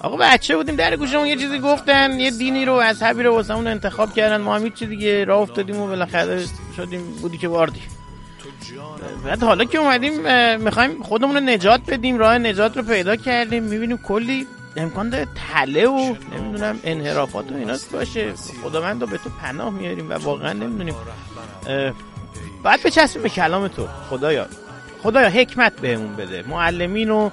آقا 0.00 0.16
بچه 0.16 0.56
بودیم 0.56 0.76
در 0.76 0.96
گوشمون 0.96 1.26
یه 1.26 1.36
چیزی 1.36 1.58
گفتن 1.58 2.20
یه 2.20 2.30
دینی 2.30 2.64
رو 2.64 2.72
از 2.72 3.02
حبی 3.02 3.22
رو 3.22 3.34
واسمون 3.34 3.66
انتخاب 3.66 4.14
کردن. 4.14 4.40
ما 4.40 4.56
هم 4.56 4.70
چی 4.70 4.86
دیگه 4.86 5.24
راه 5.24 5.40
افتادیم 5.40 5.80
و 5.80 5.86
بالاخره 5.86 6.44
شدیم 6.76 7.00
بودی 7.22 7.38
که 7.38 7.48
واردی. 7.48 7.82
بعد 9.24 9.42
حالا 9.42 9.64
که 9.64 9.78
اومدیم 9.78 10.12
می‌خوایم 10.62 11.02
خودمون 11.02 11.34
رو 11.34 11.40
نجات 11.40 11.80
بدیم 11.88 12.18
راه 12.18 12.38
نجات 12.38 12.76
رو 12.76 12.82
پیدا 12.82 13.16
کردیم. 13.16 13.62
می‌بینیم 13.62 13.98
کلی 13.98 14.46
امکان 14.76 15.10
داره 15.10 15.26
تله 15.34 15.86
و 15.86 16.14
نمی‌دونم 16.38 16.78
انحرافات 16.84 17.52
و 17.52 17.54
ایناست 17.54 17.92
باشه. 17.92 18.32
خداوند 18.62 19.00
رو 19.00 19.06
به 19.06 19.18
تو 19.18 19.30
پناه 19.42 19.70
میاریم 19.70 20.10
و 20.10 20.12
واقعا 20.12 20.52
نمی‌دونیم. 20.52 20.94
باید 22.62 22.82
بچسبیم 22.82 23.22
به 23.22 23.28
کلام 23.28 23.68
تو. 23.68 23.86
خدایا. 24.10 24.46
خدایا 25.02 25.28
حکمت 25.28 25.80
بهمون 25.80 26.16
بده. 26.16 26.44
معلمین 26.48 27.10
و 27.10 27.30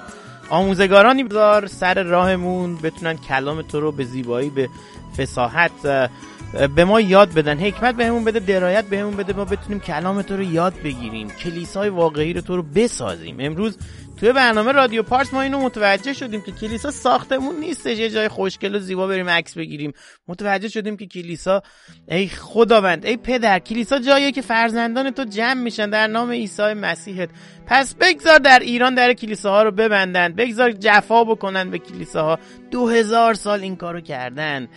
آموزگارانی 0.50 1.24
بذار 1.24 1.66
سر 1.66 2.02
راهمون 2.02 2.76
بتونن 2.76 3.16
کلام 3.16 3.62
تو 3.62 3.80
رو 3.80 3.92
به 3.92 4.04
زیبایی 4.04 4.50
به 4.50 4.68
فساحت 5.16 6.10
به 6.52 6.84
ما 6.84 7.00
یاد 7.00 7.34
بدن. 7.34 7.58
حکمت 7.58 7.96
بهمون 7.96 8.24
بده 8.24 8.38
درایت 8.38 8.84
بهمون 8.84 9.16
بده. 9.16 9.32
ما 9.32 9.44
بتونیم 9.44 9.80
کلام 9.80 10.22
تو 10.22 10.36
رو 10.36 10.42
یاد 10.42 10.74
بگیریم. 10.84 11.28
کلیسای 11.30 11.88
واقعی 11.88 12.32
رو 12.32 12.40
تو 12.40 12.56
رو 12.56 12.62
بسازیم. 12.62 13.36
امروز 13.40 13.78
توی 14.20 14.32
برنامه 14.32 14.72
رادیو 14.72 15.02
پارس 15.02 15.34
ما 15.34 15.42
اینو 15.42 15.60
متوجه 15.60 16.12
شدیم 16.12 16.40
که 16.40 16.52
کلیسا 16.52 16.90
ساختمون 16.90 17.56
نیستش. 17.56 17.98
یه 17.98 18.10
جای 18.10 18.28
خوشگل 18.28 18.74
و 18.74 18.78
زیبا 18.78 19.06
بریم 19.06 19.28
عکس 19.28 19.54
بگیریم. 19.54 19.92
متوجه 20.28 20.68
شدیم 20.68 20.96
که 20.96 21.06
کلیسا 21.06 21.62
ای 22.08 22.28
خداوند 22.28 23.06
ای 23.06 23.16
پدر 23.16 23.58
کلیسا 23.58 23.98
جاییه 23.98 24.32
که 24.32 24.42
فرزندان 24.42 25.10
تو 25.10 25.24
جمع 25.24 25.62
میشن 25.62 25.90
در 25.90 26.06
نام 26.06 26.30
عیسی 26.30 26.74
مسیحت. 26.74 27.28
پس 27.66 27.94
بگذار 27.94 28.38
در 28.38 28.58
ایران 28.58 28.94
در 28.94 29.12
کلیساها 29.12 29.62
رو 29.62 29.70
ببندن. 29.70 30.32
بگذار 30.32 30.72
جفا 30.72 31.24
بکنن 31.24 31.70
به 31.70 31.78
کلیساها. 31.78 32.38
دو 32.70 32.88
هزار 32.88 33.34
سال 33.34 33.60
این 33.60 33.76
کارو 33.76 34.00
کردن. 34.00 34.68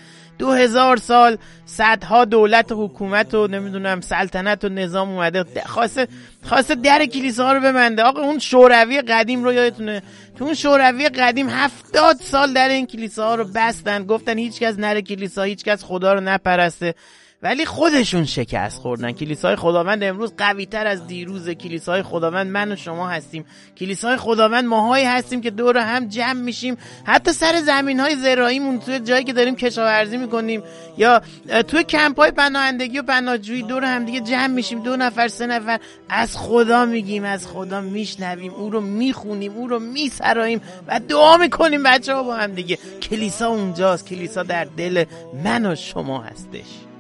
دو 0.42 0.52
هزار 0.52 0.98
سال 0.98 1.38
صدها 1.66 2.26
دولت 2.26 2.72
و 2.72 2.88
حکومت 2.88 3.34
و 3.34 3.48
نمی‌دونم 3.48 4.02
سلطنت 4.02 4.66
و 4.66 4.70
نظام 4.70 5.10
اومده. 5.10 5.46
خواسته 5.66 6.08
خواسته 6.44 6.76
در 6.76 7.06
کلیسا 7.06 7.54
رو 7.54 7.60
ببنده. 7.60 8.04
آقا 8.04 8.22
اون 8.22 8.39
شوروی 8.39 9.02
قدیم 9.02 9.44
رو 9.44 9.54
یادتونه؟ 9.54 10.02
تو 10.38 10.46
اون 10.46 10.54
شوروی 10.54 11.10
قدیم 11.10 11.50
هفتاد 11.50 12.16
سال 12.16 12.54
در 12.54 12.70
این 12.70 12.86
کلیسا 12.88 13.28
ها 13.28 13.36
رو 13.36 13.46
بستن. 13.56 14.06
گفتن 14.06 14.38
هیچکس 14.38 14.80
نره 14.80 15.02
کلیسا 15.02 15.44
هیچکس 15.44 15.84
خدا 15.84 16.14
رو 16.14 16.20
نپرسته. 16.20 16.96
ولی 17.44 17.66
خودشون 17.66 18.26
شکست 18.26 18.82
خوردن. 18.82 19.12
کلیسای 19.12 19.56
خداوند 19.56 20.04
امروز 20.04 20.34
قوی 20.38 20.66
تر 20.66 20.88
از 20.88 21.08
دیروز. 21.08 21.50
کلیسای 21.50 22.04
خداوند 22.04 22.52
من 22.52 22.72
و 22.72 22.76
شما 22.76 23.10
هستیم. 23.10 23.46
کلیسای 23.78 24.18
خداوند 24.18 24.66
ماهایی 24.66 25.06
هستیم 25.06 25.42
که 25.42 25.52
دور 25.52 25.78
هم 25.78 26.08
جمع 26.08 26.34
میشیم. 26.34 26.78
حتی 27.04 27.32
سر 27.32 27.62
زمین 27.62 28.00
های 28.00 28.16
زراعیمون 28.16 28.80
توی 28.80 29.00
جایی 29.00 29.24
که 29.24 29.34
داریم 29.34 29.56
کشاورزی 29.56 30.18
می‌کنیم 30.18 30.64
یا 30.98 31.22
توی 31.68 31.84
کمپ 31.84 32.20
های 32.20 32.32
پناهندگی 32.32 33.00
و 33.00 33.04
پناهجویی 33.04 33.64
دور 33.64 33.84
هم 33.84 34.06
دیگه 34.06 34.20
جمع 34.20 34.48
میشیم. 34.48 34.84
دو 34.84 34.98
نفر 34.98 35.28
سه 35.28 35.46
نفر. 35.48 35.80
از 36.10 36.38
خدا 36.38 36.86
میگیم 36.86 37.24
از 37.24 37.48
خدا 37.48 37.82
میشنویم. 37.82 38.54
او 38.54 38.70
رو 38.70 38.82
می‌خونیم 38.82 39.52
او 39.52 39.68
رو 39.68 39.80
میسراییم 39.80 40.62
و 40.88 41.00
دعا 41.00 41.38
می‌کنیم 41.38 41.84
بچه 41.84 42.16
ها 42.16 42.24
با 42.24 42.36
هم 42.36 42.52
دیگه. 42.52 42.78
کلیسا 43.02 43.48
اونجاست. 43.48 44.08
کلیسا 44.08 44.44
در 44.44 44.66
دل 44.66 45.06
من 45.44 45.66
و 45.66 45.76
شما 45.76 46.22
هستش. 46.22 46.91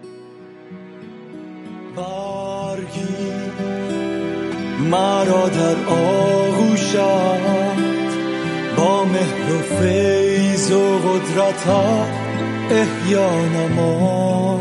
برگیر 1.95 3.51
مرا 4.91 5.49
در 5.49 5.85
آغوشت 5.85 6.95
با 8.77 9.05
مهر 9.05 9.55
و 9.55 9.59
فیض 9.59 10.71
و 10.71 10.99
قدرتت 10.99 12.07
احیا 12.71 13.45
نما 13.45 14.59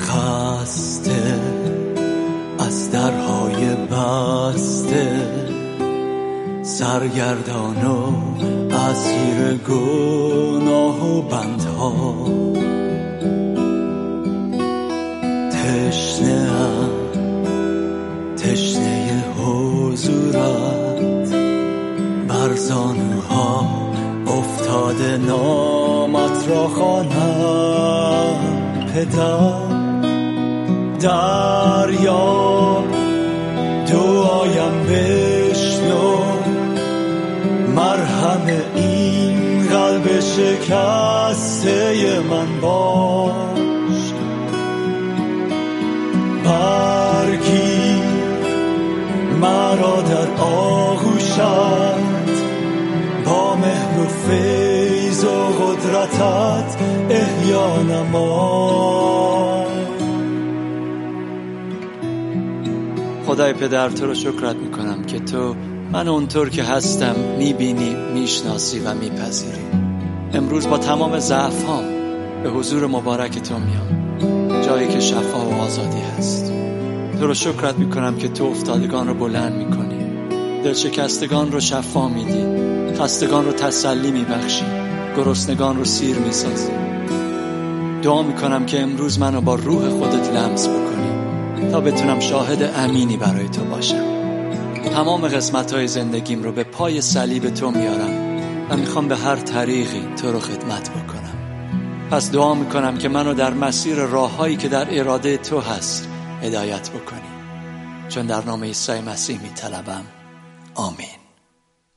خسته 0.00 1.40
از 2.58 2.90
درهای 2.90 3.74
بسته 3.74 5.08
سرگردان 6.62 8.23
اسیر 8.90 9.54
گناه 9.68 10.98
و 11.10 11.22
بندها. 11.22 11.94
تشنه 15.50 16.50
تشنه 18.36 19.24
حضورت. 19.38 21.30
بر 22.28 22.54
زانوها 22.54 23.68
افتاده 24.26 25.16
نامت 25.16 26.48
را 26.48 26.68
خوانم 26.68 28.36
پدر. 28.94 29.74
دریا 31.00 32.84
دعایم 33.86 34.86
بشنو 34.88 35.33
مرهم 38.24 38.46
این 38.74 39.66
قلب 39.66 40.20
شکسته 40.20 42.20
من 42.30 42.60
باش. 42.60 44.12
برگیر 46.44 48.04
مرا 49.40 50.02
در 50.02 50.42
آغوشت. 50.42 51.40
با 53.24 53.56
مهر 53.56 54.00
و 54.00 54.06
فیض 54.06 55.24
و 55.24 55.28
قدرتت 55.28 56.76
احیا 57.10 57.82
نما 57.82 59.66
خدای 63.26 63.52
پدر 63.52 63.88
تو 63.88 64.06
رو 64.06 64.14
شکرت 64.14 64.56
می‌کنم 64.56 65.02
که 65.02 65.18
تو 65.18 65.54
من 65.94 66.08
اونطور 66.08 66.50
که 66.50 66.62
هستم 66.62 67.14
می‌بینی 67.38 67.96
می‌شناسی 68.14 68.78
و 68.78 68.94
میپذیری. 68.94 69.62
امروز 70.32 70.68
با 70.68 70.78
تمام 70.78 71.18
ضعفام 71.18 71.84
به 72.42 72.50
حضور 72.50 72.86
مبارک 72.86 73.38
تو 73.38 73.54
میام. 73.58 74.10
جایی 74.62 74.88
که 74.88 75.00
شفا 75.00 75.46
و 75.46 75.54
آزادی 75.54 76.00
هست. 76.18 76.52
تو 77.20 77.26
رو 77.26 77.34
شکرت 77.34 77.78
می‌کنم 77.78 78.16
که 78.16 78.28
تو 78.28 78.44
افتادگان 78.44 79.08
رو 79.08 79.14
بلند 79.14 79.52
می‌کنی. 79.52 80.04
دلشکستگان 80.64 81.52
رو 81.52 81.60
شفا 81.60 82.08
میدی. 82.08 82.44
خستگان 82.98 83.44
رو 83.44 83.52
تسلی 83.52 84.10
میبخشی. 84.10 84.64
گرسنگان 85.16 85.76
رو 85.76 85.84
سیر 85.84 86.16
می‌سازی. 86.16 86.72
دعا 88.02 88.22
می‌کنم 88.22 88.66
که 88.66 88.80
امروز 88.80 89.18
منو 89.18 89.40
با 89.40 89.54
روح 89.54 89.88
خودت 89.88 90.32
لمس 90.32 90.68
بکنی 90.68 91.70
تا 91.70 91.80
بتونم 91.80 92.20
شاهد 92.20 92.70
امینی 92.76 93.16
برای 93.16 93.48
تو 93.48 93.64
باشم. 93.64 94.13
تمام 94.94 95.28
قسمت 95.28 95.72
های 95.72 95.88
زندگیم 95.88 96.42
رو 96.42 96.52
به 96.52 96.64
پای 96.64 97.00
صلیب 97.00 97.50
تو 97.50 97.70
میارم 97.70 98.38
و 98.70 98.76
می‌خوام 98.76 99.08
به 99.08 99.16
هر 99.16 99.36
طریقی 99.36 100.08
تو 100.16 100.32
رو 100.32 100.40
خدمت 100.40 100.90
بکنم. 100.90 101.38
پس 102.10 102.30
دعا 102.30 102.54
می‌کنم 102.54 102.98
که 102.98 103.08
منو 103.08 103.34
در 103.34 103.52
مسیر 103.54 103.96
راههایی 103.96 104.56
که 104.56 104.68
در 104.68 105.00
اراده 105.00 105.36
تو 105.36 105.60
هست 105.60 106.08
هدایت 106.42 106.90
بکنی. 106.90 107.20
چون 108.08 108.26
در 108.26 108.44
نام 108.44 108.64
عیسی 108.64 109.00
مسیح 109.00 109.40
میطلبم. 109.42 110.04
آمین. 110.74 111.23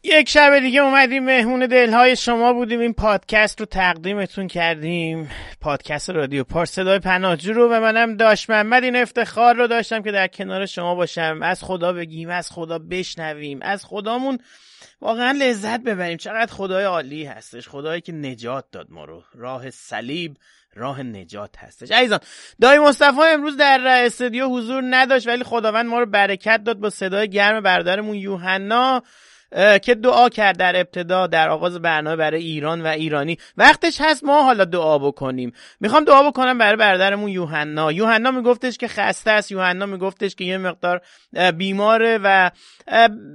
یک 0.10 0.30
شب 0.30 0.60
دیگه 0.60 0.82
اومدیم 0.82 1.24
مهمون 1.24 1.60
دلهای 1.60 2.16
شما 2.16 2.53
بودیم. 2.53 2.80
این 2.80 2.93
پادکست 2.93 3.60
رو 3.60 3.66
تقدیمتون 3.66 4.47
کردیم. 4.47 5.30
پادکست 5.62 6.10
رادیو 6.10 6.43
پارس 6.43 6.72
صدای 6.72 6.99
پناهجو 6.99 7.53
رو 7.53 7.70
و 7.70 7.80
منم 7.80 8.16
داشت 8.16 8.49
محمد. 8.49 8.84
این 8.84 8.95
افتخار 8.95 9.55
رو 9.55 9.68
داشتم 9.68 10.01
که 10.01 10.12
در 10.12 10.28
کنار 10.28 10.66
شما 10.66 10.95
باشم. 10.95 11.39
از 11.41 11.64
خدا 11.64 11.93
بگیم 11.93 12.30
از 12.30 12.51
خدا 12.51 12.80
بشنویم. 12.80 13.60
از 13.62 13.86
خدامون 13.86 14.38
واقعا 15.01 15.32
لذت 15.32 15.80
ببریم. 15.80 16.18
چقدر 16.18 16.53
خدای 16.53 16.84
عالی 16.84 17.26
هستش. 17.26 17.68
خدایی 17.68 18.01
که 18.01 18.12
نجات 18.12 18.66
داد 18.72 18.88
ما 18.89 19.05
رو. 19.05 19.24
راه 19.36 19.70
صلیب 19.70 20.38
راه 20.74 21.03
نجات 21.03 21.58
هستش. 21.58 21.91
عزیزان 21.91 22.20
دایی 22.62 22.80
مصطفی 22.80 23.22
امروز 23.22 23.58
در 23.58 24.03
استودیو 24.05 24.47
حضور 24.47 24.84
نداشت 24.89 25.28
ولی 25.28 25.43
خداوند 25.43 25.86
ما 25.86 25.99
رو 25.99 26.05
برکت 26.05 26.64
داد 26.64 26.78
با 26.78 26.89
صدای 26.89 27.30
گرم 27.30 27.62
برادرمون 27.62 28.16
یوحنا. 28.16 29.03
که 29.82 29.95
دعا 29.95 30.30
کرد 30.30 30.58
در 30.58 30.76
ابتدا 30.76 31.28
در 31.28 31.50
آغاز 31.50 31.82
برنامه 31.82 32.16
برای 32.16 32.43
ایران 32.43 32.82
و 32.82 32.88
ایرانی. 32.88 33.38
وقتش 33.58 34.02
هست 34.02 34.24
ما 34.24 34.43
حالا 34.43 34.66
دعا 34.66 34.98
بکنیم. 34.98 35.54
می‌خوام 35.80 36.04
دعا 36.04 36.32
بکنم 36.32 36.58
برای 36.58 36.76
برادرمون 36.76 37.30
یوحنا. 37.30 37.91
یوحنا 37.91 38.32
میگفتش 38.32 38.78
که 38.78 38.88
خسته 38.88 39.32
است. 39.32 39.52
یوحنا 39.52 39.86
میگفتش 39.86 40.36
که 40.36 40.43
یه 40.43 40.58
مقدار 40.58 41.02
بیماره 41.58 42.20
و 42.24 42.52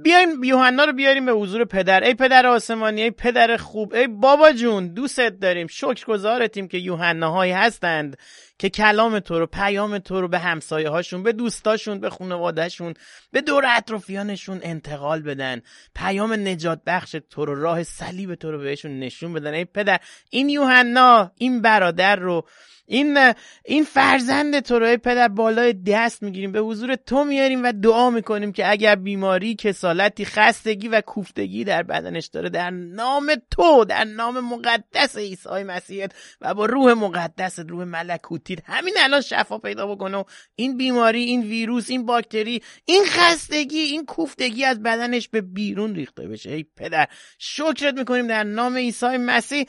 بیایم 0.03 0.43
یوحنا 0.43 0.83
رو 0.83 0.93
بیاریم 0.93 1.25
به 1.25 1.31
حضور 1.31 1.65
پدر. 1.65 2.03
ای 2.03 2.13
پدر 2.13 2.47
آسمانی 2.47 3.01
ای 3.01 3.11
پدر 3.11 3.57
خوب 3.57 3.93
ای 3.93 4.07
بابا 4.07 4.51
جون 4.51 4.93
دوستت 4.93 5.39
داریم. 5.39 5.67
شکرگزارتیم 5.67 6.67
که 6.67 6.77
یوحناهایی 6.77 7.51
هستند. 7.51 8.17
که 8.59 8.69
کلام 8.69 9.19
تو 9.19 9.39
رو 9.39 9.47
پیام 9.47 9.97
تو 9.97 10.21
رو 10.21 10.27
به 10.27 10.39
همسایه 10.39 10.89
هاشون 10.89 11.23
به 11.23 11.31
دوستاشون 11.31 11.99
به 11.99 12.09
خانوادهشون 12.09 12.93
به 13.31 13.41
دور 13.41 13.63
اطرافیانشون 13.67 14.59
انتقال 14.63 15.21
بدن. 15.21 15.61
پیام 15.95 16.33
نجات 16.33 16.81
بخش 16.85 17.15
تو 17.29 17.45
رو 17.45 17.61
راه 17.61 17.83
صلیب 17.83 18.35
تو 18.35 18.51
رو 18.51 18.59
بهشون 18.59 18.99
نشون 18.99 19.33
بدن. 19.33 19.53
ای 19.53 19.65
پدر 19.65 19.99
این 20.29 20.49
یوحنا 20.49 21.31
این 21.35 21.61
برادر 21.61 22.15
رو 22.15 22.45
این 22.85 23.33
این 23.65 23.83
فرزند 23.83 24.59
تو 24.59 24.79
رو 24.79 24.97
پدر 24.97 25.27
بالای 25.27 25.73
دست 25.73 26.23
می‌گیریم. 26.23 26.51
به 26.51 26.59
حضور 26.59 26.95
تو 26.95 27.23
میاریم 27.23 27.63
و 27.63 27.71
دعا 27.71 28.09
می‌کنیم 28.09 28.51
که 28.51 28.71
اگر 28.71 28.95
بیماری 28.95 29.55
کسالتی 29.55 30.25
خستگی 30.25 30.87
و 30.87 31.01
کوفتگی 31.01 31.63
در 31.63 31.83
بدنش 31.83 32.25
داره 32.25 32.49
در 32.49 32.69
نام 32.69 33.31
تو 33.51 33.85
در 33.85 34.03
نام 34.03 34.39
مقدس 34.39 35.17
عیسی 35.17 35.63
مسیح 35.63 36.07
و 36.41 36.53
با 36.53 36.65
روح 36.65 36.93
مقدس 36.93 37.59
روح 37.59 37.83
ملکوتی. 37.83 38.57
همین 38.65 38.93
الان 38.99 39.21
شفا 39.21 39.57
پیدا 39.57 39.87
بکنه. 39.87 40.17
و 40.17 40.23
این 40.55 40.77
بیماری 40.77 41.23
این 41.23 41.41
ویروس 41.41 41.89
این 41.89 42.05
باکتری 42.05 42.61
این 42.85 43.03
خستگی 43.05 43.79
این 43.79 44.05
کوفتگی 44.05 44.65
از 44.65 44.83
بدنش 44.83 45.29
به 45.29 45.41
بیرون 45.41 45.95
ریخته 45.95 46.27
بشه. 46.27 46.51
ای 46.51 46.65
پدر 46.77 47.07
شکرت 47.37 47.93
می‌کنیم 47.93 48.27
در 48.27 48.43
نام 48.43 48.77
عیسی 48.77 49.17
مسیح. 49.17 49.65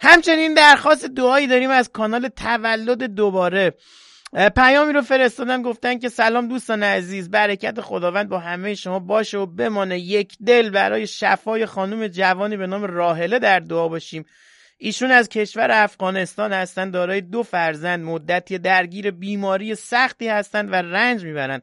همچنین 0.00 0.54
درخواست 0.54 1.06
دعایی 1.06 1.46
داریم 1.46 1.70
از 1.70 1.90
کانال 1.92 2.28
تولد 2.28 3.02
دوباره. 3.02 3.74
پیامی 4.56 4.92
رو 4.92 5.02
فرستادن 5.02 5.62
گفتن 5.62 5.98
که 5.98 6.08
سلام 6.08 6.48
دوستان 6.48 6.82
عزیز 6.82 7.30
برکت 7.30 7.80
خداوند 7.80 8.28
با 8.28 8.38
همه 8.38 8.74
شما 8.74 8.98
باشه 8.98 9.38
و 9.38 9.46
بمانه 9.46 9.98
یک 9.98 10.36
دل 10.46 10.70
برای 10.70 11.06
شفای 11.06 11.66
خانم 11.66 12.06
جوانی 12.06 12.56
به 12.56 12.66
نام 12.66 12.84
راهله 12.84 13.38
در 13.38 13.60
دعا 13.60 13.88
باشیم. 13.88 14.24
ایشون 14.78 15.10
از 15.10 15.28
کشور 15.28 15.70
افغانستان 15.70 16.52
هستند 16.52 16.92
دارای 16.92 17.20
دو 17.20 17.42
فرزند 17.42 18.04
مدتی 18.04 18.58
درگیر 18.58 19.10
بیماری 19.10 19.74
سختی 19.74 20.28
هستند 20.28 20.72
و 20.72 20.74
رنج 20.74 21.24
می‌برند. 21.24 21.62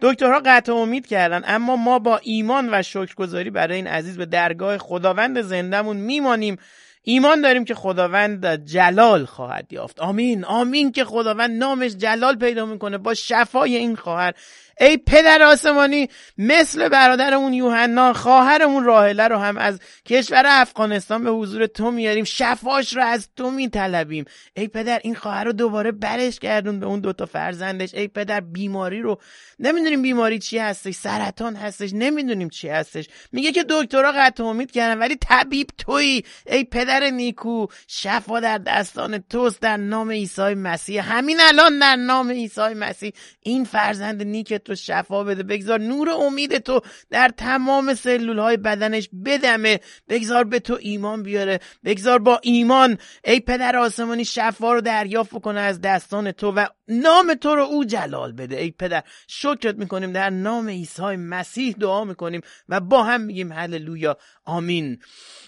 دکترها 0.00 0.42
قطع 0.46 0.72
امید 0.72 1.06
کردن 1.06 1.42
اما 1.46 1.76
ما 1.76 1.98
با 1.98 2.20
ایمان 2.22 2.68
و 2.72 2.82
شکرگزاری 2.82 3.50
برای 3.50 3.76
این 3.76 3.86
عزیز 3.86 4.18
به 4.18 4.26
درگاه 4.26 4.78
خداوند 4.78 5.40
زندهمون 5.40 5.96
میمانیم. 5.96 6.56
ایمان 7.02 7.40
داریم 7.40 7.64
که 7.64 7.74
خداوند 7.74 8.64
جلال 8.64 9.24
خواهد 9.24 9.72
یافت. 9.72 10.00
آمین. 10.00 10.44
آمین 10.44 10.92
که 10.92 11.04
خداوند 11.04 11.50
نامش 11.58 11.92
جلال 11.92 12.36
پیدا 12.36 12.66
می‌کنه. 12.66 12.98
با 12.98 13.14
شفای 13.14 13.76
این 13.76 13.96
خواهر 13.96 14.34
ای 14.80 14.96
پدر 14.96 15.42
آسمانی 15.42 16.08
مثل 16.38 16.88
برادرمون 16.88 17.52
یوحنا 17.52 18.12
خواهرمون 18.12 18.84
راهله 18.84 19.28
رو 19.28 19.38
هم 19.38 19.56
از 19.56 19.80
کشور 20.06 20.42
افغانستان 20.46 21.24
به 21.24 21.30
حضور 21.30 21.66
تو 21.66 21.90
میاریم. 21.90 22.24
شفاش 22.24 22.96
رو 22.96 23.02
از 23.02 23.28
تو 23.36 23.50
میطلبیم. 23.50 24.24
ای 24.56 24.68
پدر 24.68 25.00
این 25.04 25.14
خواهر 25.14 25.44
رو 25.44 25.52
دوباره 25.52 25.92
برش 25.92 26.38
کردون 26.38 26.80
به 26.80 26.86
اون 26.86 27.00
دوتا 27.00 27.26
فرزندش. 27.26 27.94
ای 27.94 28.08
پدر 28.08 28.40
بیماری 28.40 29.00
رو 29.00 29.20
نمی‌دونیم 29.58 30.02
بیماری 30.02 30.38
چی 30.38 30.58
هستش 30.58 30.94
سرطان 30.94 31.56
هستش 31.56 31.90
نمی‌دونیم 31.92 32.48
چی 32.48 32.68
هستش. 32.68 33.08
میگه 33.32 33.52
که 33.52 33.64
دکترها 33.68 34.12
قطع 34.12 34.44
امید 34.44 34.70
کردن 34.70 34.98
ولی 34.98 35.16
طبیب 35.16 35.66
تویی. 35.78 36.24
ای 36.46 36.64
پدر 36.64 37.10
نیکو 37.10 37.66
شفا 37.86 38.40
در 38.40 38.58
دستان 38.58 39.18
توست 39.18 39.60
در 39.60 39.76
نام 39.76 40.10
عیسی 40.10 40.54
مسیح. 40.54 41.12
همین 41.12 41.40
الان 41.40 41.78
در 41.78 41.96
نام 41.96 42.30
عیسی 42.30 42.74
مسیح. 42.74 43.12
این 43.42 43.64
فرزند 43.64 44.22
نیکت 44.22 44.67
رو 44.68 44.74
شفا 44.74 45.24
بده. 45.24 45.42
بگذار 45.42 45.80
نور 45.80 46.10
امید 46.10 46.58
تو 46.58 46.80
در 47.10 47.28
تمام 47.28 47.94
سلول 47.94 48.38
های 48.38 48.56
بدنش 48.56 49.08
بدمه. 49.24 49.80
بگذار 50.08 50.44
به 50.44 50.58
تو 50.58 50.78
ایمان 50.80 51.22
بیاره. 51.22 51.60
بگذار 51.84 52.18
با 52.18 52.40
ایمان 52.42 52.98
ای 53.24 53.40
پدر 53.40 53.76
آسمانی 53.76 54.24
شفا 54.24 54.72
رو 54.72 54.80
دریافت 54.80 55.40
کنه 55.40 55.60
از 55.60 55.80
دستان 55.80 56.32
تو 56.32 56.52
و 56.52 56.66
نام 56.88 57.34
تو 57.34 57.54
رو 57.54 57.62
او 57.62 57.84
جلال 57.84 58.32
بده. 58.32 58.56
ای 58.56 58.70
پدر 58.70 59.02
شکرت 59.26 59.74
می‌کنیم. 59.74 60.12
در 60.12 60.30
نام 60.30 60.68
عیسی 60.68 61.16
مسیح 61.16 61.74
دعا 61.80 62.04
می‌کنیم 62.04 62.40
و 62.68 62.80
با 62.80 63.02
هم 63.02 63.20
میگیم 63.20 63.52
هللویا. 63.52 64.16
آمین. 64.44 64.98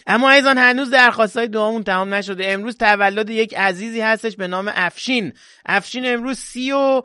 اما 0.07 0.31
ایزان 0.31 0.59
هنوز 0.59 0.95
های 1.37 1.49
دعامون 1.49 1.83
تمام 1.83 2.14
نشده. 2.14 2.53
امروز 2.53 2.77
تولد 2.77 3.31
یک 3.31 3.55
عزیزی 3.55 4.01
هستش 4.01 4.37
به 4.37 4.49
نام 4.49 4.73
افشین. 4.75 5.33
افشین 5.67 6.07
امروز 6.07 6.39
سی 6.39 6.73
و 6.73 7.03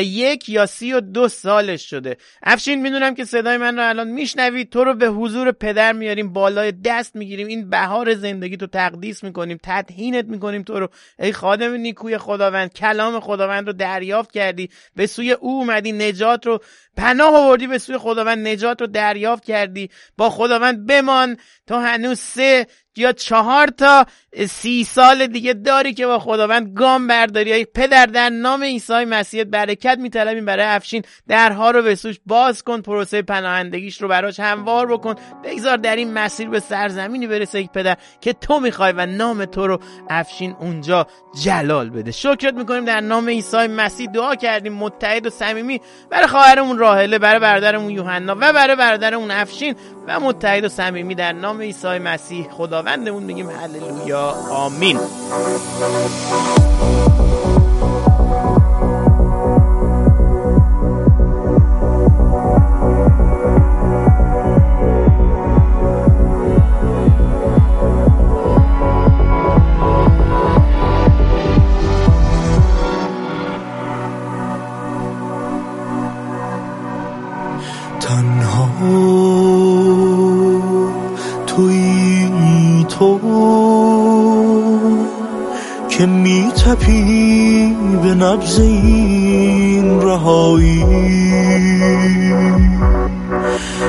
یک 0.00 0.48
یا 0.48 0.66
سی 0.66 0.92
و 0.92 1.00
دو 1.00 1.28
سالش 1.28 1.90
شده. 1.90 2.16
افشین 2.42 2.82
می‌دونم 2.82 3.14
که 3.14 3.24
صدای 3.24 3.56
من 3.56 3.76
رو 3.76 3.88
الان 3.88 4.08
میشنوید. 4.08 4.70
تو 4.70 4.84
رو 4.84 4.94
به 4.94 5.06
حضور 5.06 5.52
پدر 5.52 5.92
میاریم 5.92 6.32
بالای 6.32 6.72
دست 6.72 7.16
می‌گیریم. 7.16 7.46
این 7.46 7.70
بهار 7.70 8.14
زندگی 8.14 8.56
تو 8.56 8.66
تقدیس 8.66 9.24
می‌کنیم 9.24 9.58
تدهینت 9.62 10.24
می‌کنیم 10.24 10.62
تو 10.62 10.80
رو. 10.80 10.88
ای 11.18 11.32
خادم 11.32 11.74
نیکوی 11.74 12.18
خداوند 12.18 12.72
کلام 12.72 13.20
خداوند 13.20 13.66
رو 13.66 13.72
دریافت 13.72 14.32
کردی. 14.32 14.70
به 14.96 15.06
سوی 15.06 15.32
او 15.32 15.50
اومدی 15.50 15.92
نجات 15.92 16.46
رو 16.46 16.60
پناه 16.96 17.36
آوردی. 17.36 17.66
به 17.66 17.78
سوی 17.78 17.98
خداوند 17.98 18.48
نجات 18.48 18.80
رو 18.80 18.86
دریافت 18.86 19.44
کردی. 19.44 19.90
با 20.16 20.30
خداوند 20.30 20.86
بمان. 20.86 21.36
تا 21.66 21.80
هنوز 21.80 22.18
سه 22.18 22.66
یا 22.98 23.12
چهار 23.12 23.66
تا 23.66 24.06
سی 24.48 24.84
سال 24.84 25.26
دیگه 25.26 25.52
داری 25.52 25.94
که 25.94 26.06
با 26.06 26.18
خداوند 26.18 26.74
گام 26.74 27.06
برداری. 27.06 27.52
ای 27.52 27.64
پدر 27.64 28.06
در 28.06 28.30
نام 28.30 28.62
عیسی 28.62 29.04
مسیح 29.04 29.44
برکت 29.44 29.98
میطلبیم 29.98 30.44
برای 30.44 30.64
افشین. 30.64 31.02
درها 31.28 31.70
رو 31.70 31.82
به 31.82 31.94
سوش 31.94 32.16
باز 32.26 32.62
کن 32.62 32.80
پروسه 32.80 33.22
پناهندگیش 33.22 34.02
رو 34.02 34.08
براش 34.08 34.40
هموار 34.40 34.86
بکن. 34.86 35.14
بگذار 35.44 35.76
در 35.76 35.96
این 35.96 36.12
مسیر 36.12 36.48
به 36.48 36.60
سرزمینی 36.60 37.26
برسه 37.26 37.58
ای 37.58 37.68
پدر 37.74 37.96
که 38.20 38.32
تو 38.32 38.60
می‌خوای 38.60 38.92
و 38.96 39.06
نام 39.06 39.44
تو 39.44 39.66
رو 39.66 39.80
افشین 40.10 40.56
اونجا 40.60 41.06
جلال 41.44 41.90
بده. 41.90 42.10
شکرت 42.10 42.54
می‌کنیم 42.54 42.84
در 42.84 43.00
نام 43.00 43.28
عیسی 43.28 43.66
مسیح. 43.66 44.10
دعا 44.10 44.34
کردیم 44.34 44.72
متحد 44.72 45.26
و 45.26 45.30
صمیمی 45.30 45.80
برای 46.10 46.26
خواهرمون 46.26 46.78
راهله 46.78 47.18
برای 47.18 47.40
برادرمون 47.40 47.90
یوحنا 47.90 48.32
و 48.32 48.52
برای 48.52 48.76
برادرمون 48.76 49.30
افشین 49.30 49.74
و 50.06 50.20
متحد 50.20 50.64
و 50.64 50.68
صمیمی 50.68 51.14
در 51.14 51.32
نام 51.32 51.60
عیسی 51.60 51.98
مسیح. 51.98 52.48
خداوندمون 52.88 53.22
میگیم 53.22 53.50
هللویا 53.50 54.34
آمین. 54.50 54.98
که 85.88 86.06
میتپی 86.06 87.76
به 88.02 88.14
نبز 88.14 88.58
این 88.60 90.02
رهایی. 90.02 90.84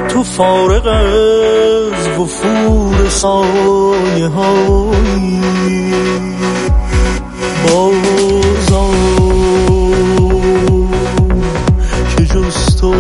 تو 0.10 0.24
فارغ 0.24 0.88
از 0.88 2.20
وفور 2.20 3.10
سایه 3.10 4.28
هایی. 4.28 5.40
که 12.18 12.26
تو 12.80 12.94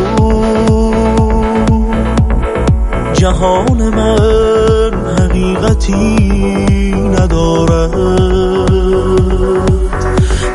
جهان 3.13 3.89
من 3.95 4.38
حقیقتی 5.89 6.91
ندارد 6.91 7.95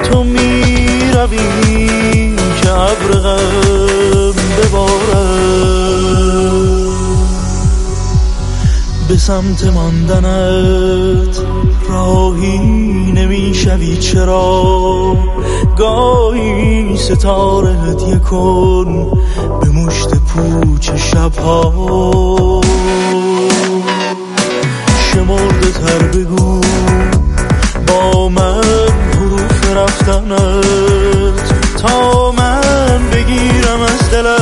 تو 0.02 0.24
می 0.24 1.10
روی 1.14 2.36
که 2.62 2.70
ابر 2.72 3.10
غم 3.12 4.34
به 9.08 9.16
سمت 9.16 9.64
ماندنت 9.64 11.38
راهی 11.88 12.58
نمی‌شوی. 13.12 13.96
چرا؟ 13.96 15.16
گاهی 15.78 16.96
ستاره 16.96 17.72
هدیه 17.72 18.18
کن. 18.18 19.10
به 19.60 19.68
مشت 19.70 20.08
پوچ 20.14 20.90
شبها. 20.90 22.60
تر 25.72 25.98
بگو. 25.98 26.60
با 27.86 28.28
من 28.28 28.60
حروف 29.14 29.76
رفتنت. 29.76 31.52
تا 31.82 32.32
من 32.32 33.10
بگیرم 33.12 33.82
از 33.82 34.10
دلت 34.10 34.40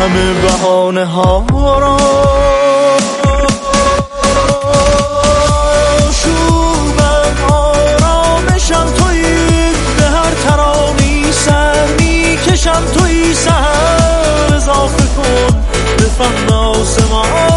همه 0.00 0.42
بهانه 0.42 1.04
ها 1.04 1.44
را. 1.78 1.96
می‌کشم 12.60 12.84
تویی 12.94 13.34
سهر 13.34 14.54
اضافه 14.56 15.06
کن 15.16 15.64
به 15.98 16.04
فهم 16.04 16.56
آسمانه 16.56 17.49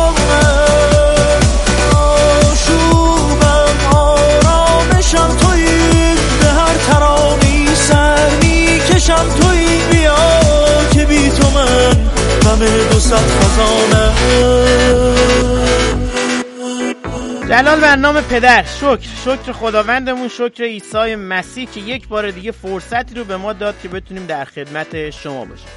جلال 17.49 17.80
بر 17.80 17.95
نام 17.95 18.22
پدر. 18.22 18.64
شکر. 18.64 18.99
شکر 19.26 19.51
خداوندمون 19.51 20.28
شکر 20.28 20.64
عیسی 20.64 21.16
مسیح 21.16 21.68
که 21.74 21.80
یک 21.80 22.07
بار 22.07 22.32
دیگه 22.32 22.51
فرصتی 22.51 23.16
رو 23.16 23.24
به 23.24 23.38
ما 23.38 23.53
داد 23.53 23.76
که 23.84 23.88
بتونیم 23.88 24.26
در 24.26 24.45
خدمت 24.45 25.09
شما 25.09 25.45
باشیم. 25.45 25.68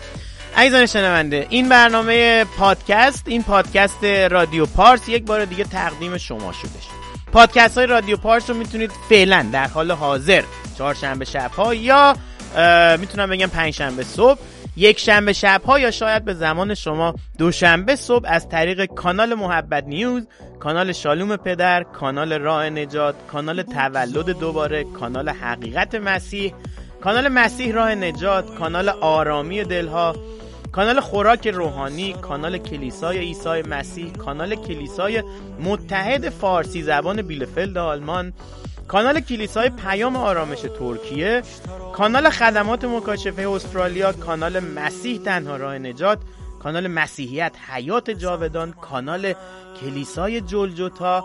عزیزان 0.56 0.86
شنونده 0.86 1.46
این 1.50 1.68
برنامه 1.68 2.44
پادکست 2.44 3.24
این 3.26 3.42
پادکست 3.42 4.04
رادیو 4.04 4.66
پارس 4.66 5.08
یک 5.08 5.24
بار 5.24 5.44
دیگه 5.44 5.64
تقدیم 5.64 6.18
شما 6.18 6.52
شدش 6.52 6.86
پادکست 7.32 7.78
های 7.78 7.86
رادیو 7.86 8.16
پارس 8.16 8.50
رو 8.50 8.56
می‌تونید 8.56 8.90
فعلا 9.08 9.46
در 9.52 9.66
حال 9.66 9.90
حاضر 9.90 10.42
چهارشنبه 10.78 11.24
شبها 11.24 11.74
یا 11.74 12.16
اه، 12.56 12.96
می‌تونم 12.96 13.30
بگم 13.30 13.46
پنجشنبه 13.46 14.04
صبح 14.04 14.38
یک 14.76 14.98
شنبه 14.98 15.32
شبها 15.32 15.78
یا 15.78 15.90
شاید 15.90 16.24
به 16.24 16.34
زمان 16.34 16.74
شما 16.74 17.14
دوشنبه 17.38 17.96
صبح 17.96 18.28
از 18.28 18.48
طریق 18.48 18.84
کانال 18.84 19.34
محبت 19.34 19.84
نیوز 19.84 20.26
کانال 20.60 20.92
شالوم 20.92 21.36
پدر 21.36 21.82
کانال 21.82 22.32
راه 22.32 22.70
نجات 22.70 23.14
کانال 23.32 23.62
تولد 23.62 24.38
دوباره 24.38 24.84
کانال 24.84 25.28
حقیقت 25.28 25.94
مسیح 25.94 26.52
کانال 27.00 27.28
مسیح 27.28 27.74
راه 27.74 27.94
نجات 27.94 28.54
کانال 28.54 28.88
آرامی 28.88 29.64
دلها 29.64 30.16
کانال 30.72 31.00
خوراک 31.00 31.48
روحانی 31.48 32.12
کانال 32.12 32.58
کلیسای 32.58 33.18
عیسی 33.18 33.62
مسیح 33.62 34.12
کانال 34.12 34.54
کلیسای 34.54 35.22
متحد 35.60 36.28
فارسی 36.28 36.82
زبان 36.82 37.22
بیلفلد 37.22 37.78
آلمان 37.78 38.32
کانال 38.88 39.20
کلیسای 39.20 39.70
پیام 39.70 40.16
آرامش 40.16 40.60
ترکیه 40.78 41.42
کانال 41.92 42.30
خدمات 42.30 42.84
مکاشفه 42.84 43.48
استرالیا 43.48 44.12
کانال 44.12 44.60
مسیح 44.60 45.20
تنها 45.20 45.56
راه 45.56 45.78
نجات 45.78 46.18
کانال 46.62 46.86
مسیحیت 46.86 47.52
حیات 47.68 48.10
جاودان 48.10 48.72
کانال 48.72 49.34
کلیسای 49.80 50.40
جلجتا 50.40 51.24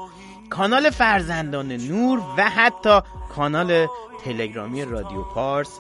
کانال 0.50 0.90
فرزندان 0.90 1.72
نور 1.72 2.20
و 2.38 2.50
حتی 2.50 3.00
کانال 3.36 3.88
تلگرامی 4.26 4.86
رادیو 4.86 5.22
پارس. 5.22 5.80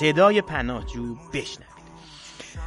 صدای 0.00 0.40
پناهجو 0.40 1.14
بشنوید. 1.32 1.76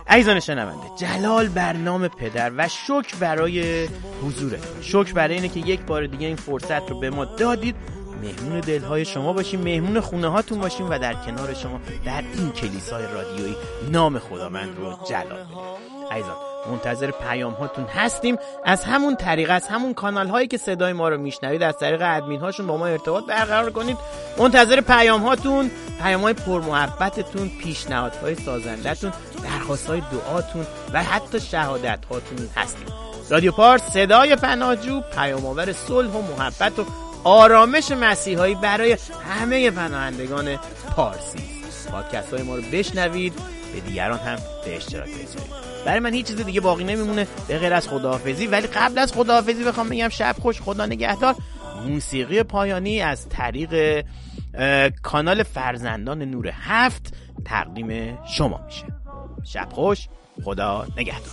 عزیزان 0.07 0.39
شنونده 0.39 0.87
جلال 0.97 1.47
بر 1.47 1.73
نام 1.73 2.07
پدر 2.07 2.51
و 2.57 2.67
شکر 2.67 3.15
برای 3.19 3.87
حضورتون. 4.23 4.81
شکر 4.81 5.13
برای 5.13 5.35
اینه 5.35 5.47
که 5.47 5.59
یک 5.59 5.81
بار 5.81 6.05
دیگه 6.05 6.27
این 6.27 6.35
فرصت 6.35 6.89
رو 6.89 6.99
به 6.99 7.09
ما 7.09 7.25
دادید. 7.25 7.75
مهمون 8.21 8.59
دلهای 8.59 9.05
شما 9.05 9.33
باشیم 9.33 9.61
مهمون 9.61 9.99
خونه 9.99 10.27
هاتون 10.27 10.59
باشیم 10.59 10.89
و 10.89 10.99
در 10.99 11.13
کنار 11.13 11.53
شما 11.53 11.79
در 12.05 12.23
این 12.33 12.51
کلیسای 12.51 13.05
رادیویی 13.13 13.55
نام 13.91 14.19
خداوند 14.19 14.77
رو 14.77 14.97
جلال 15.09 15.43
بدیم 15.43 15.89
عزیزان 16.11 16.49
منتظر 16.71 17.11
پیام 17.11 17.53
هاتون 17.53 17.85
هستیم. 17.85 18.37
از 18.65 18.83
همون 18.83 19.15
طریق 19.15 19.51
از 19.51 19.67
همون 19.67 19.93
کانال 19.93 20.27
هایی 20.27 20.47
که 20.47 20.57
صدای 20.57 20.93
ما 20.93 21.09
رو 21.09 21.17
میشنوید 21.17 21.63
از 21.63 21.77
طریق 21.77 22.01
ادمین 22.03 22.39
هاشون 22.39 22.67
با 22.67 22.77
ما 22.77 22.87
ارتباط 22.87 23.25
برقرار 23.25 23.71
کنید. 23.71 23.97
منتظر 24.37 24.81
پیام 24.81 25.21
هاتون 25.21 25.71
پیام 26.01 26.21
های 26.21 26.33
پر 26.33 26.61
محبتتون 26.61 27.51
پیشنهادهای 27.63 28.35
سازندتون 28.35 29.13
درخواست 29.43 29.87
های 29.87 30.01
دعاتون 30.11 30.65
و 30.93 31.03
حتی 31.03 31.39
شهادت 31.39 32.05
هاتون 32.09 32.49
هستیم. 32.55 32.87
رادیو 33.29 33.51
پارس 33.51 33.81
صدای 33.81 34.35
پناهجو 34.35 35.01
پیام 35.01 35.45
آور 35.45 35.73
صلح 35.73 36.09
و 36.09 36.21
محبت 36.21 36.79
و 36.79 36.85
آرامش 37.23 37.91
مسیحایی 37.91 38.55
برای 38.55 38.97
همه 39.29 39.71
پناهندگان 39.71 40.55
پارسی. 40.95 41.39
پادکست 41.91 42.33
های 42.33 42.43
ما 42.43 42.55
رو 42.55 42.61
بشنوید 42.61 43.33
به 43.73 43.79
دیگران 43.79 44.19
هم 44.19 44.37
به 44.65 44.77
اشتراک 44.77 45.09
بگذارید. 45.09 45.51
برای 45.85 45.99
من 45.99 46.13
هیچ 46.13 46.27
چیز 46.27 46.35
دیگه 46.35 46.61
باقی 46.61 46.83
نمیمونه 46.83 47.27
به 47.47 47.57
غیر 47.57 47.73
از 47.73 47.87
خداحافظی. 47.87 48.47
ولی 48.47 48.67
قبل 48.67 48.97
از 48.99 49.13
خداحافظی 49.13 49.63
بخوام 49.63 49.89
بگم 49.89 50.09
شب 50.09 50.35
خوش 50.41 50.61
خدا 50.61 50.85
نگهدار. 50.85 51.35
موسیقی 51.87 52.43
پایانی 52.43 53.01
از 53.01 53.29
طریق 53.29 54.05
کانال 55.03 55.43
فرزندان 55.43 56.21
نور 56.21 56.47
هفت 56.47 57.13
تقدیم 57.45 58.19
شما 58.25 58.59
میشه. 58.65 58.85
شب 59.43 59.69
خوش 59.71 60.07
خدا 60.43 60.87
نگهدار. 60.97 61.31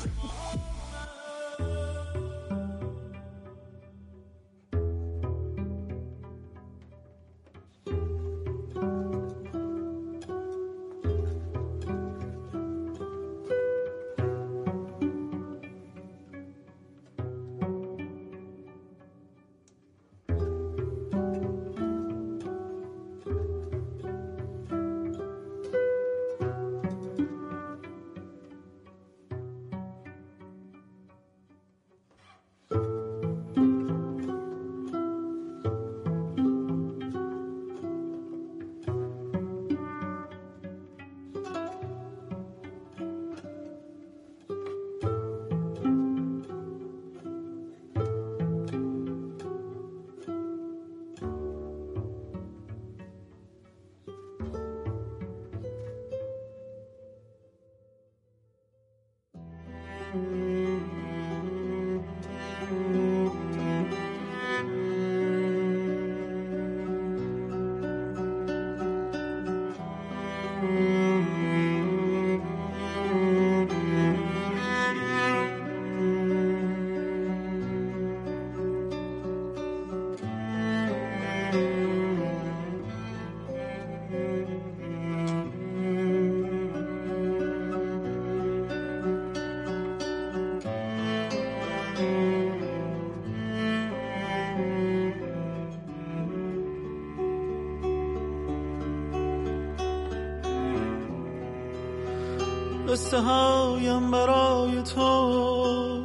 قصه 102.96 103.20
هایم 103.20 104.10
برای 104.10 104.82
تو. 104.82 106.00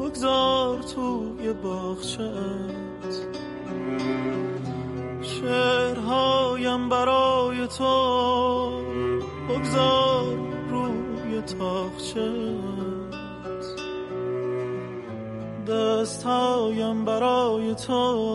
بگذار 0.00 0.78
توی 0.82 1.52
باغچت 1.52 3.14
شعرهایم 5.22 6.88
برای 6.88 7.66
تو. 7.66 8.70
بگذار 9.48 10.36
روی 10.70 11.42
تاخچت 11.58 12.18
دستهایم 15.68 17.04
برای 17.04 17.74
تو. 17.74 18.27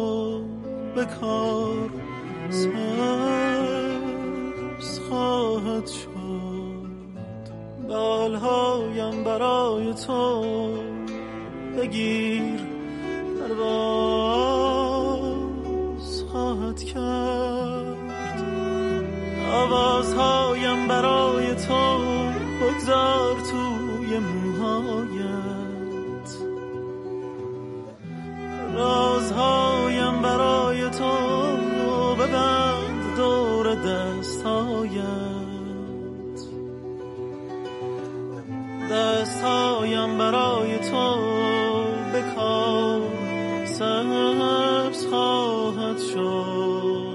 سبز 44.94 45.06
خواهد 45.06 45.98
شد. 45.98 47.14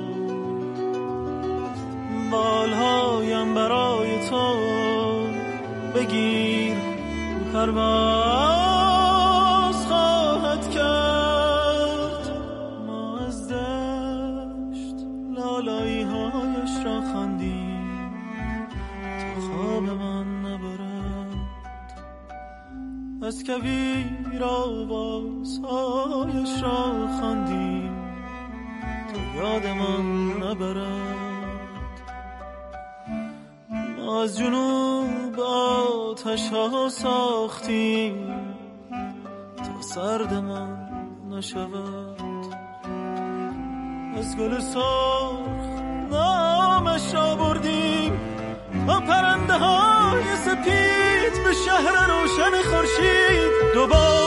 بالهایم 2.30 3.54
برای 3.54 4.28
تو 4.28 4.54
بگیر. 5.94 6.76
پرواز 7.52 7.86
خواهد 9.86 10.70
کرد. 10.70 12.30
ما 12.86 13.18
از 13.18 13.48
دشت 13.48 15.06
لالایی 15.36 16.02
هایش 16.02 16.70
را 16.84 17.00
خواندیم. 17.00 18.68
تا 19.34 19.40
خواب 19.40 19.82
من 19.82 20.26
نبرد. 20.40 20.88
از 23.22 23.44
کویر 23.44 24.06
آوازهایش 25.64 26.62
را 26.62 27.08
خواندیم. 27.20 27.96
تا 29.08 29.42
یادمان 29.42 30.42
نبرد. 30.42 31.18
ما 33.96 34.22
از 34.22 34.38
جنوب 34.38 35.40
آتش 35.40 36.48
ها 36.48 36.88
ساختیم. 36.88 38.28
تا 39.56 39.80
سردمان 39.80 40.88
نشود. 41.30 42.54
از 44.18 44.36
گل 44.36 44.60
سرخ 44.60 45.82
نامش 46.10 47.14
را 47.14 47.36
بردیم. 47.36 48.12
تا 48.86 49.00
پرنده 49.00 49.52
های 49.52 50.36
سپید 50.36 51.44
به 51.44 51.52
شهر 51.52 52.06
روشن 52.06 52.70
خورشید 52.70 53.74
دوباره 53.74 54.17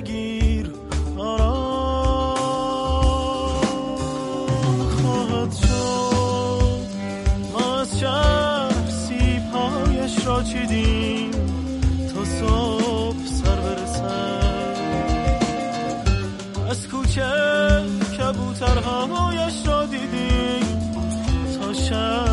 بگیر. 0.00 0.70
آرام 1.18 1.60
خواهد 5.02 5.52
شد. 5.52 6.86
ما 7.52 7.80
از 7.80 8.00
شهر 8.00 8.90
سیبهایش 8.90 10.26
را 10.26 10.42
چیدیم. 10.42 11.30
تا 12.14 12.24
صبح 12.24 13.26
سر 13.26 13.56
برسد. 13.56 14.76
از 16.70 16.88
کوچه 16.88 17.32
کبوترهایش 18.18 19.66
را 19.66 19.86
دیدیم. 19.86 20.80
تا 21.60 21.72
شب 21.72 22.29